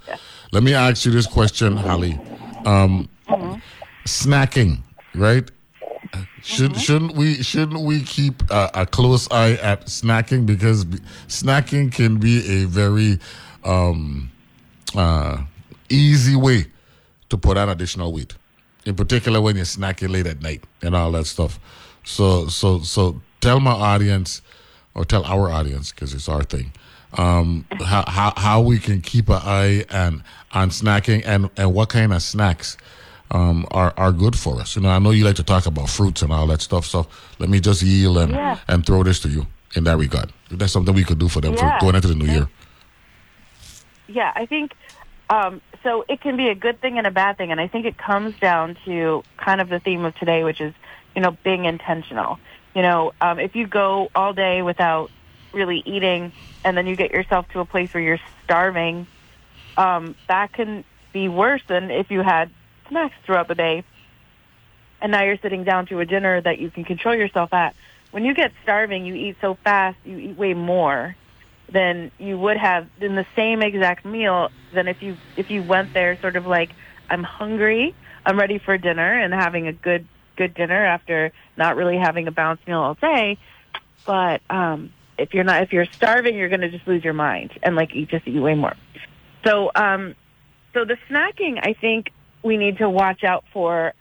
Let 0.52 0.64
me 0.64 0.74
ask 0.74 1.04
you 1.04 1.12
this 1.12 1.26
question, 1.26 1.76
Holly. 1.76 2.18
Um, 2.64 3.08
snacking, 4.04 4.80
right? 5.14 5.48
Should 6.42 6.76
shouldn't 6.76 7.16
we 7.16 7.42
shouldn't 7.42 7.80
we 7.80 8.02
keep 8.02 8.42
a, 8.50 8.70
a 8.74 8.86
close 8.86 9.30
eye 9.30 9.52
at 9.54 9.86
snacking 9.86 10.46
because 10.46 10.84
b- 10.84 10.98
snacking 11.28 11.92
can 11.92 12.18
be 12.18 12.62
a 12.62 12.64
very 12.66 13.18
um, 13.64 14.30
uh, 14.94 15.42
easy 15.88 16.36
way 16.36 16.66
to 17.30 17.36
put 17.36 17.56
on 17.56 17.68
additional 17.68 18.12
weight, 18.12 18.34
in 18.84 18.94
particular 18.94 19.40
when 19.40 19.56
you're 19.56 19.64
snacking 19.64 20.10
late 20.10 20.26
at 20.26 20.40
night 20.40 20.62
and 20.82 20.94
all 20.94 21.10
that 21.12 21.26
stuff. 21.26 21.58
So 22.04 22.48
so 22.48 22.80
so 22.80 23.20
tell 23.40 23.60
my 23.60 23.72
audience 23.72 24.42
or 24.94 25.04
tell 25.04 25.24
our 25.24 25.50
audience 25.50 25.92
because 25.92 26.14
it's 26.14 26.28
our 26.28 26.42
thing 26.44 26.72
um, 27.14 27.66
how, 27.84 28.04
how 28.06 28.32
how 28.36 28.60
we 28.60 28.78
can 28.78 29.00
keep 29.00 29.28
an 29.28 29.40
eye 29.42 29.84
and 29.90 30.22
on 30.52 30.70
snacking 30.70 31.22
and 31.24 31.50
and 31.56 31.72
what 31.72 31.88
kind 31.88 32.12
of 32.12 32.22
snacks 32.22 32.76
um, 33.30 33.66
are 33.70 33.92
are 33.96 34.12
good 34.12 34.36
for 34.38 34.60
us. 34.60 34.76
You 34.76 34.82
know, 34.82 34.90
I 34.90 34.98
know 34.98 35.10
you 35.10 35.24
like 35.24 35.36
to 35.36 35.42
talk 35.44 35.66
about 35.66 35.88
fruits 35.88 36.22
and 36.22 36.32
all 36.32 36.46
that 36.48 36.60
stuff. 36.62 36.86
So 36.86 37.06
let 37.38 37.48
me 37.48 37.60
just 37.60 37.82
yield 37.82 38.18
and 38.18 38.32
Yeah. 38.32 38.58
and 38.68 38.84
throw 38.86 39.02
this 39.02 39.20
to 39.20 39.28
you 39.28 39.46
in 39.74 39.84
that 39.84 39.98
regard. 39.98 40.32
That's 40.50 40.72
something 40.72 40.94
we 40.94 41.04
could 41.04 41.18
do 41.18 41.28
for 41.28 41.40
them 41.40 41.54
Yeah. 41.54 41.78
for 41.78 41.84
going 41.84 41.96
into 41.96 42.08
the 42.08 42.14
new 42.14 42.26
year. 42.26 42.48
Yeah, 44.08 44.32
I 44.34 44.46
think 44.46 44.72
um, 45.28 45.60
so. 45.82 46.04
It 46.08 46.20
can 46.20 46.36
be 46.36 46.48
a 46.48 46.54
good 46.54 46.80
thing 46.80 46.98
and 46.98 47.06
a 47.06 47.10
bad 47.10 47.36
thing, 47.36 47.50
and 47.50 47.60
I 47.60 47.66
think 47.66 47.84
it 47.86 47.98
comes 47.98 48.38
down 48.40 48.76
to 48.84 49.24
kind 49.36 49.60
of 49.60 49.68
the 49.68 49.80
theme 49.80 50.04
of 50.04 50.14
today, 50.14 50.44
which 50.44 50.60
is 50.60 50.72
you 51.16 51.22
know 51.22 51.36
being 51.42 51.64
intentional. 51.64 52.38
You 52.74 52.82
know, 52.82 53.12
um, 53.20 53.40
if 53.40 53.56
you 53.56 53.66
go 53.66 54.08
all 54.14 54.32
day 54.32 54.62
without 54.62 55.10
really 55.52 55.82
eating, 55.84 56.30
and 56.64 56.76
then 56.76 56.86
you 56.86 56.94
get 56.94 57.10
yourself 57.10 57.48
to 57.48 57.60
a 57.60 57.64
place 57.64 57.92
where 57.92 58.02
you're 58.02 58.20
starving, 58.44 59.08
um, 59.76 60.14
that 60.28 60.52
can 60.52 60.84
be 61.12 61.28
worse 61.28 61.62
than 61.66 61.90
if 61.90 62.10
you 62.10 62.20
had 62.22 62.50
snacks 62.88 63.14
throughout 63.24 63.48
the 63.48 63.54
day, 63.54 63.84
and 65.00 65.12
now 65.12 65.24
you're 65.24 65.38
sitting 65.42 65.64
down 65.64 65.86
to 65.86 66.00
a 66.00 66.06
dinner 66.06 66.40
that 66.40 66.58
you 66.58 66.70
can 66.70 66.84
control 66.84 67.14
yourself 67.14 67.52
at. 67.52 67.74
When 68.10 68.24
you 68.24 68.34
get 68.34 68.52
starving, 68.62 69.04
you 69.04 69.14
eat 69.14 69.36
so 69.40 69.58
fast, 69.62 69.98
you 70.04 70.18
eat 70.18 70.36
way 70.36 70.54
more 70.54 71.16
than 71.72 72.10
you 72.18 72.38
would 72.38 72.56
have 72.56 72.88
in 73.00 73.16
the 73.16 73.26
same 73.34 73.62
exact 73.62 74.04
meal 74.04 74.50
than 74.72 74.88
if 74.88 75.02
you 75.02 75.18
if 75.36 75.50
you 75.50 75.62
went 75.62 75.92
there 75.94 76.18
sort 76.20 76.36
of 76.36 76.46
like 76.46 76.70
I'm 77.08 77.22
hungry, 77.22 77.94
I'm 78.24 78.38
ready 78.38 78.58
for 78.58 78.76
dinner 78.78 79.20
and 79.20 79.32
having 79.34 79.66
a 79.66 79.72
good 79.72 80.06
good 80.36 80.54
dinner 80.54 80.84
after 80.84 81.32
not 81.56 81.76
really 81.76 81.96
having 81.98 82.28
a 82.28 82.30
balanced 82.30 82.66
meal 82.66 82.78
all 82.78 82.94
day. 82.94 83.38
But 84.04 84.42
um 84.50 84.92
if 85.18 85.34
you're 85.34 85.44
not 85.44 85.62
if 85.62 85.72
you're 85.72 85.86
starving, 85.86 86.36
you're 86.36 86.48
going 86.48 86.60
to 86.60 86.70
just 86.70 86.86
lose 86.86 87.02
your 87.02 87.14
mind 87.14 87.52
and 87.62 87.74
like 87.74 87.94
eat 87.94 88.08
just 88.08 88.26
eat 88.28 88.38
way 88.38 88.54
more. 88.54 88.76
So 89.44 89.70
um 89.74 90.14
so 90.74 90.84
the 90.84 90.98
snacking, 91.10 91.58
I 91.62 91.72
think 91.72 92.06
we 92.46 92.56
need 92.56 92.78
to 92.78 92.88
watch 92.88 93.24
out 93.24 93.44
for 93.52 93.92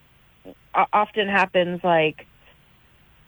often 0.94 1.28
happens 1.28 1.82
like 1.84 2.26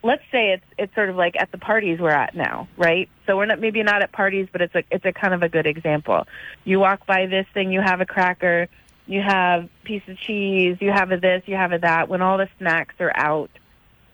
let's 0.04 0.24
say 0.32 0.52
it's 0.52 0.66
it's 0.78 0.96
sort 0.96 1.10
of 1.10 1.16
like 1.16 1.36
at 1.38 1.52
the 1.52 1.58
parties 1.58 2.00
we're 2.00 2.10
at 2.10 2.36
now, 2.36 2.68
right? 2.78 3.10
So 3.26 3.36
we're 3.36 3.46
not 3.46 3.60
maybe 3.60 3.84
not 3.84 4.02
at 4.02 4.12
parties, 4.12 4.48
but 4.52 4.62
it's 4.62 4.76
a 4.76 4.84
it's 4.92 5.06
a 5.06 5.12
kind 5.12 5.34
of 5.34 5.44
a 5.44 5.50
good 5.50 5.66
example. 5.66 6.28
You 6.64 6.80
walk 6.80 7.06
by 7.06 7.26
this 7.26 7.48
thing, 7.54 7.72
you 7.72 7.82
have 7.82 8.00
a 8.00 8.06
cracker, 8.06 8.70
you 9.06 9.22
have 9.22 9.70
piece 9.84 10.04
of 10.08 10.18
cheese, 10.18 10.78
you 10.80 10.92
have 10.92 11.12
a 11.12 11.18
this, 11.18 11.44
you 11.46 11.56
have 11.56 11.72
a 11.72 11.80
that. 11.80 12.10
When 12.10 12.22
all 12.22 12.38
the 12.38 12.50
snacks 12.60 12.96
are 13.00 13.12
out, 13.16 13.50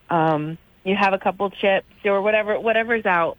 um, 0.10 0.58
you 0.84 0.96
have 0.96 1.14
a 1.14 1.20
couple 1.20 1.50
chips 1.50 1.88
or 2.06 2.22
whatever 2.22 2.60
whatever's 2.60 3.06
out. 3.06 3.38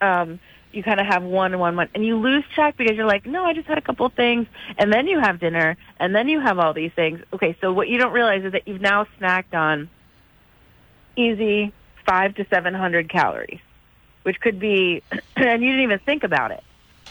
Um, 0.00 0.38
you 0.74 0.82
kind 0.82 1.00
of 1.00 1.06
have 1.06 1.22
one, 1.22 1.58
one, 1.58 1.76
one, 1.76 1.88
and 1.94 2.04
you 2.04 2.16
lose 2.16 2.44
track 2.54 2.76
because 2.76 2.96
you're 2.96 3.06
like, 3.06 3.26
no, 3.26 3.44
I 3.44 3.52
just 3.52 3.68
had 3.68 3.78
a 3.78 3.82
couple 3.82 4.08
things, 4.08 4.46
and 4.78 4.92
then 4.92 5.06
you 5.06 5.20
have 5.20 5.40
dinner, 5.40 5.76
and 5.98 6.14
then 6.14 6.28
you 6.28 6.40
have 6.40 6.58
all 6.58 6.74
these 6.74 6.92
things. 6.92 7.20
Okay, 7.32 7.56
so 7.60 7.72
what 7.72 7.88
you 7.88 7.98
don't 7.98 8.12
realize 8.12 8.44
is 8.44 8.52
that 8.52 8.66
you've 8.66 8.80
now 8.80 9.06
snacked 9.18 9.54
on 9.54 9.88
easy 11.16 11.72
five 12.06 12.34
to 12.36 12.46
seven 12.48 12.74
hundred 12.74 13.08
calories, 13.08 13.60
which 14.22 14.40
could 14.40 14.58
be, 14.58 15.02
and 15.36 15.62
you 15.62 15.70
didn't 15.70 15.84
even 15.84 15.98
think 16.00 16.24
about 16.24 16.50
it. 16.50 16.62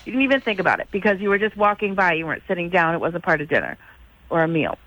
You 0.05 0.11
didn't 0.11 0.23
even 0.23 0.41
think 0.41 0.59
about 0.59 0.79
it 0.79 0.89
because 0.91 1.21
you 1.21 1.29
were 1.29 1.39
just 1.39 1.55
walking 1.55 1.95
by. 1.95 2.13
You 2.13 2.25
weren't 2.25 2.43
sitting 2.47 2.69
down. 2.69 2.95
It 2.95 2.99
wasn't 2.99 3.23
part 3.23 3.41
of 3.41 3.47
dinner 3.47 3.77
or 4.29 4.43
a 4.43 4.47
meal. 4.47 4.77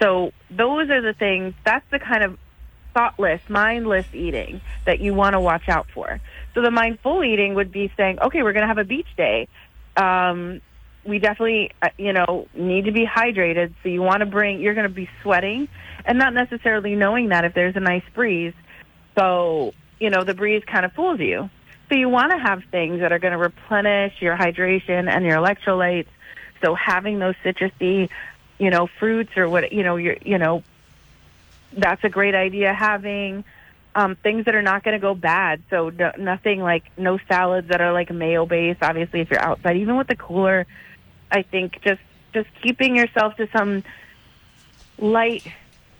So 0.00 0.32
those 0.50 0.90
are 0.90 1.00
the 1.00 1.12
things. 1.12 1.54
That's 1.64 1.84
the 1.90 1.98
kind 1.98 2.22
of 2.22 2.38
thoughtless, 2.94 3.40
mindless 3.48 4.06
eating 4.12 4.60
that 4.84 5.00
you 5.00 5.14
want 5.14 5.34
to 5.34 5.40
watch 5.40 5.68
out 5.68 5.86
for. 5.92 6.20
So 6.54 6.62
the 6.62 6.70
mindful 6.70 7.24
eating 7.24 7.54
would 7.54 7.72
be 7.72 7.90
saying, 7.96 8.18
okay, 8.20 8.42
we're 8.42 8.52
going 8.52 8.62
to 8.62 8.68
have 8.68 8.78
a 8.78 8.84
beach 8.84 9.06
day. 9.16 9.48
Um, 9.96 10.60
we 11.04 11.18
definitely, 11.18 11.72
uh, 11.80 11.88
you 11.98 12.12
know, 12.12 12.46
need 12.54 12.84
to 12.84 12.92
be 12.92 13.06
hydrated. 13.06 13.74
So 13.82 13.88
you 13.88 14.02
want 14.02 14.20
to 14.20 14.26
bring, 14.26 14.60
you're 14.60 14.74
going 14.74 14.88
to 14.88 14.94
be 14.94 15.08
sweating 15.22 15.68
and 16.04 16.18
not 16.18 16.34
necessarily 16.34 16.94
knowing 16.94 17.30
that 17.30 17.44
if 17.44 17.54
there's 17.54 17.76
a 17.76 17.80
nice 17.80 18.04
breeze. 18.14 18.54
So, 19.16 19.74
you 19.98 20.10
know, 20.10 20.24
the 20.24 20.34
breeze 20.34 20.62
kind 20.64 20.84
of 20.84 20.92
fools 20.92 21.20
you. 21.20 21.50
So 21.88 21.96
you 21.96 22.08
want 22.08 22.32
to 22.32 22.38
have 22.38 22.64
things 22.70 23.00
that 23.00 23.12
are 23.12 23.18
going 23.18 23.32
to 23.32 23.38
replenish 23.38 24.14
your 24.20 24.36
hydration 24.36 25.10
and 25.10 25.24
your 25.24 25.36
electrolytes. 25.36 26.08
So 26.62 26.74
having 26.74 27.18
those 27.18 27.34
citrusy, 27.44 28.08
you 28.58 28.70
know, 28.70 28.86
fruits 28.86 29.36
or 29.36 29.48
what, 29.48 29.72
you 29.72 29.82
know, 29.82 29.96
your, 29.96 30.16
you 30.24 30.38
know, 30.38 30.62
that's 31.72 32.04
a 32.04 32.08
great 32.08 32.34
idea. 32.34 32.72
Having 32.72 33.44
um, 33.94 34.16
things 34.16 34.46
that 34.46 34.54
are 34.54 34.62
not 34.62 34.82
going 34.82 34.94
to 34.94 35.00
go 35.00 35.14
bad. 35.14 35.62
So 35.70 35.90
no, 35.90 36.12
nothing 36.18 36.60
like 36.60 36.84
no 36.96 37.18
salads 37.28 37.68
that 37.68 37.80
are 37.80 37.92
like 37.92 38.10
mayo 38.10 38.46
based. 38.46 38.82
Obviously, 38.82 39.20
if 39.20 39.30
you're 39.30 39.42
outside, 39.42 39.76
even 39.76 39.96
with 39.96 40.08
the 40.08 40.16
cooler, 40.16 40.66
I 41.30 41.42
think 41.42 41.80
just 41.82 42.00
just 42.32 42.48
keeping 42.62 42.96
yourself 42.96 43.36
to 43.36 43.48
some 43.56 43.84
light 44.98 45.46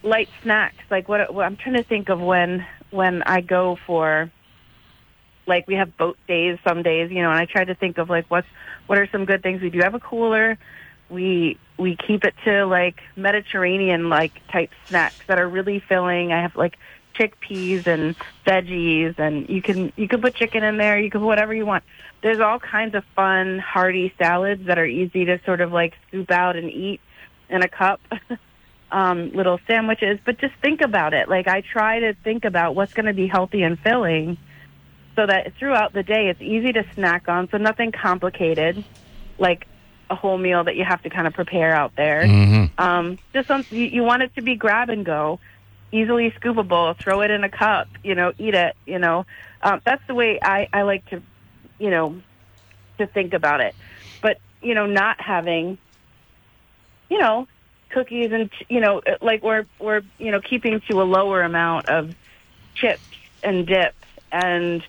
light 0.03 0.29
snacks. 0.43 0.85
Like 0.91 1.09
what, 1.09 1.33
what 1.33 1.45
I'm 1.45 1.57
trying 1.57 1.77
to 1.77 1.85
think 1.85 2.09
of 2.09 2.21
when 2.21 2.67
when 2.91 3.23
I 3.23 3.41
go 3.41 3.79
for 3.87 4.31
like 5.47 5.67
we 5.67 5.75
have 5.75 5.97
boat 5.97 6.17
days 6.29 6.59
some 6.67 6.83
days, 6.83 7.11
you 7.11 7.23
know, 7.23 7.31
and 7.31 7.39
I 7.39 7.47
try 7.47 7.65
to 7.65 7.75
think 7.75 7.99
of 7.99 8.09
like 8.09 8.27
what's 8.29 8.47
what 8.87 8.99
are 8.99 9.09
some 9.11 9.25
good 9.25 9.43
things. 9.43 9.61
We 9.61 9.71
do 9.71 9.81
have 9.81 9.95
a 9.95 10.01
cooler. 10.01 10.59
We 11.11 11.59
we 11.79 11.97
keep 11.97 12.25
it 12.25 12.35
to 12.45 12.65
like 12.65 13.01
Mediterranean 13.17 14.09
like 14.09 14.33
type 14.51 14.71
snacks 14.89 15.25
that 15.27 15.39
are 15.39 15.49
really 15.49 15.81
filling. 15.81 16.33
I 16.33 16.43
have 16.43 16.57
like 16.57 16.79
chickpeas 17.15 17.87
and 17.87 18.17
veggies 18.47 19.19
and 19.19 19.49
you 19.49 19.63
can 19.63 19.93
you 19.97 20.09
can 20.09 20.21
put 20.21 20.35
chicken 20.35 20.65
in 20.65 20.77
there, 20.77 20.99
you 20.99 21.11
can 21.11 21.21
put 21.21 21.27
whatever 21.27 21.55
you 21.55 21.67
want. 21.67 21.85
There's 22.23 22.41
all 22.41 22.59
kinds 22.59 22.95
of 22.95 23.05
fun, 23.17 23.59
hearty 23.59 24.13
salads 24.19 24.67
that 24.67 24.79
are 24.79 24.87
easy 24.87 25.25
to 25.25 25.41
sort 25.45 25.61
of 25.61 25.73
like 25.73 25.95
scoop 26.09 26.31
out 26.31 26.57
and 26.57 26.71
eat 26.71 27.01
in 27.49 27.63
a 27.63 27.69
cup. 27.69 28.01
um, 28.93 29.33
little 29.33 29.59
sandwiches, 29.67 30.19
but 30.25 30.39
just 30.39 30.55
think 30.61 30.83
about 30.83 31.15
it. 31.15 31.29
Like 31.29 31.49
I 31.49 31.63
try 31.63 32.01
to 32.01 32.15
think 32.23 32.45
about 32.45 32.75
what's 32.75 32.93
going 32.93 33.07
to 33.07 33.15
be 33.15 33.27
healthy 33.27 33.63
and 33.63 33.79
filling 33.79 34.37
so 35.17 35.27
that 35.27 35.55
throughout 35.59 35.93
the 35.93 36.03
day 36.03 36.29
it's 36.29 36.41
easy 36.41 36.73
to 36.73 36.85
snack 36.95 37.29
on, 37.29 37.49
so 37.51 37.57
nothing 37.57 37.93
complicated, 37.93 38.85
like 39.39 39.67
a 40.11 40.15
whole 40.15 40.39
meal 40.39 40.65
that 40.65 40.77
you 40.77 40.85
have 40.85 41.03
to 41.03 41.11
kind 41.11 41.27
of 41.27 41.33
prepare 41.33 41.75
out 41.75 41.97
there. 41.97 42.23
Mm-hmm. 42.23 42.81
Um, 42.81 43.19
just 43.33 43.49
some, 43.49 43.65
you, 43.71 43.85
you 43.85 44.03
want 44.03 44.23
it 44.23 44.35
to 44.37 44.43
be 44.43 44.55
grab 44.55 44.91
and 44.91 45.05
go, 45.05 45.41
easily 45.93 46.31
scoopable, 46.33 46.97
throw 46.99 47.21
it 47.21 47.31
in 47.31 47.45
a 47.45 47.49
cup, 47.49 47.89
you 48.03 48.15
know, 48.15 48.33
eat 48.39 48.55
it, 48.55 48.75
you 48.87 48.99
know. 48.99 49.27
Um, 49.63 49.81
that's 49.85 50.05
the 50.07 50.15
way 50.15 50.39
I, 50.43 50.69
I 50.73 50.83
like 50.83 51.07
to, 51.11 51.23
you 51.79 51.91
know, 51.91 52.21
to 52.99 53.07
think 53.07 53.35
about 53.35 53.61
it. 53.61 53.75
But, 54.21 54.39
you 54.63 54.75
know, 54.75 54.87
not 54.87 55.21
having, 55.21 55.79
you 57.09 57.19
know, 57.19 57.47
cookies 57.91 58.33
and, 58.33 58.51
you 58.69 58.81
know, 58.81 59.03
like 59.21 59.43
we're, 59.43 59.67
we're, 59.79 60.03
you 60.19 60.31
know, 60.33 60.41
keeping 60.41 60.81
to 60.89 61.03
a 61.03 61.05
lower 61.05 61.43
amount 61.43 61.89
of 61.89 62.15
chips 62.75 63.03
and 63.43 63.67
dip 63.67 63.95
and, 64.33 64.83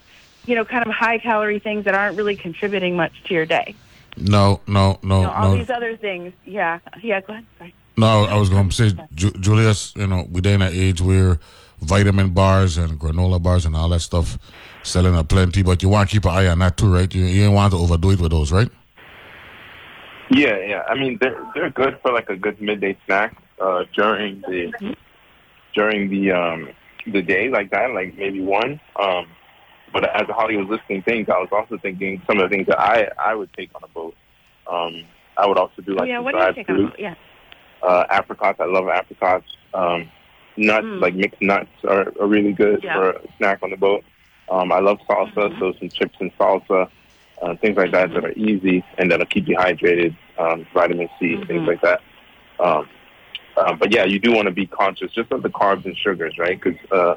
you 0.46 0.54
know, 0.54 0.64
kind 0.64 0.86
of 0.86 0.92
high 0.92 1.18
calorie 1.18 1.58
things 1.58 1.84
that 1.84 1.94
aren't 1.94 2.16
really 2.16 2.36
contributing 2.36 2.96
much 2.96 3.22
to 3.24 3.34
your 3.34 3.46
day. 3.46 3.74
No, 4.16 4.60
no, 4.66 4.98
no, 5.02 5.20
You 5.20 5.26
know, 5.26 5.32
all 5.32 5.50
no. 5.50 5.56
these 5.58 5.70
other 5.70 5.96
things. 5.96 6.32
Yeah. 6.44 6.78
Yeah, 7.02 7.20
go 7.20 7.34
ahead. 7.34 7.46
Sorry. 7.58 7.74
No, 7.96 8.24
I 8.24 8.36
was 8.36 8.50
going 8.50 8.68
to 8.68 8.74
say, 8.74 8.96
Ju- 9.14 9.32
Julius, 9.38 9.94
you 9.96 10.06
know, 10.06 10.26
we're 10.28 10.46
in 10.52 10.62
an 10.62 10.72
age 10.72 11.00
where 11.00 11.38
vitamin 11.80 12.30
bars 12.30 12.76
and 12.76 12.98
granola 12.98 13.40
bars 13.40 13.66
and 13.66 13.76
all 13.76 13.88
that 13.90 14.00
stuff 14.00 14.38
selling 14.82 15.16
a 15.16 15.22
plenty, 15.22 15.62
but 15.62 15.82
you 15.82 15.88
want 15.88 16.08
to 16.08 16.16
keep 16.16 16.24
an 16.24 16.30
eye 16.30 16.46
on 16.48 16.58
that 16.58 16.76
too, 16.76 16.92
right? 16.92 17.12
You, 17.14 17.24
you 17.24 17.44
ain't 17.44 17.52
want 17.52 17.72
to 17.72 17.78
overdo 17.78 18.10
it 18.10 18.20
with 18.20 18.32
those, 18.32 18.50
right? 18.50 18.68
Yeah, 20.30 20.58
yeah. 20.58 20.82
I 20.88 20.94
mean, 20.94 21.18
they're 21.20 21.46
they're 21.54 21.70
good 21.70 21.98
for 22.02 22.12
like 22.12 22.30
a 22.30 22.36
good 22.36 22.60
midday 22.60 22.96
snack 23.04 23.36
uh, 23.60 23.84
during 23.94 24.40
the 24.48 24.96
during 25.74 26.08
the 26.10 26.32
um, 26.32 26.68
the 27.06 27.22
day 27.22 27.48
like 27.50 27.70
that, 27.70 27.92
like 27.92 28.16
maybe 28.16 28.40
one. 28.40 28.80
Um, 28.98 29.26
but 29.92 30.04
as 30.04 30.26
Holly 30.28 30.56
was 30.56 30.66
listing 30.68 31.02
things, 31.02 31.28
I 31.28 31.38
was 31.38 31.50
also 31.52 31.78
thinking 31.78 32.22
some 32.26 32.40
of 32.40 32.48
the 32.48 32.56
things 32.56 32.66
that 32.68 32.80
I 32.80 33.08
I 33.18 33.34
would 33.34 33.52
take 33.52 33.70
on 33.74 33.82
a 33.84 33.88
boat. 33.88 34.14
Um, 34.66 35.04
I 35.36 35.46
would 35.46 35.58
also 35.58 35.82
do 35.82 35.94
like 35.94 36.08
yeah, 36.08 36.20
what 36.20 36.32
do 36.32 36.38
you 36.38 36.44
dried 36.44 36.54
take 36.56 36.70
on? 36.70 36.76
fruit. 36.76 36.94
Yeah. 36.98 37.14
Uh, 37.84 38.04
apricots, 38.10 38.58
I 38.60 38.64
love 38.64 38.88
apricots. 38.88 39.46
Um, 39.74 40.10
nuts, 40.56 40.86
Mm. 40.86 41.00
like 41.00 41.14
mixed 41.14 41.42
nuts, 41.42 41.70
are, 41.84 42.12
are 42.20 42.26
really 42.26 42.52
good 42.52 42.82
Yeah. 42.82 42.94
for 42.94 43.10
a 43.10 43.20
snack 43.38 43.58
on 43.62 43.70
the 43.70 43.76
boat. 43.76 44.04
Um, 44.48 44.72
I 44.72 44.78
love 44.80 44.98
salsa, 45.08 45.34
Mm-hmm. 45.34 45.58
so 45.60 45.72
some 45.78 45.88
chips 45.90 46.16
and 46.20 46.30
salsa, 46.38 46.88
uh, 47.42 47.54
things 47.56 47.76
like 47.76 47.90
that 47.92 48.12
that 48.14 48.24
are 48.24 48.32
easy 48.32 48.84
and 48.98 49.10
that'll 49.10 49.26
keep 49.26 49.48
you 49.48 49.56
hydrated. 49.56 50.16
Um, 50.38 50.66
vitamin 50.72 51.08
C, 51.18 51.34
Mm-hmm. 51.34 51.44
things 51.46 51.66
like 51.66 51.80
that. 51.82 52.00
Um, 52.60 52.88
uh, 53.56 53.74
but 53.74 53.92
yeah, 53.92 54.04
you 54.04 54.18
do 54.18 54.32
want 54.32 54.46
to 54.46 54.52
be 54.52 54.66
conscious 54.66 55.12
just 55.12 55.30
of 55.32 55.42
the 55.42 55.48
carbs 55.50 55.84
and 55.84 55.96
sugars, 55.96 56.38
right? 56.38 56.60
Because 56.60 56.80
uh, 56.90 57.14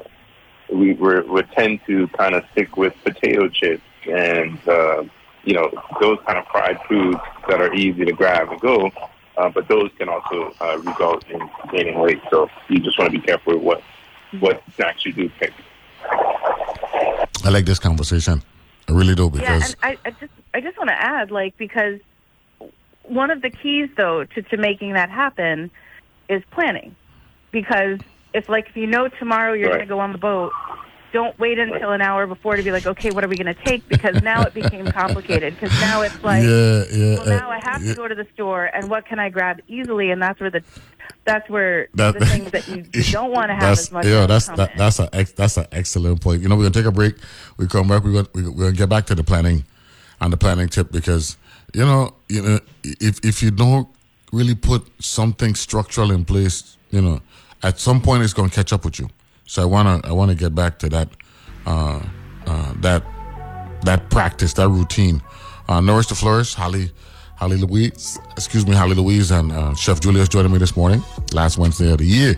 we 0.72 0.92
we're, 0.94 1.22
we 1.24 1.42
tend 1.56 1.80
to 1.86 2.06
kind 2.08 2.34
of 2.34 2.44
stick 2.52 2.76
with 2.76 2.94
potato 3.04 3.48
chips 3.48 3.82
and 4.10 4.58
uh, 4.68 5.02
you 5.44 5.54
know 5.54 5.70
those 6.00 6.18
kind 6.26 6.38
of 6.38 6.46
fried 6.48 6.78
foods 6.88 7.18
that 7.48 7.60
are 7.60 7.72
easy 7.74 8.04
to 8.04 8.12
grab 8.12 8.50
and 8.50 8.60
go. 8.60 8.90
Uh, 9.38 9.48
but 9.48 9.68
those 9.68 9.90
can 9.98 10.08
also 10.08 10.52
uh, 10.60 10.76
result 10.78 11.24
in 11.30 11.40
gaining 11.72 11.98
weight. 12.00 12.20
So 12.30 12.48
you 12.68 12.80
just 12.80 12.98
want 12.98 13.12
to 13.12 13.18
be 13.18 13.24
careful 13.24 13.54
with 13.54 13.62
what 13.62 13.82
what 14.40 14.62
snacks 14.76 15.06
you 15.06 15.12
do 15.12 15.30
pick. 15.40 15.52
I 17.44 17.50
like 17.50 17.64
this 17.64 17.78
conversation. 17.78 18.42
I 18.88 18.92
really 18.92 19.14
do 19.14 19.30
Yeah, 19.30 19.54
because 19.56 19.64
and 19.64 19.76
I, 19.82 19.96
I 20.04 20.10
just 20.10 20.32
I 20.54 20.60
just 20.60 20.76
want 20.76 20.88
to 20.90 21.00
add, 21.00 21.30
like, 21.30 21.56
because 21.56 22.00
one 23.04 23.30
of 23.30 23.42
the 23.42 23.50
keys, 23.50 23.88
though, 23.96 24.24
to, 24.24 24.42
to 24.42 24.56
making 24.56 24.94
that 24.94 25.08
happen 25.10 25.70
is 26.28 26.42
planning. 26.50 26.96
Because 27.52 27.98
if, 28.34 28.48
like, 28.48 28.68
if 28.68 28.76
you 28.76 28.86
know 28.86 29.08
tomorrow 29.18 29.52
you're 29.54 29.68
Right. 29.68 29.78
going 29.78 29.88
to 29.88 29.94
go 29.94 30.00
on 30.00 30.12
the 30.12 30.18
boat, 30.18 30.52
don't 31.12 31.38
wait 31.38 31.58
until 31.58 31.92
an 31.92 32.00
hour 32.00 32.26
before 32.26 32.56
to 32.56 32.62
be 32.62 32.70
like, 32.72 32.86
okay, 32.86 33.10
what 33.10 33.24
are 33.24 33.28
we 33.28 33.36
going 33.36 33.54
to 33.54 33.64
take? 33.64 33.88
Because 33.88 34.22
now 34.22 34.42
it 34.42 34.54
became 34.54 34.86
complicated. 34.92 35.54
Because 35.58 35.78
now 35.80 36.02
it's 36.02 36.22
like, 36.22 36.42
yeah, 36.44 36.84
yeah. 36.92 37.14
well, 37.16 37.26
now 37.26 37.48
uh, 37.50 37.52
I 37.54 37.60
have 37.62 37.82
yeah. 37.82 37.92
to 37.92 37.96
go 37.96 38.08
to 38.08 38.14
the 38.14 38.26
store, 38.34 38.64
and 38.66 38.88
what 38.90 39.06
can 39.06 39.18
I 39.18 39.28
grab 39.28 39.60
easily? 39.68 40.10
And 40.10 40.20
that's 40.22 40.40
where 40.40 40.50
the 40.50 40.62
that's 41.24 41.48
where 41.48 41.88
That- 41.94 42.18
the 42.18 42.26
things 42.26 42.50
that 42.52 42.68
you, 42.68 42.84
you 42.94 43.12
don't 43.12 43.30
want 43.30 43.48
to 43.48 43.54
have 43.54 43.62
that's 43.62 43.80
as 43.80 43.92
much. 43.92 44.06
yeah, 44.06 44.26
that's 44.26 44.46
that, 44.48 44.76
that's 44.76 44.98
a 44.98 45.08
ex, 45.14 45.32
that's 45.32 45.56
an 45.56 45.66
excellent 45.72 46.20
point. 46.20 46.42
You 46.42 46.48
know, 46.48 46.56
we're 46.56 46.64
gonna 46.64 46.74
take 46.74 46.86
a 46.86 46.92
break. 46.92 47.16
We 47.56 47.66
come 47.66 47.88
back. 47.88 48.02
We're 48.04 48.22
gonna 48.22 48.28
we're 48.34 48.64
gonna 48.66 48.72
get 48.72 48.88
back 48.88 49.06
to 49.06 49.14
the 49.14 49.24
planning 49.24 49.64
and 50.20 50.32
the 50.32 50.36
planning 50.36 50.68
tip 50.68 50.90
because 50.90 51.36
you 51.74 51.84
know 51.84 52.14
you 52.28 52.42
know 52.42 52.58
if 52.84 53.24
if 53.24 53.42
you 53.42 53.50
don't 53.50 53.88
really 54.32 54.54
put 54.54 54.86
something 55.02 55.54
structural 55.54 56.10
in 56.10 56.24
place, 56.24 56.76
you 56.90 57.00
know, 57.00 57.20
at 57.62 57.78
some 57.78 58.00
point 58.00 58.22
it's 58.22 58.34
gonna 58.34 58.50
catch 58.50 58.72
up 58.72 58.84
with 58.84 58.98
you. 58.98 59.08
So 59.48 59.62
I 59.62 59.64
wanna 59.64 60.00
I 60.04 60.12
wanna 60.12 60.34
get 60.34 60.54
back 60.54 60.78
to 60.80 60.90
that 60.90 61.08
uh, 61.66 62.00
uh, 62.46 62.72
that 62.82 63.02
that 63.82 64.10
practice 64.10 64.52
that 64.54 64.68
routine. 64.68 65.22
Uh, 65.68 65.80
Nourish 65.80 66.06
to 66.06 66.14
Flourish, 66.14 66.54
Holly. 66.54 66.92
Holly 67.36 67.56
Louise, 67.56 68.18
excuse 68.32 68.66
me, 68.66 68.74
Holly 68.74 68.96
Louise 68.96 69.30
and 69.30 69.52
uh, 69.52 69.72
Chef 69.76 70.00
Julius 70.00 70.28
joining 70.28 70.50
me 70.50 70.58
this 70.58 70.76
morning, 70.76 71.04
last 71.32 71.56
Wednesday 71.56 71.92
of 71.92 71.98
the 71.98 72.04
year. 72.04 72.34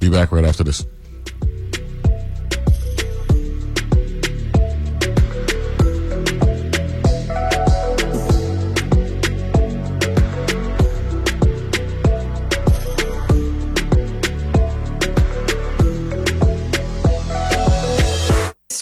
Be 0.00 0.10
back 0.10 0.32
right 0.32 0.44
after 0.44 0.64
this. 0.64 0.84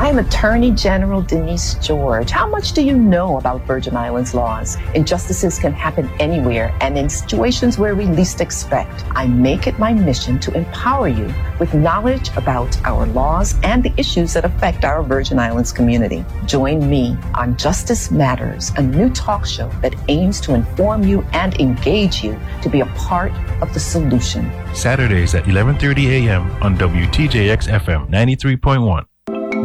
I'm 0.00 0.20
Attorney 0.20 0.70
General 0.70 1.22
Denise 1.22 1.74
George. 1.74 2.30
How 2.30 2.46
much 2.46 2.70
do 2.70 2.82
you 2.82 2.96
know 2.96 3.36
about 3.36 3.62
Virgin 3.62 3.96
Islands 3.96 4.32
laws? 4.32 4.76
Injustices 4.94 5.58
can 5.58 5.72
happen 5.72 6.08
anywhere 6.20 6.72
and 6.80 6.96
in 6.96 7.08
situations 7.08 7.78
where 7.78 7.96
we 7.96 8.06
least 8.06 8.40
expect. 8.40 9.04
I 9.16 9.26
make 9.26 9.66
it 9.66 9.76
my 9.80 9.92
mission 9.92 10.38
to 10.38 10.56
empower 10.56 11.08
you 11.08 11.34
with 11.58 11.74
knowledge 11.74 12.30
about 12.36 12.80
our 12.86 13.06
laws 13.06 13.56
and 13.64 13.82
the 13.82 13.92
issues 13.96 14.34
that 14.34 14.44
affect 14.44 14.84
our 14.84 15.02
Virgin 15.02 15.40
Islands 15.40 15.72
community. 15.72 16.24
Join 16.46 16.88
me 16.88 17.16
on 17.34 17.56
Justice 17.56 18.12
Matters, 18.12 18.70
a 18.76 18.82
new 18.82 19.10
talk 19.10 19.44
show 19.46 19.68
that 19.82 19.96
aims 20.06 20.40
to 20.42 20.54
inform 20.54 21.02
you 21.02 21.22
and 21.32 21.58
engage 21.60 22.22
you 22.22 22.38
to 22.62 22.68
be 22.68 22.82
a 22.82 22.86
part 22.94 23.32
of 23.60 23.74
the 23.74 23.80
solution. 23.80 24.48
Saturdays 24.74 25.34
at 25.34 25.42
11:30 25.46 26.28
a.m. 26.28 26.42
on 26.62 26.78
WTJX 26.78 27.66
FM 27.66 28.08
93.1. 28.08 29.07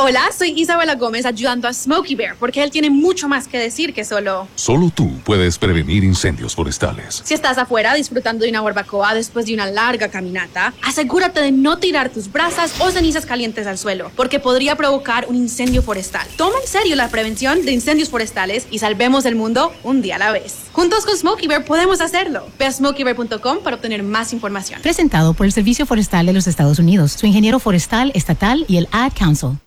Hola, 0.00 0.30
soy 0.30 0.52
Isabela 0.56 0.94
Gómez 0.94 1.26
ayudando 1.26 1.66
a 1.66 1.72
Smokey 1.72 2.14
Bear 2.14 2.36
porque 2.38 2.62
él 2.62 2.70
tiene 2.70 2.88
mucho 2.88 3.26
más 3.26 3.48
que 3.48 3.58
decir 3.58 3.92
que 3.92 4.04
solo. 4.04 4.46
Solo 4.54 4.92
tú 4.94 5.10
puedes 5.24 5.58
prevenir 5.58 6.04
incendios 6.04 6.54
forestales. 6.54 7.20
Si 7.24 7.34
estás 7.34 7.58
afuera 7.58 7.94
disfrutando 7.94 8.44
de 8.44 8.50
una 8.50 8.60
barbacoa 8.60 9.12
después 9.14 9.46
de 9.46 9.54
una 9.54 9.66
larga 9.66 10.06
caminata, 10.06 10.72
asegúrate 10.84 11.40
de 11.40 11.50
no 11.50 11.78
tirar 11.78 12.10
tus 12.10 12.30
brasas 12.30 12.80
o 12.80 12.92
cenizas 12.92 13.26
calientes 13.26 13.66
al 13.66 13.76
suelo 13.76 14.12
porque 14.14 14.38
podría 14.38 14.76
provocar 14.76 15.26
un 15.28 15.34
incendio 15.34 15.82
forestal. 15.82 16.28
Toma 16.36 16.54
en 16.62 16.68
serio 16.68 16.94
la 16.94 17.08
prevención 17.08 17.64
de 17.64 17.72
incendios 17.72 18.08
forestales 18.08 18.68
y 18.70 18.78
salvemos 18.78 19.24
el 19.24 19.34
mundo 19.34 19.72
un 19.82 20.00
día 20.00 20.14
a 20.14 20.20
la 20.20 20.30
vez. 20.30 20.58
Juntos 20.74 21.06
con 21.06 21.16
Smokey 21.16 21.48
Bear 21.48 21.64
podemos 21.64 22.00
hacerlo. 22.00 22.46
Ve 22.56 22.66
a 22.66 22.70
smokeybear.com 22.70 23.64
para 23.64 23.74
obtener 23.74 24.04
más 24.04 24.32
información. 24.32 24.80
Presentado 24.80 25.34
por 25.34 25.44
el 25.46 25.52
Servicio 25.52 25.86
Forestal 25.86 26.26
de 26.26 26.34
los 26.34 26.46
Estados 26.46 26.78
Unidos, 26.78 27.10
su 27.10 27.26
ingeniero 27.26 27.58
forestal 27.58 28.12
estatal 28.14 28.64
y 28.68 28.76
el 28.76 28.86
Ad 28.92 29.10
Council. 29.18 29.58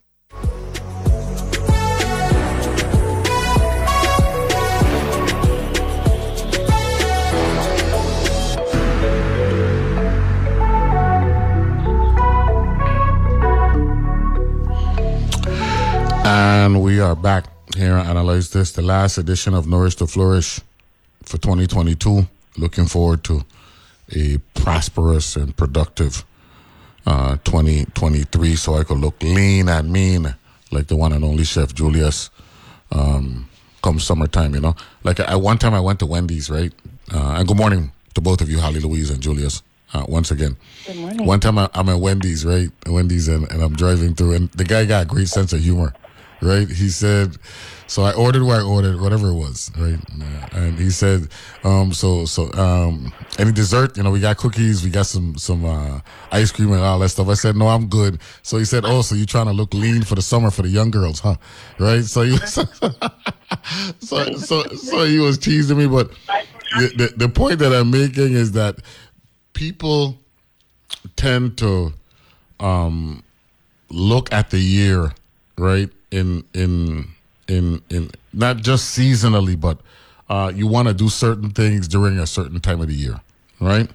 And 16.33 16.81
we 16.81 17.01
are 17.01 17.13
back 17.13 17.47
here 17.75 17.93
on 17.93 18.07
Analyze 18.07 18.51
This, 18.51 18.71
the 18.71 18.81
last 18.81 19.17
edition 19.17 19.53
of 19.53 19.67
Nourish 19.67 19.95
to 19.95 20.07
Flourish 20.07 20.61
for 21.23 21.37
2022. 21.37 22.25
Looking 22.57 22.85
forward 22.85 23.25
to 23.25 23.43
a 24.15 24.37
prosperous 24.53 25.35
and 25.35 25.53
productive 25.57 26.23
uh, 27.05 27.35
2023 27.43 28.55
so 28.55 28.75
I 28.75 28.85
could 28.85 28.99
look 28.99 29.21
lean 29.21 29.67
and 29.67 29.91
mean 29.91 30.33
like 30.71 30.87
the 30.87 30.95
one 30.95 31.11
and 31.11 31.25
only 31.25 31.43
Chef 31.43 31.75
Julius 31.75 32.29
um, 32.93 33.49
come 33.83 33.99
summertime, 33.99 34.55
you 34.55 34.61
know? 34.61 34.77
Like 35.03 35.19
I, 35.19 35.35
one 35.35 35.57
time 35.57 35.73
I 35.73 35.81
went 35.81 35.99
to 35.99 36.05
Wendy's, 36.05 36.49
right? 36.49 36.71
Uh, 37.13 37.35
and 37.39 37.45
good 37.45 37.57
morning 37.57 37.91
to 38.13 38.21
both 38.21 38.39
of 38.39 38.49
you, 38.49 38.61
Holly 38.61 38.79
Louise 38.79 39.09
and 39.09 39.19
Julius. 39.19 39.63
Uh, 39.93 40.05
once 40.07 40.31
again. 40.31 40.55
Good 40.87 40.95
morning. 40.95 41.25
One 41.25 41.41
time 41.41 41.57
I, 41.57 41.69
I'm 41.73 41.89
at 41.89 41.99
Wendy's, 41.99 42.45
right? 42.45 42.69
Wendy's, 42.87 43.27
and, 43.27 43.51
and 43.51 43.61
I'm 43.61 43.75
driving 43.75 44.15
through, 44.15 44.35
and 44.35 44.49
the 44.51 44.63
guy 44.63 44.85
got 44.85 45.03
a 45.03 45.05
great 45.05 45.27
sense 45.27 45.51
of 45.51 45.59
humor 45.59 45.93
right? 46.41 46.67
He 46.67 46.89
said, 46.89 47.37
so 47.87 48.03
I 48.03 48.13
ordered 48.13 48.43
what 48.43 48.59
I 48.59 48.63
ordered, 48.63 49.01
whatever 49.01 49.29
it 49.29 49.35
was, 49.35 49.69
right? 49.77 49.99
And 50.53 50.79
he 50.79 50.89
said, 50.89 51.27
um, 51.63 51.91
so, 51.91 52.25
so, 52.25 52.51
um, 52.53 53.11
any 53.37 53.51
dessert, 53.51 53.97
you 53.97 54.03
know, 54.03 54.11
we 54.11 54.19
got 54.19 54.37
cookies, 54.37 54.83
we 54.83 54.89
got 54.89 55.07
some, 55.07 55.37
some, 55.37 55.65
uh, 55.65 55.99
ice 56.31 56.51
cream 56.51 56.71
and 56.71 56.81
all 56.81 56.99
that 56.99 57.09
stuff. 57.09 57.27
I 57.27 57.33
said, 57.33 57.55
no, 57.55 57.67
I'm 57.67 57.87
good. 57.87 58.21
So 58.43 58.57
he 58.57 58.65
said, 58.65 58.85
oh, 58.85 59.01
so 59.01 59.15
you're 59.15 59.25
trying 59.25 59.47
to 59.47 59.51
look 59.51 59.73
lean 59.73 60.03
for 60.03 60.15
the 60.15 60.21
summer 60.21 60.51
for 60.51 60.61
the 60.61 60.69
young 60.69 60.89
girls, 60.89 61.19
huh? 61.19 61.35
Right? 61.79 62.03
So 62.03 62.21
he 62.21 62.31
was, 62.31 62.53
so, 63.99 64.33
so, 64.35 64.63
so 64.63 65.05
he 65.05 65.19
was 65.19 65.37
teasing 65.37 65.77
me, 65.77 65.87
but 65.87 66.11
the, 66.77 66.93
the, 66.95 67.13
the 67.17 67.29
point 67.29 67.59
that 67.59 67.73
I'm 67.73 67.91
making 67.91 68.33
is 68.33 68.53
that 68.53 68.77
people 69.53 70.17
tend 71.17 71.57
to, 71.57 71.93
um, 72.59 73.23
look 73.89 74.31
at 74.31 74.49
the 74.49 74.59
year, 74.59 75.11
right? 75.57 75.89
In 76.11 76.43
in 76.53 77.07
in 77.47 77.81
in 77.89 78.11
not 78.33 78.57
just 78.57 78.97
seasonally, 78.97 79.59
but 79.59 79.79
uh, 80.29 80.51
you 80.53 80.67
want 80.67 80.87
to 80.87 80.93
do 80.93 81.09
certain 81.09 81.49
things 81.49 81.87
during 81.87 82.19
a 82.19 82.27
certain 82.27 82.59
time 82.59 82.81
of 82.81 82.87
the 82.87 82.93
year, 82.93 83.19
right? 83.59 83.89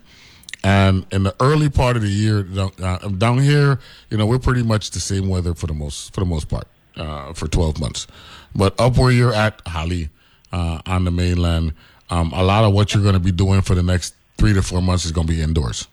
And 0.65 1.07
in 1.13 1.23
the 1.23 1.35
early 1.41 1.71
part 1.71 1.97
of 1.97 2.03
the 2.03 2.09
year, 2.09 2.47
uh, 2.59 2.99
down 3.09 3.39
here, 3.39 3.79
you 4.11 4.19
know, 4.19 4.27
we're 4.27 4.39
pretty 4.39 4.63
much 4.63 4.91
the 4.91 5.01
same 5.01 5.29
weather 5.29 5.55
for 5.55 5.67
the 5.67 5.75
most 5.75 6.13
for 6.13 6.21
the 6.21 6.27
most 6.27 6.49
part 6.49 6.67
uh, 6.97 7.33
for 7.33 7.47
twelve 7.47 7.79
months. 7.79 8.07
But 8.55 8.79
up 8.81 8.97
where 8.97 9.13
you're 9.13 9.35
at, 9.35 9.61
Holly, 9.67 10.09
uh, 10.53 10.81
on 10.87 11.05
the 11.05 11.11
mainland, 11.11 11.75
um, 12.11 12.33
a 12.33 12.43
lot 12.43 12.65
of 12.65 12.73
what 12.73 12.95
you're 12.95 13.03
going 13.03 13.15
to 13.15 13.21
be 13.21 13.33
doing 13.33 13.61
for 13.61 13.75
the 13.75 13.83
next 13.83 14.15
three 14.39 14.55
to 14.55 14.63
four 14.63 14.83
months 14.83 15.05
is 15.05 15.13
going 15.13 15.27
to 15.27 15.33
be 15.33 15.41
indoors, 15.41 15.89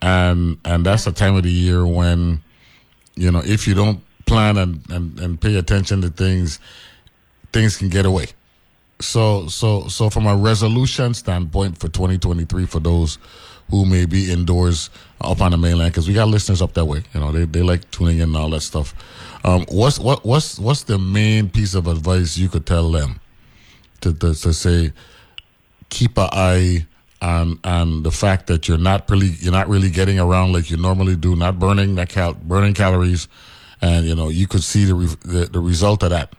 and 0.00 0.58
and 0.64 0.86
that's 0.86 1.04
the 1.04 1.12
time 1.12 1.34
of 1.34 1.42
the 1.42 1.50
year 1.50 1.86
when, 1.86 2.40
you 3.16 3.32
know, 3.32 3.42
if 3.44 3.66
you 3.66 3.74
don't 3.74 4.00
plan 4.28 4.56
and, 4.58 4.82
and, 4.90 5.18
and 5.18 5.40
pay 5.40 5.56
attention 5.56 6.02
to 6.02 6.10
things, 6.10 6.60
things 7.52 7.76
can 7.76 7.88
get 7.88 8.06
away. 8.06 8.26
So 9.00 9.46
so 9.46 9.86
so 9.88 10.10
from 10.10 10.26
a 10.26 10.36
resolution 10.36 11.14
standpoint 11.14 11.78
for 11.78 11.88
2023 11.88 12.66
for 12.66 12.80
those 12.80 13.18
who 13.70 13.84
may 13.84 14.06
be 14.06 14.32
indoors 14.32 14.90
up 15.20 15.40
on 15.40 15.52
the 15.52 15.56
mainland 15.56 15.92
because 15.92 16.08
we 16.08 16.14
got 16.14 16.28
listeners 16.28 16.60
up 16.60 16.74
that 16.74 16.84
way. 16.84 17.04
You 17.14 17.20
know 17.20 17.30
they, 17.30 17.44
they 17.44 17.62
like 17.62 17.88
tuning 17.92 18.16
in 18.16 18.30
and 18.30 18.36
all 18.36 18.50
that 18.50 18.62
stuff. 18.62 18.94
Um, 19.44 19.66
what's 19.68 20.00
what 20.00 20.24
what's 20.24 20.58
what's 20.58 20.82
the 20.82 20.98
main 20.98 21.48
piece 21.48 21.74
of 21.74 21.86
advice 21.86 22.36
you 22.36 22.48
could 22.48 22.66
tell 22.66 22.90
them 22.90 23.20
to 24.00 24.12
to, 24.14 24.34
to 24.34 24.52
say 24.52 24.92
keep 25.90 26.18
an 26.18 26.28
eye 26.32 26.86
on 27.22 27.60
on 27.62 28.02
the 28.02 28.10
fact 28.10 28.48
that 28.48 28.66
you're 28.66 28.78
not 28.78 29.08
really 29.08 29.28
you're 29.38 29.52
not 29.52 29.68
really 29.68 29.90
getting 29.90 30.18
around 30.18 30.52
like 30.52 30.70
you 30.72 30.76
normally 30.76 31.14
do, 31.14 31.36
not 31.36 31.58
burning 31.60 31.94
that 31.96 32.08
cal 32.08 32.34
burning 32.34 32.74
calories 32.74 33.28
and 33.80 34.06
you 34.06 34.14
know 34.14 34.28
you 34.28 34.46
could 34.46 34.62
see 34.62 34.84
the 34.84 34.94
re- 34.94 35.16
the, 35.24 35.46
the, 35.46 35.60
result 35.60 36.02
of 36.02 36.10
that 36.10 36.34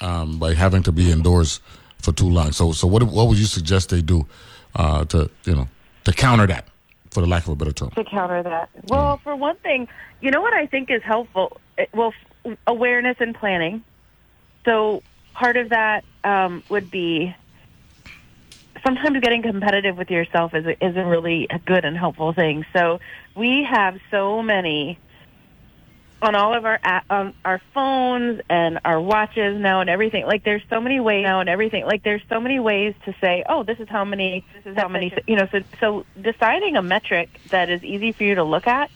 um, 0.00 0.38
by 0.38 0.54
having 0.54 0.82
to 0.82 0.92
be 0.92 1.10
indoors 1.10 1.60
for 2.00 2.12
too 2.12 2.28
long. 2.28 2.52
So 2.52 2.72
so 2.72 2.86
what 2.86 3.02
what 3.04 3.28
would 3.28 3.38
you 3.38 3.46
suggest 3.46 3.90
they 3.90 4.02
do 4.02 4.26
uh, 4.74 5.04
to 5.06 5.30
you 5.44 5.54
know 5.54 5.68
to 6.04 6.12
counter 6.12 6.46
that, 6.46 6.66
for 7.10 7.20
the 7.20 7.26
lack 7.26 7.44
of 7.44 7.50
a 7.50 7.56
better 7.56 7.72
term? 7.72 7.90
To 7.90 8.04
counter 8.04 8.42
that, 8.42 8.70
well, 8.88 9.18
for 9.18 9.34
one 9.36 9.56
thing, 9.56 9.88
you 10.20 10.30
know 10.30 10.40
what 10.40 10.54
I 10.54 10.66
think 10.66 10.90
is 10.90 11.02
helpful. 11.02 11.58
Well, 11.92 12.12
awareness 12.66 13.16
and 13.20 13.34
planning. 13.34 13.84
So 14.64 15.02
part 15.34 15.56
of 15.56 15.70
that 15.70 16.04
um, 16.24 16.62
would 16.68 16.90
be 16.90 17.34
sometimes 18.84 19.20
getting 19.20 19.42
competitive 19.42 19.96
with 19.96 20.10
yourself 20.10 20.54
is 20.54 20.66
a, 20.66 20.84
is 20.84 20.96
a 20.96 21.04
really 21.04 21.48
good 21.66 21.84
and 21.84 21.96
helpful 21.96 22.32
thing. 22.32 22.64
So 22.72 23.00
we 23.34 23.64
have 23.64 23.98
so 24.10 24.42
many 24.42 24.98
on 26.20 26.34
all 26.34 26.54
of 26.54 26.64
our 26.64 26.80
on 27.10 27.32
our 27.44 27.60
phones 27.72 28.40
and 28.50 28.80
our 28.84 29.00
watches 29.00 29.58
now 29.60 29.80
and 29.80 29.88
everything. 29.88 30.26
Like 30.26 30.44
there's 30.44 30.62
so 30.68 30.80
many 30.80 30.98
ways 31.00 31.22
now 31.22 31.40
and 31.40 31.48
everything. 31.48 31.84
Like 31.84 32.02
there's 32.02 32.22
so 32.28 32.40
many 32.40 32.58
ways 32.58 32.94
to 33.04 33.14
say, 33.20 33.44
oh, 33.48 33.62
this 33.62 33.78
is 33.78 33.88
how 33.88 34.04
many, 34.04 34.44
this 34.54 34.72
is 34.72 34.76
how 34.76 34.88
many. 34.88 35.16
You 35.26 35.36
know, 35.36 35.48
so 35.50 35.60
so 35.80 36.06
deciding 36.20 36.76
a 36.76 36.82
metric 36.82 37.28
that 37.50 37.70
is 37.70 37.84
easy 37.84 38.12
for 38.12 38.24
you 38.24 38.34
to 38.34 38.44
look 38.44 38.66
at, 38.66 38.90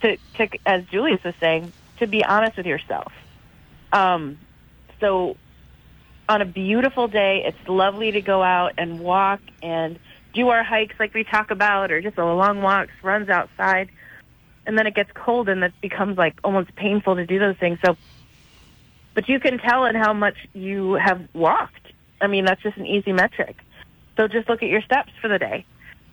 to 0.00 0.16
to 0.36 0.48
as 0.64 0.84
Julius 0.86 1.22
was 1.22 1.34
saying, 1.40 1.72
to 1.98 2.06
be 2.06 2.24
honest 2.24 2.56
with 2.56 2.66
yourself. 2.66 3.12
Um, 3.92 4.38
so 4.98 5.36
on 6.28 6.40
a 6.40 6.46
beautiful 6.46 7.08
day, 7.08 7.42
it's 7.44 7.68
lovely 7.68 8.12
to 8.12 8.22
go 8.22 8.42
out 8.42 8.72
and 8.78 9.00
walk 9.00 9.40
and 9.62 9.98
do 10.32 10.48
our 10.48 10.62
hikes 10.62 10.94
like 10.98 11.12
we 11.12 11.24
talk 11.24 11.50
about, 11.50 11.92
or 11.92 12.00
just 12.00 12.16
a 12.16 12.24
long 12.24 12.62
walks, 12.62 12.92
runs 13.02 13.28
outside 13.28 13.90
and 14.66 14.78
then 14.78 14.86
it 14.86 14.94
gets 14.94 15.10
cold 15.14 15.48
and 15.48 15.62
it 15.64 15.72
becomes 15.80 16.16
like 16.16 16.34
almost 16.44 16.74
painful 16.76 17.16
to 17.16 17.26
do 17.26 17.38
those 17.38 17.56
things. 17.56 17.78
So, 17.84 17.96
but 19.14 19.28
you 19.28 19.40
can 19.40 19.58
tell 19.58 19.84
in 19.86 19.94
how 19.94 20.12
much 20.12 20.36
you 20.52 20.94
have 20.94 21.20
walked. 21.34 21.92
I 22.20 22.26
mean, 22.28 22.44
that's 22.44 22.62
just 22.62 22.76
an 22.76 22.86
easy 22.86 23.12
metric. 23.12 23.56
So 24.16 24.28
just 24.28 24.48
look 24.48 24.62
at 24.62 24.68
your 24.68 24.82
steps 24.82 25.12
for 25.20 25.28
the 25.28 25.38
day. 25.38 25.64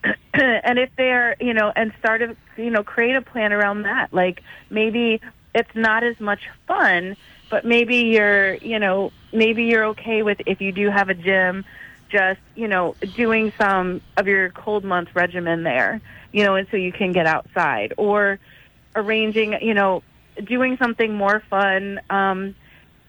and 0.34 0.80
if 0.80 0.90
they're, 0.98 1.36
you 1.40 1.54
know, 1.54 1.72
and 1.76 1.92
start 2.00 2.22
to, 2.22 2.36
you 2.62 2.70
know, 2.70 2.84
create 2.84 3.16
a 3.16 3.22
plan 3.22 3.54
around 3.54 3.84
that. 3.84 4.14
Like 4.14 4.42
maybe 4.70 5.22
it's 5.54 5.76
not 5.76 6.04
as 6.04 6.20
much 6.20 6.40
fun, 6.68 7.16
but 7.50 7.66
maybe 7.66 7.98
you're, 7.98 8.56
you 8.56 8.80
know, 8.80 9.12
maybe 9.32 9.66
you're 9.66 9.86
okay 9.86 10.24
with 10.24 10.40
if 10.46 10.62
you 10.62 10.72
do 10.72 10.90
have 10.90 11.10
a 11.10 11.14
gym, 11.14 11.66
just, 12.10 12.40
you 12.56 12.68
know, 12.68 12.96
doing 13.14 13.54
some 13.62 14.02
of 14.18 14.28
your 14.28 14.50
cold 14.50 14.84
month 14.84 15.10
regimen 15.14 15.64
there, 15.64 16.02
you 16.32 16.44
know, 16.44 16.56
and 16.56 16.68
so 16.70 16.78
you 16.78 16.92
can 16.92 17.12
get 17.12 17.26
outside 17.26 17.94
or 17.98 18.40
arranging, 18.96 19.56
you 19.62 19.74
know, 19.74 20.04
doing 20.44 20.78
something 20.78 21.14
more 21.14 21.42
fun, 21.50 22.00
um, 22.10 22.56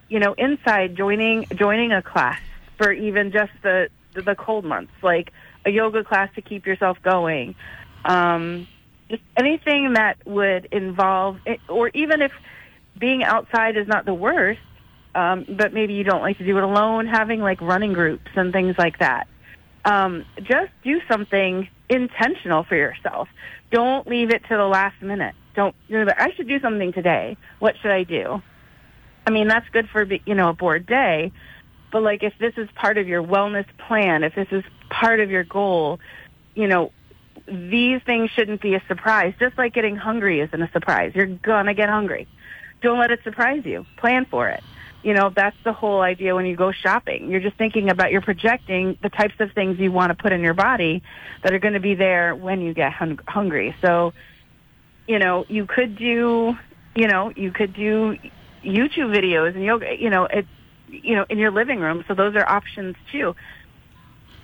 you 0.08 0.18
know, 0.18 0.32
inside 0.34 0.96
joining, 0.96 1.46
joining 1.54 1.92
a 1.92 2.02
class 2.02 2.40
for 2.76 2.92
even 2.92 3.30
just 3.32 3.52
the, 3.62 3.88
the, 4.14 4.34
cold 4.34 4.64
months, 4.64 4.92
like 5.02 5.32
a 5.64 5.70
yoga 5.70 6.02
class 6.02 6.28
to 6.34 6.42
keep 6.42 6.66
yourself 6.66 6.98
going. 7.02 7.54
Um, 8.04 8.66
just 9.08 9.22
anything 9.36 9.94
that 9.94 10.16
would 10.26 10.66
involve, 10.72 11.38
or 11.68 11.88
even 11.88 12.22
if 12.22 12.32
being 12.98 13.22
outside 13.22 13.76
is 13.76 13.86
not 13.86 14.04
the 14.04 14.14
worst, 14.14 14.60
um, 15.14 15.44
but 15.48 15.72
maybe 15.72 15.94
you 15.94 16.04
don't 16.04 16.22
like 16.22 16.38
to 16.38 16.44
do 16.44 16.56
it 16.56 16.62
alone, 16.62 17.06
having 17.06 17.40
like 17.40 17.60
running 17.60 17.92
groups 17.92 18.30
and 18.34 18.52
things 18.52 18.76
like 18.78 18.98
that. 18.98 19.26
Um, 19.84 20.24
just 20.42 20.70
do 20.84 21.00
something 21.08 21.68
intentional 21.90 22.64
for 22.64 22.76
yourself. 22.76 23.28
Don't 23.70 24.06
leave 24.06 24.30
it 24.30 24.42
to 24.48 24.56
the 24.56 24.64
last 24.64 25.00
minute. 25.02 25.34
Don't, 25.54 25.74
you 25.88 26.02
know, 26.02 26.12
I 26.16 26.32
should 26.36 26.48
do 26.48 26.60
something 26.60 26.92
today. 26.92 27.36
What 27.58 27.74
should 27.82 27.90
I 27.90 28.04
do? 28.04 28.40
I 29.26 29.30
mean, 29.30 29.48
that's 29.48 29.68
good 29.70 29.88
for, 29.90 30.04
you 30.04 30.34
know, 30.34 30.48
a 30.48 30.52
bored 30.54 30.86
day. 30.86 31.32
But 31.92 32.02
like, 32.02 32.22
if 32.22 32.32
this 32.38 32.54
is 32.56 32.68
part 32.74 32.98
of 32.98 33.08
your 33.08 33.22
wellness 33.22 33.66
plan, 33.86 34.22
if 34.22 34.34
this 34.34 34.48
is 34.52 34.64
part 34.88 35.20
of 35.20 35.30
your 35.30 35.44
goal, 35.44 35.98
you 36.54 36.68
know, 36.68 36.92
these 37.46 38.00
things 38.06 38.30
shouldn't 38.30 38.62
be 38.62 38.74
a 38.74 38.82
surprise. 38.86 39.34
Just 39.40 39.58
like 39.58 39.74
getting 39.74 39.96
hungry 39.96 40.40
isn't 40.40 40.62
a 40.62 40.70
surprise. 40.72 41.12
You're 41.14 41.26
gonna 41.26 41.74
get 41.74 41.88
hungry. 41.88 42.28
Don't 42.80 42.98
let 42.98 43.10
it 43.10 43.20
surprise 43.24 43.62
you. 43.64 43.84
Plan 43.96 44.24
for 44.24 44.48
it. 44.48 44.62
You 45.02 45.14
know, 45.14 45.30
that's 45.34 45.56
the 45.64 45.72
whole 45.72 46.02
idea 46.02 46.34
when 46.34 46.44
you 46.44 46.56
go 46.56 46.72
shopping. 46.72 47.30
You're 47.30 47.40
just 47.40 47.56
thinking 47.56 47.88
about, 47.88 48.12
you're 48.12 48.20
projecting 48.20 48.98
the 49.02 49.08
types 49.08 49.34
of 49.40 49.52
things 49.52 49.78
you 49.78 49.90
want 49.90 50.10
to 50.10 50.14
put 50.14 50.32
in 50.32 50.42
your 50.42 50.52
body 50.54 51.02
that 51.42 51.54
are 51.54 51.58
going 51.58 51.74
to 51.74 51.80
be 51.80 51.94
there 51.94 52.34
when 52.34 52.60
you 52.60 52.74
get 52.74 52.92
hung- 52.92 53.20
hungry. 53.26 53.74
So, 53.80 54.12
you 55.08 55.18
know, 55.18 55.46
you 55.48 55.64
could 55.64 55.96
do, 55.96 56.54
you 56.94 57.08
know, 57.08 57.32
you 57.34 57.50
could 57.50 57.72
do 57.72 58.18
YouTube 58.62 59.16
videos 59.16 59.54
and 59.54 59.64
yoga, 59.64 59.96
you 59.98 60.10
know, 60.10 60.24
it, 60.24 60.46
you 60.88 61.16
know, 61.16 61.24
in 61.30 61.38
your 61.38 61.50
living 61.50 61.80
room. 61.80 62.04
So 62.06 62.14
those 62.14 62.34
are 62.36 62.46
options 62.46 62.96
too. 63.10 63.34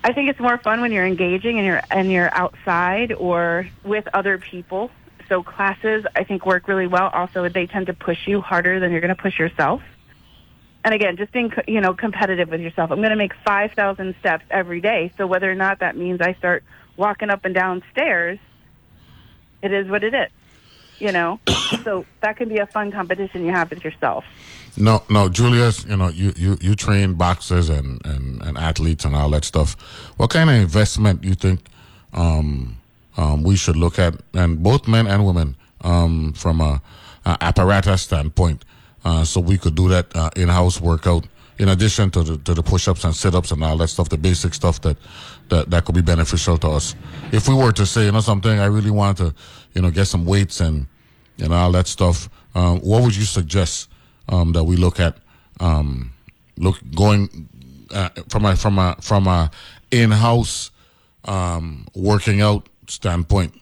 I 0.03 0.13
think 0.13 0.31
it's 0.31 0.41
more 0.41 0.57
fun 0.57 0.81
when 0.81 0.93
you're 0.93 1.07
engaging 1.07 1.59
and 1.59 1.67
you're 1.67 1.83
and 1.91 2.11
you're 2.11 2.33
outside 2.33 3.13
or 3.13 3.69
with 3.85 4.07
other 4.15 4.39
people. 4.39 4.91
So 5.29 5.43
classes, 5.43 6.07
I 6.15 6.23
think, 6.23 6.47
work 6.47 6.69
really 6.69 6.87
well. 6.87 7.11
Also, 7.13 7.49
they 7.49 7.67
tend 7.67 7.87
to 7.87 7.93
push 7.93 8.29
you 8.29 8.41
harder 8.41 8.79
than 8.79 8.93
you're 8.93 9.01
going 9.01 9.15
to 9.15 9.21
push 9.21 9.39
yourself. 9.39 9.83
And 10.87 10.95
again, 10.95 11.16
just 11.16 11.32
being 11.32 11.53
you 11.66 11.80
know 11.80 11.95
competitive 11.95 12.49
with 12.49 12.61
yourself. 12.61 12.93
I'm 12.93 12.99
going 12.99 13.11
to 13.11 13.16
make 13.16 13.32
five 13.45 13.72
thousand 13.72 14.14
steps 14.20 14.45
every 14.53 14.80
day. 14.80 15.12
So 15.18 15.26
whether 15.26 15.51
or 15.51 15.57
not 15.57 15.80
that 15.80 15.97
means 15.97 16.20
I 16.20 16.34
start 16.34 16.62
walking 16.97 17.28
up 17.28 17.45
and 17.45 17.53
down 17.53 17.82
stairs, 17.91 18.39
it 19.62 19.72
is 19.72 19.89
what 19.89 20.05
it 20.05 20.14
is. 20.14 20.30
You 21.01 21.11
know, 21.11 21.41
so 21.82 22.07
that 22.20 22.37
can 22.37 22.49
be 22.49 22.59
a 22.59 22.66
fun 22.66 22.93
competition 22.93 23.45
you 23.45 23.51
have 23.51 23.68
with 23.70 23.84
yourself. 23.84 24.24
No, 24.76 25.03
no, 25.11 25.28
Julius, 25.28 25.84
you 25.87 25.97
know, 25.97 26.09
you, 26.09 26.32
you, 26.37 26.57
you 26.61 26.76
train 26.76 27.14
boxers 27.14 27.68
and, 27.68 28.05
and, 28.05 28.43
and 28.43 28.57
athletes 28.57 29.05
and 29.05 29.16
all 29.16 29.30
that 29.30 29.45
stuff. 29.45 29.72
What 30.18 30.30
kind 30.30 30.51
of 30.51 30.57
investment 30.57 31.24
you 31.24 31.34
think 31.34 31.61
um, 32.12 32.76
um, 33.16 33.43
we 33.43 33.57
should 33.57 33.76
look 33.76 33.99
at, 33.99 34.14
and 34.34 34.62
both 34.62 34.87
men 34.87 35.07
and 35.07 35.26
women, 35.26 35.57
um, 35.80 36.34
from 36.34 36.61
a, 36.61 36.82
a 37.24 37.39
apparatus 37.41 38.03
standpoint, 38.03 38.64
uh, 39.07 39.25
so 39.25 39.41
we 39.41 39.57
could 39.57 39.77
do 39.77 39.89
that 39.89 40.07
uh, 40.17 40.31
in-house 40.37 40.81
workout 40.81 41.25
in 41.59 41.69
addition 41.69 42.11
to 42.11 42.23
the, 42.23 42.37
to 42.39 42.55
the 42.55 42.63
push-ups 42.63 43.05
and 43.05 43.15
sit-ups 43.15 43.53
and 43.53 43.63
all 43.63 43.77
that 43.77 43.89
stuff, 43.89 44.09
the 44.09 44.19
basic 44.19 44.53
stuff 44.53 44.81
that, 44.83 44.97
that, 45.49 45.71
that 45.71 45.85
could 45.85 45.95
be 45.95 46.03
beneficial 46.03 46.59
to 46.59 46.69
us. 46.69 46.95
If 47.33 47.49
we 47.49 47.55
were 47.55 47.73
to 47.73 47.87
say, 47.87 48.07
you 48.07 48.13
know, 48.13 48.21
something, 48.21 48.59
I 48.59 48.67
really 48.67 48.91
want 48.91 49.19
to, 49.19 49.33
you 49.75 49.83
know, 49.83 49.91
get 49.91 50.07
some 50.07 50.27
weights 50.27 50.61
and, 50.61 50.87
and 51.39 51.55
all 51.55 51.71
that 51.73 51.87
stuff, 51.87 52.29
um, 52.55 52.81
what 52.81 53.03
would 53.03 53.15
you 53.15 53.25
suggest 53.25 53.89
um, 54.29 54.53
that 54.53 54.65
we 54.65 54.77
look 54.77 54.99
at 54.99 55.17
um, 55.61 56.13
look 56.59 56.79
going 56.95 57.49
uh, 57.91 58.09
from 58.29 58.45
a 58.45 58.57
from 58.57 58.79
a 58.79 58.97
from 59.01 59.27
a 59.27 59.51
in-house 59.91 60.71
um, 61.27 61.87
working 61.95 62.41
out 62.41 62.69
standpoint, 62.89 63.55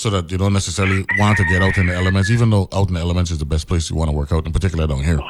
so 0.00 0.08
that 0.08 0.30
you 0.30 0.38
don't 0.38 0.54
necessarily 0.54 1.04
want 1.18 1.36
to 1.36 1.44
get 1.44 1.60
out 1.60 1.76
in 1.76 1.86
the 1.86 1.94
elements, 1.94 2.30
even 2.30 2.48
though 2.48 2.66
out 2.72 2.88
in 2.88 2.94
the 2.94 3.00
elements 3.00 3.30
is 3.30 3.36
the 3.36 3.44
best 3.44 3.68
place 3.68 3.90
you 3.90 3.96
want 3.96 4.08
to 4.10 4.16
work 4.16 4.32
out, 4.32 4.46
in 4.46 4.52
particular 4.52 4.86
down 4.86 5.04
here. 5.04 5.20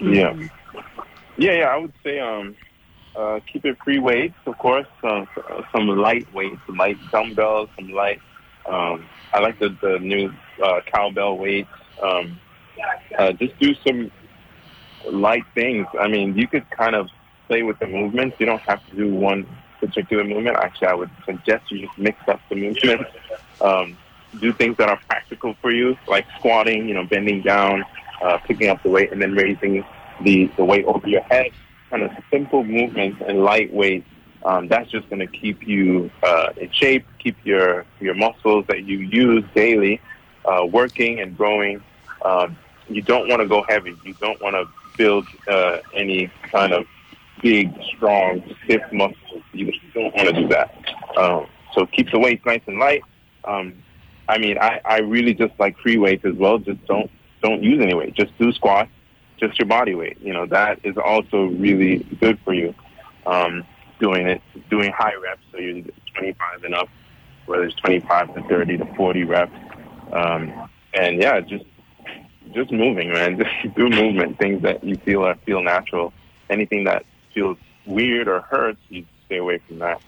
Yeah, 0.00 0.36
yeah, 1.36 1.52
yeah. 1.52 1.64
I 1.64 1.76
would 1.78 1.92
say 2.04 2.20
um, 2.20 2.54
uh, 3.16 3.40
keep 3.52 3.64
it 3.64 3.76
free 3.82 3.98
weights, 3.98 4.36
of 4.46 4.56
course. 4.58 4.86
Uh, 5.02 5.24
some 5.72 5.88
light 5.88 6.32
weights, 6.32 6.60
some 6.66 6.76
light 6.76 6.96
dumbbells, 7.10 7.68
some 7.74 7.90
light. 7.90 8.20
Um, 8.66 9.04
I 9.32 9.40
like 9.40 9.58
the 9.58 9.76
the 9.82 9.98
new 9.98 10.32
uh, 10.62 10.80
cowbell 10.86 11.38
weights. 11.38 11.70
Um, 12.00 12.38
uh, 13.18 13.32
just 13.32 13.58
do 13.58 13.74
some 13.84 14.12
light 15.10 15.42
things. 15.56 15.88
I 16.00 16.06
mean, 16.06 16.36
you 16.36 16.46
could 16.46 16.70
kind 16.70 16.94
of 16.94 17.08
play 17.48 17.64
with 17.64 17.80
the 17.80 17.88
movements. 17.88 18.36
You 18.38 18.46
don't 18.46 18.62
have 18.62 18.86
to 18.90 18.96
do 18.96 19.12
one 19.12 19.48
particular 19.80 20.24
movement. 20.24 20.56
Actually, 20.56 20.88
I 20.88 20.94
would 20.94 21.10
suggest 21.24 21.70
you 21.70 21.86
just 21.86 21.98
mix 21.98 22.18
up 22.28 22.40
the 22.48 22.56
movements. 22.56 23.10
Um, 23.60 23.96
do 24.40 24.52
things 24.52 24.76
that 24.76 24.88
are 24.88 25.00
practical 25.08 25.54
for 25.60 25.70
you, 25.70 25.96
like 26.06 26.26
squatting, 26.38 26.88
you 26.88 26.94
know, 26.94 27.04
bending 27.04 27.42
down, 27.42 27.84
uh, 28.22 28.38
picking 28.38 28.68
up 28.68 28.82
the 28.82 28.90
weight, 28.90 29.10
and 29.10 29.20
then 29.20 29.32
raising 29.32 29.84
the, 30.22 30.50
the 30.56 30.64
weight 30.64 30.84
over 30.84 31.08
your 31.08 31.22
head. 31.22 31.50
Kind 31.90 32.02
of 32.02 32.10
simple 32.30 32.62
movements 32.64 33.22
and 33.26 33.42
lightweight. 33.42 34.04
Um, 34.44 34.68
that's 34.68 34.90
just 34.90 35.08
going 35.08 35.20
to 35.20 35.26
keep 35.26 35.66
you 35.66 36.10
uh, 36.22 36.50
in 36.56 36.70
shape, 36.70 37.06
keep 37.18 37.36
your 37.44 37.86
your 38.00 38.14
muscles 38.14 38.66
that 38.68 38.84
you 38.84 38.98
use 38.98 39.44
daily 39.54 40.00
uh, 40.44 40.64
working 40.66 41.20
and 41.20 41.36
growing. 41.36 41.82
Um, 42.24 42.56
you 42.88 43.02
don't 43.02 43.28
want 43.28 43.40
to 43.40 43.48
go 43.48 43.64
heavy. 43.68 43.96
You 44.04 44.14
don't 44.20 44.40
want 44.40 44.54
to 44.54 44.66
build 44.96 45.26
uh, 45.48 45.78
any 45.94 46.30
kind 46.42 46.72
of 46.72 46.86
big, 47.42 47.72
strong, 47.96 48.42
stiff 48.64 48.82
muscles. 48.92 49.42
You 49.52 49.72
don't 49.94 50.14
want 50.14 50.28
to 50.28 50.34
do 50.34 50.48
that. 50.48 50.74
Um, 51.16 51.46
so 51.74 51.86
keep 51.86 52.10
the 52.10 52.18
weights 52.18 52.44
nice 52.44 52.62
and 52.66 52.78
light. 52.78 53.02
Um, 53.44 53.82
I 54.28 54.38
mean, 54.38 54.58
I, 54.58 54.80
I 54.84 54.98
really 54.98 55.34
just 55.34 55.52
like 55.58 55.78
free 55.78 55.96
weights 55.96 56.24
as 56.24 56.34
well. 56.34 56.58
Just 56.58 56.84
don't 56.86 57.10
don't 57.42 57.62
use 57.62 57.80
any 57.82 57.94
weight. 57.94 58.14
Just 58.14 58.36
do 58.38 58.52
squats, 58.52 58.90
just 59.38 59.58
your 59.58 59.66
body 59.66 59.94
weight. 59.94 60.18
You 60.20 60.32
know 60.32 60.46
that 60.46 60.80
is 60.84 60.96
also 60.96 61.46
really 61.46 61.98
good 62.20 62.38
for 62.44 62.52
you. 62.52 62.74
Um, 63.26 63.64
doing 64.00 64.26
it, 64.28 64.40
doing 64.70 64.92
high 64.92 65.14
reps, 65.14 65.42
so 65.50 65.58
you're 65.58 65.84
25 66.14 66.64
and 66.64 66.74
up, 66.74 66.88
whether 67.46 67.64
it's 67.64 67.74
25 67.76 68.34
to 68.34 68.42
30 68.48 68.78
to 68.78 68.94
40 68.94 69.24
reps. 69.24 69.52
Um, 70.12 70.70
and 70.94 71.20
yeah, 71.20 71.40
just 71.40 71.64
just 72.54 72.72
moving, 72.72 73.12
man. 73.12 73.38
Just 73.62 73.76
do 73.76 73.88
movement. 73.90 74.38
Things 74.38 74.62
that 74.62 74.82
you 74.82 74.96
feel 74.96 75.22
are 75.24 75.34
feel 75.46 75.62
natural. 75.62 76.12
Anything 76.48 76.84
that 76.84 77.04
feels 77.32 77.58
weird 77.86 78.28
or 78.28 78.40
hurts, 78.40 78.80
you 78.88 79.04
stay 79.26 79.36
away 79.36 79.58
from 79.66 79.78
that. 79.78 80.00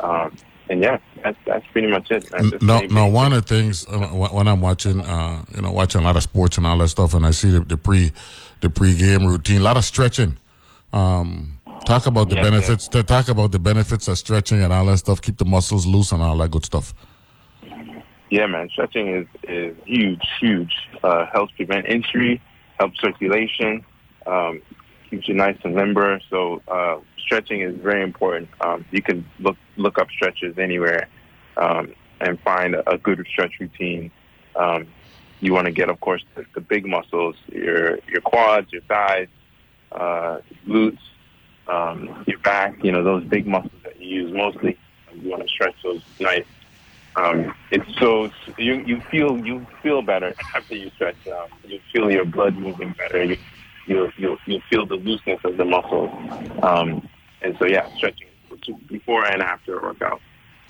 Um, 0.00 0.36
and 0.68 0.82
yeah, 0.82 0.98
that's 1.22 1.36
that's 1.46 1.66
pretty 1.72 1.88
much 1.88 2.10
it. 2.10 2.30
no, 2.62 2.80
no. 2.80 3.06
One 3.08 3.32
of 3.32 3.46
the 3.46 3.54
things 3.54 3.86
uh, 3.88 4.08
when 4.08 4.46
I'm 4.46 4.60
watching, 4.60 5.00
uh, 5.00 5.44
you 5.54 5.62
know, 5.62 5.72
watching 5.72 6.00
a 6.00 6.04
lot 6.04 6.16
of 6.16 6.22
sports 6.22 6.56
and 6.58 6.66
all 6.66 6.78
that 6.78 6.88
stuff, 6.88 7.12
and 7.12 7.26
I 7.26 7.32
see 7.32 7.50
the, 7.50 7.60
the 7.60 7.76
pre 7.76 8.12
the 8.60 8.70
pre 8.70 8.96
game 8.96 9.26
routine, 9.26 9.60
a 9.60 9.64
lot 9.64 9.76
of 9.76 9.84
stretching. 9.84 10.36
Um, 10.92 11.58
talk 11.86 12.06
about 12.06 12.30
the 12.30 12.36
yeah, 12.36 12.42
benefits. 12.42 12.88
Yeah. 12.92 13.02
Talk 13.02 13.28
about 13.28 13.50
the 13.50 13.58
benefits 13.58 14.06
of 14.06 14.16
stretching 14.16 14.62
and 14.62 14.72
all 14.72 14.86
that 14.86 14.98
stuff. 14.98 15.20
Keep 15.20 15.38
the 15.38 15.44
muscles 15.44 15.86
loose 15.86 16.12
and 16.12 16.22
all 16.22 16.36
that 16.38 16.52
good 16.52 16.64
stuff. 16.64 16.94
Yeah, 18.30 18.46
man, 18.46 18.68
stretching 18.70 19.08
is, 19.08 19.26
is 19.42 19.76
huge, 19.84 20.22
huge. 20.40 20.72
Uh, 21.02 21.26
helps 21.26 21.52
prevent 21.54 21.86
injury, 21.86 22.40
helps 22.78 23.00
circulation, 23.00 23.84
um, 24.24 24.62
keeps 25.10 25.28
you 25.28 25.34
nice 25.34 25.58
and 25.64 25.74
limber. 25.74 26.20
So 26.30 26.62
uh, 26.68 27.00
stretching 27.18 27.62
is 27.62 27.76
very 27.76 28.02
important. 28.02 28.48
Um, 28.60 28.84
you 28.90 29.02
can 29.02 29.26
look 29.40 29.56
look 29.76 29.98
up 29.98 30.08
stretches 30.10 30.58
anywhere 30.58 31.08
um, 31.56 31.92
and 32.20 32.40
find 32.40 32.74
a, 32.74 32.96
good 32.98 33.26
stretch 33.30 33.54
routine. 33.60 34.10
Um, 34.56 34.86
you 35.40 35.52
want 35.52 35.66
to 35.66 35.72
get, 35.72 35.88
of 35.88 36.00
course, 36.00 36.22
the, 36.34 36.44
the, 36.54 36.60
big 36.60 36.86
muscles, 36.86 37.36
your 37.50 37.98
your 38.08 38.20
quads, 38.22 38.72
your 38.72 38.82
thighs, 38.82 39.28
uh, 39.92 40.38
glutes, 40.66 40.98
um, 41.66 42.24
your 42.26 42.38
back. 42.38 42.82
You 42.84 42.92
know 42.92 43.02
those 43.02 43.24
big 43.24 43.46
muscles 43.46 43.72
that 43.84 44.00
you 44.00 44.22
use 44.22 44.32
mostly. 44.32 44.78
You 45.14 45.30
want 45.30 45.42
to 45.42 45.48
stretch 45.48 45.74
those 45.82 46.02
nice 46.20 46.44
um, 47.16 47.54
it's 47.70 47.98
so 47.98 48.30
you 48.56 48.84
you 48.86 49.00
feel 49.10 49.44
you 49.44 49.66
feel 49.82 50.02
better 50.02 50.34
after 50.54 50.76
you 50.76 50.90
stretch. 50.94 51.16
Um, 51.26 51.48
you 51.64 51.80
feel 51.92 52.10
your 52.10 52.24
blood 52.24 52.54
moving 52.54 52.94
better. 52.96 53.24
You 53.24 53.36
you 53.86 54.10
you, 54.16 54.36
you 54.46 54.60
feel 54.70 54.86
the 54.86 54.96
looseness 54.96 55.40
of 55.44 55.56
the 55.56 55.64
muscles. 55.64 56.10
Um, 56.62 57.08
and 57.42 57.56
so 57.58 57.66
yeah, 57.66 57.88
stretching 57.96 58.28
before 58.88 59.24
and 59.24 59.42
after 59.42 59.78
a 59.78 59.82
workout. 59.82 60.20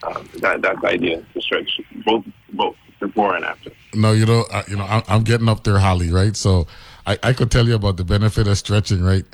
Um, 0.02 0.28
that 0.38 0.62
that's 0.62 0.80
the 0.80 0.88
idea 0.88 1.24
to 1.34 1.40
stretch 1.42 1.80
both 2.06 2.24
both 2.52 2.76
before 3.00 3.34
and 3.36 3.44
after. 3.44 3.70
No, 3.94 4.12
you 4.12 4.24
know, 4.24 4.46
I, 4.52 4.64
you 4.68 4.76
know, 4.76 4.84
I'm, 4.84 5.02
I'm 5.08 5.24
getting 5.24 5.48
up 5.48 5.64
there, 5.64 5.78
Holly. 5.78 6.11
Right, 6.11 6.36
so 6.36 6.66
I, 7.06 7.18
I 7.22 7.32
could 7.32 7.50
tell 7.50 7.66
you 7.66 7.74
about 7.74 7.96
the 7.96 8.04
benefit 8.04 8.46
of 8.46 8.56
stretching. 8.56 9.02
Right, 9.02 9.26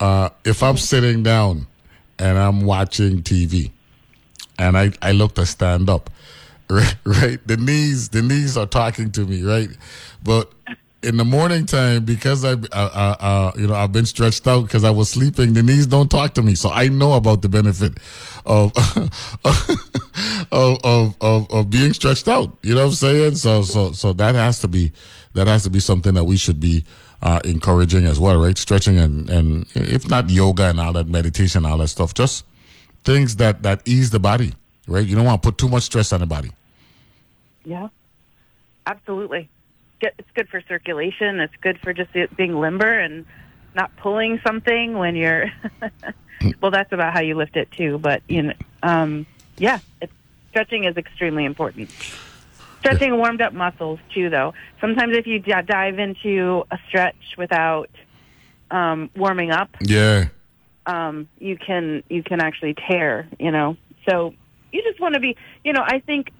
uh, 0.00 0.30
if 0.44 0.62
I'm 0.62 0.76
sitting 0.76 1.22
down 1.22 1.66
and 2.18 2.36
I'm 2.36 2.62
watching 2.62 3.22
TV, 3.22 3.70
and 4.58 4.76
I 4.76 4.92
I 5.00 5.12
look 5.12 5.34
to 5.36 5.46
stand 5.46 5.88
up, 5.88 6.10
right, 6.68 6.96
right, 7.04 7.46
the 7.46 7.56
knees 7.56 8.08
the 8.08 8.22
knees 8.22 8.56
are 8.56 8.66
talking 8.66 9.12
to 9.12 9.24
me, 9.24 9.42
right, 9.42 9.68
but 10.24 10.50
in 11.02 11.16
the 11.16 11.24
morning 11.24 11.64
time 11.64 12.04
because 12.04 12.44
I, 12.44 12.52
uh, 12.52 13.16
uh, 13.20 13.52
you 13.56 13.68
know, 13.68 13.74
I've 13.74 13.92
been 13.92 14.06
stretched 14.06 14.46
out 14.48 14.62
because 14.62 14.82
I 14.84 14.90
was 14.90 15.08
sleeping. 15.08 15.52
The 15.52 15.62
knees 15.62 15.86
don't 15.86 16.10
talk 16.10 16.34
to 16.34 16.42
me, 16.42 16.54
so 16.54 16.70
I 16.70 16.88
know 16.88 17.12
about 17.12 17.42
the 17.42 17.48
benefit 17.48 17.98
of 18.44 18.72
of, 20.52 20.78
of, 20.84 21.16
of 21.20 21.50
of 21.50 21.70
being 21.70 21.92
stretched 21.92 22.28
out. 22.28 22.56
You 22.62 22.74
know 22.74 22.82
what 22.82 22.88
I'm 22.88 22.94
saying? 22.94 23.34
So 23.36 23.62
so 23.62 23.92
so 23.92 24.12
that 24.14 24.34
has 24.34 24.60
to 24.60 24.68
be 24.68 24.92
that 25.34 25.46
has 25.46 25.62
to 25.64 25.70
be 25.70 25.80
something 25.80 26.14
that 26.14 26.24
we 26.24 26.36
should 26.36 26.58
be 26.58 26.84
uh, 27.22 27.40
encouraging 27.44 28.06
as 28.06 28.18
well, 28.18 28.40
right? 28.40 28.58
Stretching 28.58 28.98
and 28.98 29.30
and 29.30 29.66
if 29.74 30.08
not 30.08 30.30
yoga 30.30 30.64
and 30.64 30.80
all 30.80 30.92
that 30.94 31.06
meditation, 31.08 31.64
all 31.64 31.78
that 31.78 31.88
stuff, 31.88 32.12
just 32.12 32.44
things 33.04 33.36
that 33.36 33.62
that 33.62 33.82
ease 33.86 34.10
the 34.10 34.18
body, 34.18 34.52
right? 34.88 35.06
You 35.06 35.14
don't 35.14 35.24
want 35.24 35.42
to 35.42 35.46
put 35.48 35.58
too 35.58 35.68
much 35.68 35.84
stress 35.84 36.12
on 36.12 36.20
the 36.20 36.26
body. 36.26 36.50
Yeah, 37.64 37.88
absolutely. 38.86 39.48
It's 40.00 40.30
good 40.34 40.48
for 40.48 40.60
circulation. 40.68 41.40
It's 41.40 41.54
good 41.60 41.78
for 41.80 41.92
just 41.92 42.10
being 42.36 42.58
limber 42.58 42.98
and 42.98 43.26
not 43.74 43.94
pulling 43.96 44.40
something 44.46 44.96
when 44.96 45.16
you're. 45.16 45.46
well, 46.60 46.70
that's 46.70 46.92
about 46.92 47.12
how 47.14 47.20
you 47.20 47.34
lift 47.36 47.56
it 47.56 47.70
too. 47.72 47.98
But 47.98 48.22
you 48.28 48.42
know, 48.42 48.52
um, 48.82 49.26
yeah, 49.58 49.80
stretching 50.50 50.84
is 50.84 50.96
extremely 50.96 51.44
important. 51.44 51.90
Stretching 52.80 53.16
warmed 53.16 53.40
up 53.40 53.52
muscles 53.52 53.98
too, 54.14 54.30
though. 54.30 54.54
Sometimes 54.80 55.16
if 55.16 55.26
you 55.26 55.40
d- 55.40 55.52
dive 55.66 55.98
into 55.98 56.64
a 56.70 56.78
stretch 56.88 57.16
without 57.36 57.90
um, 58.70 59.10
warming 59.16 59.50
up, 59.50 59.70
Yeah. 59.80 60.28
um, 60.86 61.28
you 61.38 61.56
can 61.56 62.04
you 62.08 62.22
can 62.22 62.40
actually 62.40 62.74
tear. 62.88 63.28
You 63.38 63.50
know, 63.50 63.76
so 64.08 64.34
you 64.72 64.82
just 64.82 65.00
want 65.00 65.14
to 65.14 65.20
be. 65.20 65.36
You 65.64 65.72
know, 65.72 65.82
I 65.84 65.98
think 66.00 66.30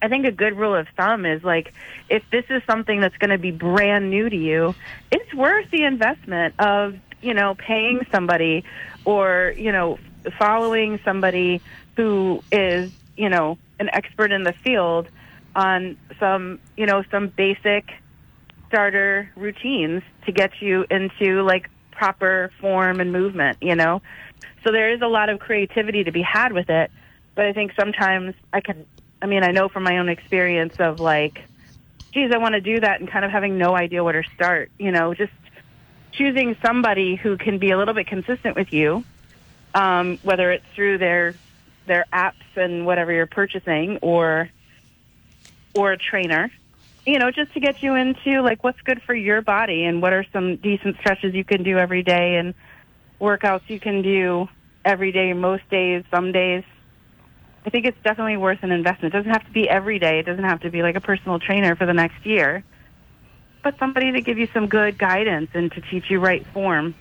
I 0.00 0.08
think 0.08 0.26
a 0.26 0.32
good 0.32 0.56
rule 0.56 0.74
of 0.74 0.86
thumb 0.96 1.26
is 1.26 1.42
like 1.42 1.74
if 2.08 2.22
this 2.30 2.44
is 2.50 2.62
something 2.70 3.00
that's 3.00 3.16
going 3.16 3.30
to 3.30 3.38
be 3.38 3.50
brand 3.50 4.10
new 4.10 4.28
to 4.28 4.36
you, 4.36 4.74
it's 5.10 5.34
worth 5.34 5.70
the 5.70 5.84
investment 5.84 6.54
of 6.58 6.96
you 7.20 7.34
know 7.34 7.54
paying 7.54 8.06
somebody 8.12 8.64
or 9.04 9.54
you 9.56 9.72
know 9.72 9.98
following 10.38 11.00
somebody 11.04 11.60
who 11.96 12.42
is 12.52 12.92
you 13.16 13.28
know 13.28 13.58
an 13.80 13.90
expert 13.92 14.30
in 14.30 14.44
the 14.44 14.52
field 14.64 15.08
on 15.56 15.96
some 16.20 16.60
you 16.76 16.86
know 16.86 17.02
some 17.10 17.28
basic 17.28 17.90
starter 18.68 19.30
routines 19.34 20.02
to 20.26 20.32
get 20.32 20.52
you 20.60 20.84
into 20.90 21.42
like 21.42 21.68
proper 21.90 22.50
form 22.60 23.00
and 23.00 23.12
movement, 23.12 23.58
you 23.60 23.74
know? 23.74 24.00
So 24.64 24.72
there 24.72 24.94
is 24.94 25.00
a 25.02 25.06
lot 25.06 25.28
of 25.30 25.40
creativity 25.40 26.04
to 26.04 26.12
be 26.12 26.22
had 26.22 26.52
with 26.52 26.70
it, 26.70 26.90
but 27.34 27.46
I 27.46 27.52
think 27.52 27.72
sometimes 27.78 28.34
I 28.52 28.60
can 28.60 28.86
I 29.20 29.26
mean, 29.26 29.42
I 29.42 29.50
know 29.50 29.68
from 29.68 29.82
my 29.82 29.98
own 29.98 30.08
experience 30.08 30.76
of 30.78 31.00
like 31.00 31.42
geez, 32.12 32.32
I 32.32 32.38
want 32.38 32.54
to 32.54 32.60
do 32.60 32.80
that 32.80 33.00
and 33.00 33.10
kind 33.10 33.24
of 33.24 33.30
having 33.30 33.58
no 33.58 33.76
idea 33.76 34.02
where 34.02 34.22
to 34.22 34.28
start, 34.34 34.70
you 34.78 34.90
know, 34.90 35.14
just 35.14 35.32
choosing 36.12 36.56
somebody 36.64 37.16
who 37.16 37.36
can 37.36 37.58
be 37.58 37.70
a 37.70 37.78
little 37.78 37.94
bit 37.94 38.06
consistent 38.06 38.56
with 38.56 38.72
you, 38.72 39.04
um, 39.74 40.18
whether 40.22 40.50
it's 40.50 40.64
through 40.74 40.98
their 40.98 41.34
their 41.86 42.04
apps 42.12 42.56
and 42.56 42.84
whatever 42.84 43.12
you're 43.12 43.26
purchasing 43.26 43.98
or 44.02 44.50
or 45.74 45.92
a 45.92 45.96
trainer 45.96 46.50
you 47.06 47.18
know 47.18 47.30
just 47.30 47.52
to 47.54 47.60
get 47.60 47.82
you 47.82 47.94
into 47.94 48.42
like 48.42 48.62
what's 48.62 48.80
good 48.82 49.00
for 49.02 49.14
your 49.14 49.40
body 49.40 49.84
and 49.84 50.02
what 50.02 50.12
are 50.12 50.24
some 50.30 50.56
decent 50.56 50.98
stretches 50.98 51.34
you 51.34 51.44
can 51.44 51.62
do 51.62 51.78
every 51.78 52.02
day 52.02 52.36
and 52.36 52.52
workouts 53.18 53.62
you 53.68 53.80
can 53.80 54.02
do 54.02 54.46
every 54.84 55.12
day 55.12 55.32
most 55.32 55.66
days 55.70 56.04
some 56.10 56.30
days 56.30 56.62
i 57.66 57.70
think 57.70 57.86
it's 57.86 57.98
definitely 58.02 58.36
worth 58.36 58.62
an 58.62 58.72
investment 58.72 59.14
it 59.14 59.16
doesn't 59.16 59.32
have 59.32 59.44
to 59.44 59.52
be 59.52 59.68
every 59.68 59.98
day 59.98 60.18
it 60.18 60.26
doesn't 60.26 60.44
have 60.44 60.60
to 60.60 60.70
be 60.70 60.82
like 60.82 60.96
a 60.96 61.00
personal 61.00 61.38
trainer 61.38 61.74
for 61.76 61.86
the 61.86 61.94
next 61.94 62.24
year 62.24 62.64
but 63.62 63.78
somebody 63.78 64.12
to 64.12 64.20
give 64.20 64.38
you 64.38 64.48
some 64.54 64.66
good 64.68 64.98
guidance 64.98 65.50
and 65.54 65.72
to 65.72 65.80
teach 65.80 66.10
you 66.10 66.20
right 66.20 66.46
form 66.48 66.94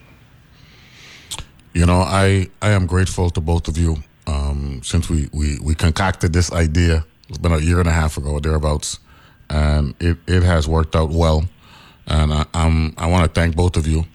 You 1.74 1.86
know, 1.86 2.02
I 2.02 2.48
I 2.62 2.72
am 2.72 2.88
grateful 2.88 3.30
to 3.30 3.42
both 3.42 3.68
of 3.68 3.78
you 3.78 3.98
um, 4.26 4.82
since 4.84 5.10
we, 5.12 5.30
we 5.32 5.60
we 5.60 5.76
concocted 5.76 6.34
this 6.34 6.52
idea. 6.52 7.06
It's 7.30 7.38
been 7.38 7.52
a 7.52 7.60
year 7.60 7.80
and 7.80 7.88
a 7.88 7.92
half 7.92 8.18
ago, 8.18 8.40
thereabouts, 8.40 9.00
and 9.50 9.94
it, 10.00 10.18
it 10.28 10.42
has 10.44 10.68
worked 10.68 10.96
out 10.96 11.12
well. 11.12 11.46
And 12.08 12.34
I, 12.34 12.46
I'm 12.54 12.96
I 12.98 13.06
want 13.08 13.26
to 13.26 13.40
thank 13.40 13.56
both 13.56 13.78
of 13.78 13.86
you 13.86 14.06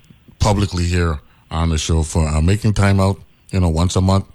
publicly 0.41 0.85
here 0.85 1.21
on 1.53 1.69
the 1.69 1.79
show 1.79 2.03
for 2.03 2.27
uh, 2.27 2.41
making 2.41 2.75
time 2.75 2.99
out. 2.99 3.21
You 3.53 3.61
know, 3.61 3.69
once 3.69 3.95
a 3.95 4.01
month, 4.01 4.27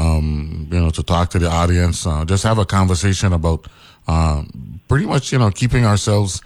um, 0.00 0.68
you 0.72 0.80
know, 0.80 0.90
to 0.90 1.02
talk 1.02 1.30
to 1.30 1.38
the 1.38 1.48
audience, 1.48 2.06
uh, 2.06 2.24
just 2.24 2.44
have 2.44 2.58
a 2.58 2.64
conversation 2.64 3.32
about 3.32 3.66
uh, 4.08 4.42
pretty 4.88 5.06
much 5.06 5.32
you 5.32 5.38
know 5.38 5.50
keeping 5.50 5.84
ourselves 5.84 6.40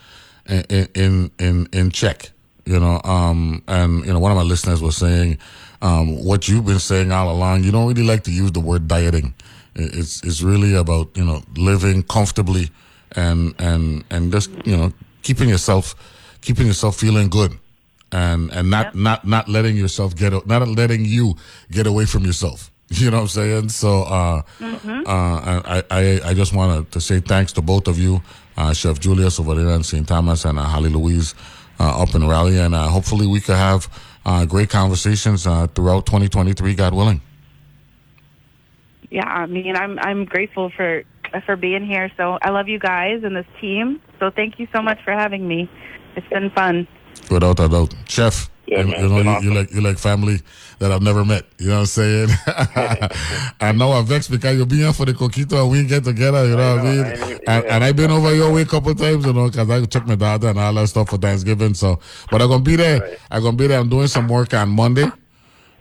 in 0.48 0.88
in 0.94 1.30
in, 1.38 1.68
in 1.72 1.90
check 1.90 2.30
you 2.66 2.78
know 2.78 3.00
um 3.05 3.62
and 3.68 4.05
you 4.05 4.12
know 4.12 4.18
one 4.18 4.30
of 4.32 4.36
my 4.36 4.42
listeners 4.42 4.82
was 4.82 4.96
saying 4.96 5.38
um 5.82 6.24
what 6.24 6.48
you've 6.48 6.64
been 6.64 6.78
saying 6.78 7.12
all 7.12 7.30
along 7.30 7.62
you 7.62 7.70
don't 7.70 7.88
really 7.88 8.07
like 8.07 8.24
to 8.24 8.30
use 8.32 8.52
the 8.52 8.61
word 8.61 8.88
dieting. 8.88 9.34
It's 9.74 10.22
it's 10.22 10.40
really 10.42 10.74
about 10.74 11.16
you 11.16 11.24
know 11.24 11.42
living 11.57 12.02
comfortably 12.05 12.70
and 13.12 13.55
and 13.59 14.05
and 14.11 14.32
just 14.32 14.50
you 14.64 14.76
know 14.76 14.92
keeping 15.22 15.48
yourself 15.48 15.94
keeping 16.40 16.66
yourself 16.66 16.96
feeling 16.96 17.28
good 17.28 17.59
and 18.12 18.50
and 18.52 18.70
not 18.70 18.94
not 18.94 19.26
not 19.26 19.48
letting 19.48 19.76
yourself 19.76 20.14
get 20.14 20.32
not 20.46 20.66
letting 20.68 21.05
you 21.05 21.34
get 21.70 21.86
away 21.86 22.07
from 22.07 22.24
yourself 22.24 22.70
you 23.01 23.11
know 23.11 23.18
what 23.18 23.22
i'm 23.22 23.28
saying 23.28 23.68
so 23.68 24.03
uh 24.03 24.42
uh, 25.07 25.61
I, 25.66 25.82
I, 25.90 26.20
I 26.30 26.34
just 26.34 26.55
wanted 26.55 26.90
to 26.92 27.01
say 27.01 27.20
thanks 27.20 27.53
to 27.53 27.62
both 27.62 27.88
of 27.88 27.99
you, 27.99 28.22
uh, 28.57 28.72
Chef 28.72 28.99
Julius 29.01 29.38
over 29.38 29.55
there 29.55 29.68
in 29.74 29.82
St. 29.82 30.07
Thomas 30.09 30.45
and 30.47 30.59
uh, 30.59 30.62
Holly 30.62 30.88
Louise 30.88 31.34
uh, 31.78 32.03
up 32.03 32.14
in 32.14 32.26
Raleigh. 32.26 32.59
And 32.59 32.74
uh, 32.74 32.88
hopefully 32.88 33.26
we 33.26 33.40
could 33.40 33.57
have 33.57 33.88
uh, 34.24 34.47
great 34.47 34.70
conversations 34.70 35.47
uh, 35.47 35.66
throughout 35.68 36.07
2023, 36.07 36.74
God 36.74 36.95
willing. 36.95 37.20
yeah 39.11 39.26
i 39.26 39.47
mean 39.47 39.76
i'm 39.76 39.99
i'm 40.01 40.24
grateful 40.24 40.70
for 40.70 41.03
for 41.47 41.57
being 41.57 41.84
here 41.84 42.11
so 42.16 42.38
i 42.42 42.51
love 42.51 42.68
you 42.68 42.78
guys 42.78 43.22
and 43.24 43.36
this 43.36 43.47
team 43.61 44.01
so 44.18 44.30
thank 44.30 44.59
you 44.59 44.66
so 44.72 44.80
much 44.82 44.99
for 45.05 45.12
having 45.12 45.47
me 45.47 45.68
it's 46.16 46.28
been 46.28 46.51
fun 46.51 46.86
Without 47.30 47.61
a 47.61 47.68
doubt. 47.68 47.95
Chef, 48.09 48.51
Yeah, 48.66 48.80
you, 48.80 48.86
man, 48.86 49.00
you 49.00 49.08
know, 49.08 49.16
you, 49.18 49.24
been 49.24 49.42
you 49.42 49.54
like 49.54 49.70
you're 49.72 49.82
like 49.82 49.98
family 49.98 50.40
that 50.78 50.90
I've 50.90 51.02
never 51.02 51.24
met. 51.24 51.44
You 51.58 51.68
know 51.68 51.74
what 51.74 51.80
I'm 51.80 51.86
saying? 51.86 52.28
I 53.60 53.72
know 53.72 53.92
I'm 53.92 54.06
vexed 54.06 54.30
because 54.30 54.56
you're 54.56 54.66
being 54.66 54.92
for 54.92 55.04
the 55.04 55.12
coquito 55.12 55.62
and 55.62 55.70
we 55.70 55.84
get 55.84 56.04
together. 56.04 56.46
You 56.46 56.56
know 56.56 56.76
what 56.76 56.86
I 56.86 56.90
mean? 56.90 57.40
and, 57.46 57.64
and 57.66 57.84
I've 57.84 57.96
been 57.96 58.10
over 58.10 58.34
your 58.34 58.52
way 58.52 58.62
a 58.62 58.66
couple 58.66 58.90
of 58.92 58.98
times, 58.98 59.26
you 59.26 59.32
know, 59.32 59.48
because 59.50 59.68
I 59.68 59.84
took 59.84 60.06
my 60.06 60.14
daughter 60.14 60.48
and 60.48 60.58
all 60.58 60.72
that 60.74 60.88
stuff 60.88 61.10
for 61.10 61.18
Thanksgiving. 61.18 61.74
So, 61.74 62.00
but 62.30 62.40
I'm 62.40 62.48
gonna 62.48 62.62
be 62.62 62.76
there. 62.76 63.18
I'm 63.30 63.42
gonna 63.42 63.56
be 63.56 63.66
there. 63.66 63.78
I'm 63.78 63.88
doing 63.88 64.08
some 64.08 64.28
work 64.28 64.54
on 64.54 64.70
Monday 64.70 65.06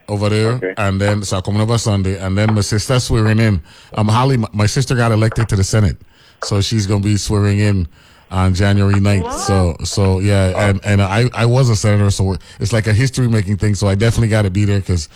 over 0.10 0.28
there, 0.30 0.74
and 0.78 1.00
then 1.00 1.24
so 1.24 1.38
I'm 1.38 1.44
coming 1.44 1.62
over 1.62 1.78
Sunday, 1.78 2.18
and 2.20 2.38
then 2.38 2.54
my 2.54 2.62
sister 2.62 3.00
swearing 3.00 3.40
in. 3.40 3.62
Um, 3.94 4.10
Holly, 4.10 4.38
my, 4.38 4.50
my 4.54 4.66
sister 4.66 4.96
got 4.96 5.12
elected 5.14 5.48
to 5.50 5.56
the 5.56 5.64
Senate, 5.64 5.98
so 6.44 6.60
she's 6.60 6.86
gonna 6.86 7.04
be 7.04 7.16
swearing 7.16 7.60
in 7.60 7.88
on 8.34 8.54
January 8.56 8.96
9th. 8.96 9.32
So, 9.32 9.78
so 9.86 10.20
yeah, 10.20 10.70
and 10.70 10.84
and 10.84 11.02
I 11.02 11.30
I 11.34 11.46
was 11.46 11.70
a 11.70 11.76
senator, 11.76 12.10
so 12.12 12.36
it's 12.60 12.74
like 12.74 12.88
a 12.88 12.94
history 12.94 13.28
making 13.30 13.58
thing. 13.58 13.76
So 13.76 13.88
I 13.88 13.96
definitely 13.96 14.30
got 14.30 14.42
to 14.42 14.50
be 14.52 14.66
there 14.66 14.80
because. 14.80 15.08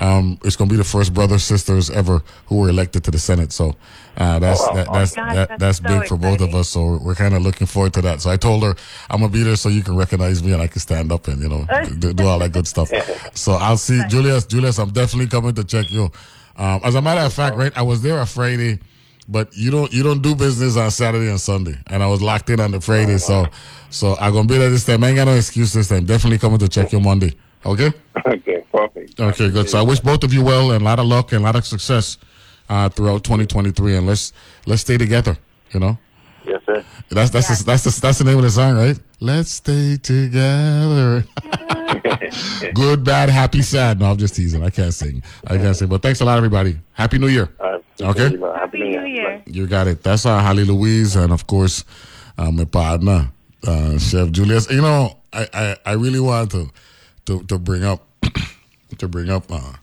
Um, 0.00 0.40
it's 0.44 0.56
gonna 0.56 0.68
be 0.68 0.76
the 0.76 0.82
first 0.82 1.14
brothers 1.14 1.44
sisters 1.44 1.88
ever 1.88 2.20
who 2.46 2.56
were 2.56 2.68
elected 2.68 3.04
to 3.04 3.12
the 3.12 3.18
Senate, 3.20 3.52
so 3.52 3.76
uh, 4.16 4.40
that's 4.40 4.60
Oh, 4.60 4.74
that, 4.74 4.92
that's 4.92 5.14
Gosh, 5.14 5.34
that, 5.34 5.48
that's 5.50 5.60
that's 5.60 5.78
so 5.78 6.00
big 6.00 6.08
for 6.08 6.16
both 6.16 6.40
of 6.40 6.52
us. 6.52 6.68
So 6.68 6.98
we're 7.00 7.14
kind 7.14 7.32
of 7.32 7.42
looking 7.42 7.68
forward 7.68 7.92
to 7.94 8.02
that. 8.02 8.20
So 8.20 8.28
I 8.28 8.36
told 8.36 8.64
her 8.64 8.74
I'm 9.08 9.20
gonna 9.20 9.32
be 9.32 9.44
there 9.44 9.54
so 9.54 9.68
you 9.68 9.84
can 9.84 9.96
recognize 9.96 10.42
me 10.42 10.52
and 10.52 10.60
I 10.60 10.66
can 10.66 10.80
stand 10.80 11.12
up 11.12 11.28
and 11.28 11.40
you 11.40 11.48
know 11.48 11.64
do, 12.00 12.12
do 12.12 12.26
all 12.26 12.40
that 12.40 12.50
good 12.50 12.66
stuff. 12.66 12.90
So 13.34 13.52
I'll 13.52 13.76
see 13.76 14.02
Julius. 14.08 14.46
Julius, 14.46 14.80
I'm 14.80 14.90
definitely 14.90 15.28
coming 15.28 15.54
to 15.54 15.62
check 15.62 15.92
you. 15.92 16.10
Um, 16.56 16.80
as 16.82 16.96
a 16.96 17.00
matter 17.00 17.20
of 17.20 17.32
fact, 17.32 17.54
right, 17.54 17.72
I 17.76 17.82
was 17.82 18.02
there 18.02 18.18
on 18.18 18.26
Friday, 18.26 18.80
but 19.28 19.54
you 19.56 19.70
don't 19.70 19.92
you 19.92 20.02
don't 20.02 20.22
do 20.22 20.34
business 20.34 20.76
on 20.76 20.90
Saturday 20.90 21.28
and 21.28 21.40
Sunday, 21.40 21.76
and 21.88 22.02
I 22.02 22.06
was 22.06 22.20
locked 22.20 22.50
in 22.50 22.60
on 22.60 22.70
the 22.70 22.80
Friday. 22.80 23.18
So 23.18 23.46
so 23.90 24.16
I'm 24.20 24.32
gonna 24.32 24.48
be 24.48 24.58
there 24.58 24.70
this 24.70 24.84
time. 24.84 25.02
I 25.04 25.08
ain't 25.08 25.16
got 25.16 25.24
no 25.24 25.34
excuse 25.34 25.72
this 25.72 25.88
time. 25.88 26.04
Definitely 26.04 26.38
coming 26.38 26.58
to 26.58 26.68
check 26.68 26.92
you 26.92 27.00
Monday. 27.00 27.34
Okay. 27.64 27.92
Okay, 28.26 28.64
perfect. 28.70 29.18
Okay, 29.18 29.50
good. 29.50 29.70
So 29.70 29.78
I 29.78 29.82
wish 29.82 30.00
both 30.00 30.22
of 30.24 30.32
you 30.32 30.44
well 30.44 30.72
and 30.72 30.82
a 30.82 30.84
lot 30.84 30.98
of 30.98 31.06
luck 31.06 31.32
and 31.32 31.40
a 31.40 31.44
lot 31.44 31.56
of 31.56 31.64
success 31.64 32.18
uh, 32.68 32.88
throughout 32.88 33.24
2023, 33.24 33.96
and 33.96 34.06
let's 34.06 34.32
let's 34.66 34.82
stay 34.82 34.98
together. 34.98 35.36
You 35.72 35.80
know. 35.80 35.98
Yes, 36.46 36.60
sir. 36.66 36.84
That's 37.08 37.30
that's 37.30 37.58
the, 37.58 37.64
that's 37.64 37.84
the, 37.84 38.00
that's 38.00 38.18
the 38.18 38.24
name 38.24 38.36
of 38.36 38.42
the 38.42 38.50
song, 38.50 38.76
right? 38.76 38.98
Let's 39.20 39.50
stay 39.50 39.96
together. 39.96 41.24
Good, 42.74 43.04
bad, 43.04 43.28
happy, 43.28 43.62
sad. 43.62 44.00
No, 44.00 44.10
I'm 44.10 44.16
just 44.16 44.34
teasing. 44.34 44.62
I 44.62 44.70
can't 44.70 44.94
sing. 44.94 45.22
I 45.46 45.56
can't 45.58 45.76
sing. 45.76 45.88
But 45.88 46.02
thanks 46.02 46.20
a 46.20 46.24
lot, 46.24 46.36
everybody. 46.36 46.78
Happy 46.92 47.18
New 47.18 47.28
Year. 47.28 47.48
Okay. 48.00 48.36
happy 48.58 48.78
new 48.80 49.06
year 49.06 49.42
You 49.46 49.66
got 49.66 49.86
it. 49.86 50.02
That's 50.02 50.26
uh, 50.26 50.40
Holly 50.40 50.64
Louise, 50.64 51.14
and 51.16 51.32
of 51.32 51.46
course, 51.46 51.84
uh, 52.36 52.50
my 52.50 52.64
partner, 52.64 53.30
uh, 53.66 53.98
Chef 53.98 54.30
Julius. 54.30 54.70
You 54.70 54.82
know, 54.82 55.16
I, 55.32 55.48
I, 55.54 55.76
I 55.86 55.92
really 55.92 56.20
want 56.20 56.50
to 56.52 56.70
to, 57.26 57.42
to 57.44 57.58
bring 57.58 57.84
up 57.84 58.06
to 58.98 59.08
bring 59.08 59.30
up 59.30 59.44
uh, 59.50 59.74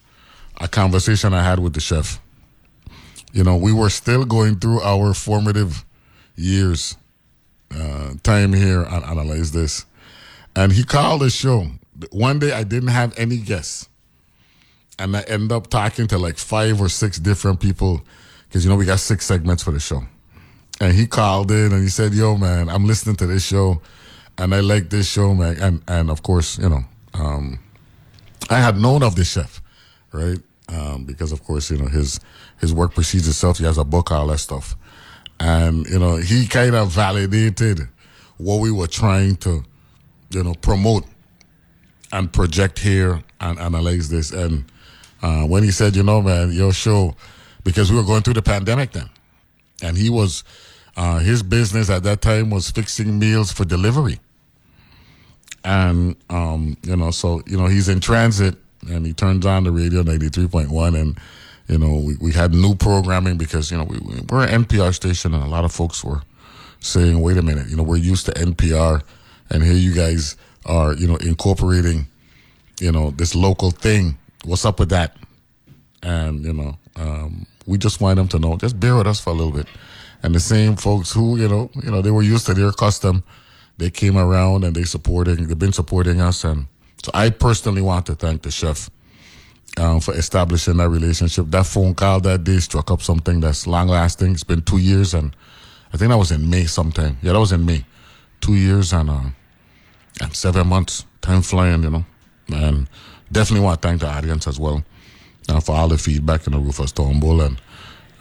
a 0.59 0.67
conversation 0.67 1.33
I 1.33 1.43
had 1.43 1.59
with 1.59 1.73
the 1.73 1.79
chef. 1.79 2.19
You 3.31 3.43
know, 3.45 3.55
we 3.55 3.71
were 3.71 3.89
still 3.89 4.25
going 4.25 4.59
through 4.59 4.81
our 4.81 5.13
formative 5.13 5.85
years, 6.35 6.97
uh, 7.73 8.13
time 8.23 8.51
here 8.51 8.81
and 8.81 9.05
analyze 9.05 9.53
this, 9.53 9.85
and 10.53 10.73
he 10.73 10.83
called 10.83 11.21
the 11.21 11.29
show. 11.29 11.67
One 12.11 12.39
day 12.39 12.51
I 12.51 12.63
didn't 12.63 12.89
have 12.89 13.17
any 13.17 13.37
guests, 13.37 13.89
and 14.97 15.15
I 15.15 15.21
end 15.21 15.51
up 15.51 15.67
talking 15.67 16.07
to 16.07 16.17
like 16.17 16.37
five 16.37 16.81
or 16.81 16.89
six 16.89 17.19
different 17.19 17.59
people 17.59 18.01
because 18.47 18.63
you 18.63 18.69
know 18.69 18.75
we 18.75 18.85
got 18.85 18.99
six 18.99 19.25
segments 19.25 19.63
for 19.63 19.71
the 19.71 19.79
show. 19.79 20.03
And 20.79 20.93
he 20.93 21.05
called 21.05 21.51
in 21.51 21.71
and 21.71 21.83
he 21.83 21.89
said, 21.89 22.13
"Yo, 22.13 22.37
man, 22.37 22.69
I'm 22.69 22.85
listening 22.85 23.15
to 23.17 23.27
this 23.27 23.45
show, 23.45 23.81
and 24.37 24.53
I 24.53 24.61
like 24.61 24.89
this 24.89 25.07
show, 25.07 25.33
man." 25.33 25.57
And 25.61 25.81
and 25.87 26.09
of 26.09 26.23
course, 26.23 26.57
you 26.57 26.69
know, 26.69 26.83
um, 27.13 27.59
I 28.49 28.59
had 28.59 28.77
known 28.77 29.03
of 29.03 29.15
this 29.15 29.31
chef, 29.31 29.61
right? 30.11 30.39
Um, 30.69 31.03
because 31.03 31.31
of 31.31 31.43
course, 31.43 31.69
you 31.69 31.77
know 31.77 31.87
his 31.87 32.19
his 32.59 32.73
work 32.73 32.95
precedes 32.95 33.27
itself. 33.27 33.59
He 33.59 33.65
has 33.65 33.77
a 33.77 33.83
book, 33.83 34.11
all 34.11 34.27
that 34.27 34.39
stuff, 34.39 34.75
and 35.39 35.85
you 35.87 35.99
know 35.99 36.15
he 36.17 36.47
kind 36.47 36.75
of 36.75 36.89
validated 36.89 37.87
what 38.41 38.59
we 38.59 38.71
were 38.71 38.87
trying 38.87 39.35
to, 39.35 39.63
you 40.31 40.43
know, 40.43 40.55
promote 40.55 41.05
and 42.11 42.31
project 42.31 42.79
here 42.79 43.23
and 43.39 43.59
analyze 43.59 44.09
this. 44.09 44.31
And 44.31 44.65
uh, 45.21 45.43
when 45.43 45.63
he 45.63 45.71
said, 45.71 45.95
you 45.95 46.03
know, 46.03 46.21
man, 46.21 46.51
your 46.51 46.73
show, 46.73 47.15
because 47.63 47.91
we 47.91 47.97
were 47.97 48.03
going 48.03 48.21
through 48.21 48.35
the 48.35 48.41
pandemic 48.41 48.91
then, 48.91 49.09
and 49.81 49.97
he 49.97 50.09
was, 50.09 50.43
uh, 50.97 51.19
his 51.19 51.43
business 51.43 51.89
at 51.89 52.03
that 52.03 52.21
time 52.21 52.49
was 52.49 52.69
fixing 52.69 53.17
meals 53.17 53.51
for 53.51 53.65
delivery. 53.65 54.19
And, 55.63 56.15
um, 56.29 56.77
you 56.83 56.95
know, 56.95 57.11
so, 57.11 57.41
you 57.45 57.57
know, 57.57 57.67
he's 57.67 57.87
in 57.87 57.99
transit 57.99 58.55
and 58.89 59.05
he 59.05 59.13
turns 59.13 59.45
on 59.45 59.63
the 59.63 59.71
radio 59.71 60.03
93.1 60.03 60.99
and, 60.99 61.19
you 61.67 61.77
know, 61.77 61.97
we, 61.99 62.15
we 62.19 62.31
had 62.31 62.53
new 62.53 62.75
programming 62.75 63.37
because, 63.37 63.71
you 63.71 63.77
know, 63.77 63.83
we, 63.83 63.99
we're 64.29 64.45
an 64.45 64.65
NPR 64.65 64.93
station 64.93 65.33
and 65.33 65.43
a 65.43 65.47
lot 65.47 65.63
of 65.63 65.71
folks 65.71 66.03
were 66.03 66.21
saying, 66.79 67.21
wait 67.21 67.37
a 67.37 67.43
minute, 67.43 67.67
you 67.69 67.75
know, 67.75 67.83
we're 67.83 67.97
used 67.97 68.25
to 68.25 68.31
NPR 68.33 69.03
and 69.51 69.63
here 69.63 69.73
you 69.73 69.93
guys 69.93 70.35
are, 70.65 70.93
you 70.93 71.07
know, 71.07 71.17
incorporating, 71.17 72.07
you 72.79 72.91
know, 72.91 73.11
this 73.11 73.35
local 73.35 73.71
thing. 73.71 74.17
What's 74.45 74.65
up 74.65 74.79
with 74.79 74.89
that? 74.89 75.15
And, 76.03 76.43
you 76.43 76.53
know, 76.53 76.77
um, 76.95 77.45
we 77.65 77.77
just 77.77 78.01
want 78.01 78.17
them 78.17 78.27
to 78.29 78.39
know, 78.39 78.57
just 78.57 78.79
bear 78.79 78.95
with 78.95 79.07
us 79.07 79.19
for 79.19 79.31
a 79.31 79.33
little 79.33 79.51
bit. 79.51 79.67
And 80.23 80.35
the 80.35 80.39
same 80.39 80.75
folks 80.75 81.11
who, 81.11 81.37
you 81.37 81.47
know, 81.47 81.69
you 81.83 81.91
know, 81.91 82.01
they 82.01 82.11
were 82.11 82.21
used 82.21 82.45
to 82.47 82.53
their 82.53 82.71
custom, 82.71 83.23
they 83.77 83.89
came 83.89 84.17
around 84.17 84.63
and 84.63 84.75
they 84.75 84.83
supporting, 84.83 85.47
they've 85.47 85.57
been 85.57 85.73
supporting 85.73 86.21
us. 86.21 86.43
And 86.43 86.67
so 87.03 87.11
I 87.13 87.29
personally 87.29 87.81
want 87.81 88.05
to 88.07 88.15
thank 88.15 88.43
the 88.43 88.51
chef 88.51 88.89
um, 89.77 89.99
for 89.99 90.13
establishing 90.13 90.77
that 90.77 90.89
relationship. 90.89 91.47
That 91.49 91.65
phone 91.65 91.95
call 91.95 92.19
that 92.21 92.43
day 92.43 92.59
struck 92.59 92.91
up 92.91 93.01
something 93.01 93.39
that's 93.39 93.65
long 93.65 93.87
lasting. 93.87 94.33
It's 94.33 94.43
been 94.43 94.61
two 94.61 94.77
years 94.77 95.13
and 95.13 95.35
I 95.93 95.97
think 95.97 96.09
that 96.09 96.17
was 96.17 96.31
in 96.31 96.49
May 96.49 96.65
sometime. 96.65 97.17
Yeah, 97.21 97.33
that 97.33 97.39
was 97.39 97.51
in 97.51 97.65
May. 97.65 97.85
Two 98.39 98.55
years 98.55 98.93
and, 98.93 99.09
uh, 99.09 99.23
and 100.21 100.35
seven 100.35 100.67
months. 100.67 101.05
Time 101.21 101.41
flying, 101.41 101.83
you 101.83 101.89
know. 101.89 102.05
And 102.53 102.87
definitely 103.31 103.65
want 103.65 103.81
to 103.81 103.87
thank 103.87 104.01
the 104.01 104.07
audience 104.07 104.47
as 104.47 104.59
well 104.59 104.83
uh, 105.49 105.59
for 105.59 105.75
all 105.75 105.87
the 105.87 105.97
feedback 105.97 106.47
in 106.47 106.53
the 106.53 106.59
roof 106.59 106.79
Rufus 106.79 106.91
Turnbull 106.91 107.41
and 107.41 107.61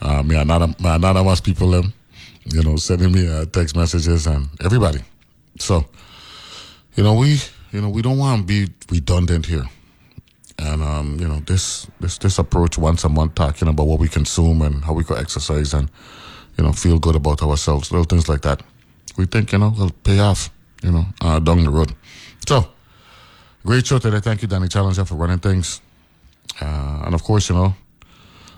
uh, 0.03 0.23
me 0.23 0.37
another 0.37 0.75
my 0.79 0.97
anonymous 0.97 1.41
people 1.41 1.75
um, 1.75 1.93
you 2.45 2.63
know 2.63 2.77
sending 2.77 3.13
me 3.13 3.29
uh, 3.29 3.45
text 3.47 3.77
messages 3.77 4.27
and 4.27 4.49
everybody. 4.65 5.01
So 5.59 5.87
you 6.97 7.05
know 7.05 7.15
we 7.15 7.41
you 7.73 7.81
know 7.81 7.89
we 7.89 8.03
don't 8.03 8.19
want 8.19 8.43
to 8.43 8.47
be 8.47 8.73
redundant 8.91 9.47
here. 9.47 9.65
And 10.59 10.83
um, 10.83 11.19
you 11.19 11.29
know 11.29 11.41
this 11.41 11.87
this 12.01 12.19
this 12.19 12.39
approach 12.39 12.79
once 12.79 13.05
a 13.05 13.09
month 13.09 13.35
talking 13.35 13.69
about 13.69 13.87
what 13.87 13.99
we 13.99 14.09
consume 14.09 14.63
and 14.63 14.85
how 14.85 14.93
we 14.93 15.05
could 15.05 15.19
exercise 15.19 15.75
and 15.75 15.91
you 16.57 16.65
know 16.65 16.73
feel 16.73 16.99
good 16.99 17.17
about 17.17 17.43
ourselves, 17.43 17.91
little 17.91 18.05
things 18.05 18.29
like 18.29 18.43
that. 18.43 18.63
We 19.17 19.27
think 19.27 19.53
you 19.53 19.59
know 19.59 19.75
will 19.77 19.91
pay 20.05 20.19
off, 20.19 20.51
you 20.83 20.91
know, 20.91 21.05
uh, 21.21 21.39
down 21.39 21.65
the 21.65 21.71
road. 21.71 21.95
So 22.47 22.69
great 23.65 23.87
show 23.87 23.99
today. 23.99 24.21
Thank 24.21 24.43
you, 24.43 24.49
Danny 24.49 24.69
Challenger, 24.69 25.05
for 25.05 25.15
running 25.15 25.39
things. 25.39 25.81
Uh, 26.61 27.03
and 27.05 27.15
of 27.15 27.23
course, 27.23 27.49
you 27.49 27.55
know, 27.55 27.75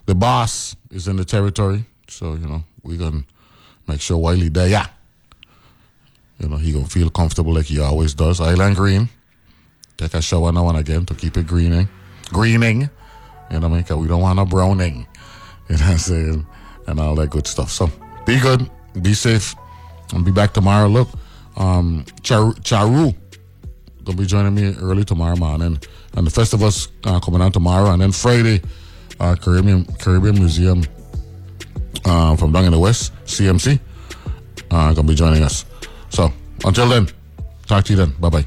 the 0.07 0.14
boss 0.14 0.77
is 0.91 1.09
in 1.09 1.16
the 1.16 1.25
territory. 1.25 1.85
So, 2.09 2.35
you 2.35 2.47
know, 2.47 2.64
we're 2.83 2.99
going 2.99 3.23
to 3.23 3.29
make 3.87 4.01
sure 4.01 4.16
Wiley 4.16 4.49
there, 4.49 4.68
yeah. 4.68 4.87
You 6.39 6.49
know, 6.49 6.57
he 6.57 6.73
going 6.73 6.85
to 6.85 6.91
feel 6.91 7.11
comfortable 7.11 7.55
like 7.55 7.66
he 7.66 7.81
always 7.81 8.14
does. 8.14 8.41
Island 8.41 8.77
Green. 8.77 9.09
Take 9.97 10.14
a 10.14 10.23
shower 10.23 10.51
now 10.51 10.68
and 10.68 10.79
again 10.79 11.07
to 11.07 11.14
keep 11.14 11.37
it 11.37 11.47
greening. 11.47 11.89
Greening. 12.31 12.81
You 12.81 12.89
know 13.51 13.61
what 13.61 13.64
I 13.64 13.68
mean? 13.68 13.83
Because 13.83 13.99
we 13.99 14.09
don't 14.09 14.23
want 14.23 14.37
no 14.37 14.45
browning. 14.45 15.07
You 15.68 15.79
know 15.79 15.85
what 15.85 15.93
I'm 15.93 15.99
saying? 15.99 16.47
And 16.89 17.01
all 17.01 17.14
that 17.14 17.31
good 17.31 17.47
stuff. 17.47 17.70
So, 17.70 17.89
be 18.27 18.39
good. 18.41 18.68
Be 19.01 19.14
safe. 19.14 19.55
I'll 20.12 20.20
be 20.20 20.33
back 20.33 20.53
tomorrow. 20.53 20.89
Look, 20.89 21.09
um, 21.57 22.05
Charu, 22.22 22.55
Charu 22.61 23.14
gonna 24.05 24.18
be 24.18 24.26
joining 24.26 24.55
me 24.55 24.74
early 24.80 25.05
tomorrow 25.05 25.36
morning, 25.36 25.78
and 26.16 26.26
the 26.26 26.30
festivals 26.30 26.88
uh, 27.05 27.20
coming 27.20 27.40
out 27.40 27.53
tomorrow, 27.53 27.90
and 27.90 28.03
then 28.03 28.12
Friday, 28.12 28.61
uh, 29.20 29.36
Caribbean 29.36 29.84
Caribbean 29.98 30.34
Museum 30.34 30.82
uh, 32.05 32.36
from 32.36 32.53
down 32.53 32.64
in 32.64 32.72
the 32.72 32.78
west, 32.78 33.12
CMC, 33.24 33.78
uh, 34.70 34.92
gonna 34.92 35.09
be 35.09 35.14
joining 35.14 35.42
us. 35.42 35.64
So 36.11 36.32
until 36.64 36.88
then, 36.88 37.09
talk 37.66 37.84
to 37.84 37.92
you 37.92 37.96
then. 37.96 38.11
Bye 38.18 38.28
bye. 38.28 38.46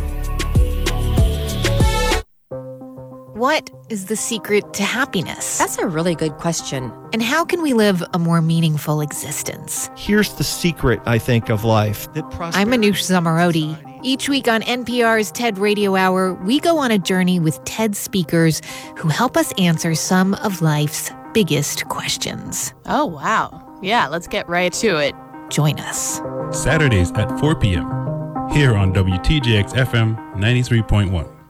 What 3.41 3.71
is 3.89 4.05
the 4.05 4.15
secret 4.15 4.71
to 4.75 4.83
happiness? 4.83 5.57
That's 5.57 5.79
a 5.79 5.87
really 5.87 6.13
good 6.13 6.33
question. 6.33 6.93
And 7.11 7.23
how 7.23 7.43
can 7.43 7.63
we 7.63 7.73
live 7.73 8.03
a 8.13 8.19
more 8.19 8.39
meaningful 8.39 9.01
existence? 9.01 9.89
Here's 9.97 10.35
the 10.35 10.43
secret, 10.43 11.01
I 11.07 11.17
think, 11.17 11.49
of 11.49 11.63
life. 11.63 12.13
That 12.13 12.23
I'm 12.39 12.69
Manoush 12.69 13.01
Zomorodi. 13.01 13.75
Each 14.03 14.29
week 14.29 14.47
on 14.47 14.61
NPR's 14.61 15.31
TED 15.31 15.57
Radio 15.57 15.95
Hour, 15.95 16.35
we 16.35 16.59
go 16.59 16.77
on 16.77 16.91
a 16.91 16.99
journey 16.99 17.39
with 17.39 17.63
TED 17.63 17.95
speakers 17.95 18.61
who 18.95 19.07
help 19.07 19.35
us 19.35 19.51
answer 19.53 19.95
some 19.95 20.35
of 20.35 20.61
life's 20.61 21.09
biggest 21.33 21.89
questions. 21.89 22.75
Oh, 22.85 23.07
wow. 23.07 23.79
Yeah, 23.81 24.07
let's 24.07 24.27
get 24.27 24.47
right 24.47 24.71
to 24.73 24.97
it. 24.97 25.15
Join 25.49 25.79
us. 25.79 26.21
Saturdays 26.51 27.11
at 27.13 27.39
4 27.39 27.55
p.m. 27.55 27.87
here 28.51 28.75
on 28.75 28.93
WTJX 28.93 29.73
FM 29.73 30.35
93.1. 30.35 31.40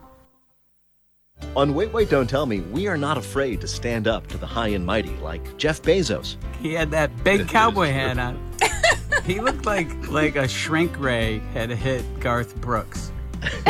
On 1.54 1.74
Wait, 1.76 1.92
Wait, 1.92 2.10
Don't 2.10 2.30
Tell 2.30 2.46
Me, 2.46 2.62
we 2.62 2.88
are 2.88 2.96
not 2.96 3.18
afraid 3.18 3.60
to 3.60 3.68
stand 3.68 4.08
up 4.08 4.26
to 4.28 4.38
the 4.38 4.46
high 4.46 4.70
and 4.70 4.86
mighty 4.86 5.14
like 5.18 5.58
Jeff 5.58 5.82
Bezos. 5.82 6.38
He 6.62 6.74
had 6.74 6.90
that 6.92 7.26
big 7.26 7.50
cowboy 7.50 7.88
hat 7.92 8.18
on. 8.18 8.40
he 9.26 9.42
looked 9.42 9.66
like 9.66 10.08
like 10.08 10.38
a 10.38 10.48
shrink 10.48 10.98
ray 10.98 11.40
had 11.54 11.70
hit 11.70 12.06
Garth 12.22 12.56
Brooks. 12.62 13.12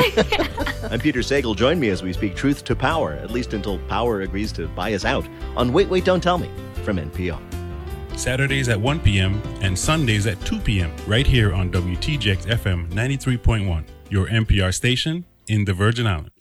I'm 0.92 1.00
Peter 1.00 1.22
Sagal. 1.22 1.56
Join 1.56 1.80
me 1.80 1.90
as 1.90 2.04
we 2.04 2.14
speak 2.14 2.36
truth 2.36 2.64
to 2.66 2.76
power, 2.76 3.14
at 3.14 3.32
least 3.32 3.54
until 3.54 3.80
power 3.88 4.22
agrees 4.22 4.52
to 4.54 4.68
buy 4.68 4.94
us 4.94 5.04
out, 5.04 5.28
on 5.58 5.74
Wait, 5.74 5.90
Wait, 5.90 6.06
Don't 6.06 6.22
Tell 6.22 6.38
Me 6.38 6.52
from 6.84 6.98
NPR. 6.98 7.40
Saturdays 8.16 8.70
at 8.70 8.80
1 8.80 9.00
p.m. 9.00 9.42
and 9.62 9.78
Sundays 9.78 10.28
at 10.28 10.40
2 10.46 10.60
p.m. 10.60 10.92
right 11.08 11.26
here 11.26 11.52
on 11.52 11.72
WTJX 11.72 12.46
FM 12.46 12.92
93.1, 12.92 13.86
your 14.10 14.28
NPR 14.28 14.72
station 14.72 15.26
in 15.48 15.66
the 15.66 15.74
Virgin 15.74 16.06
Islands. 16.06 16.41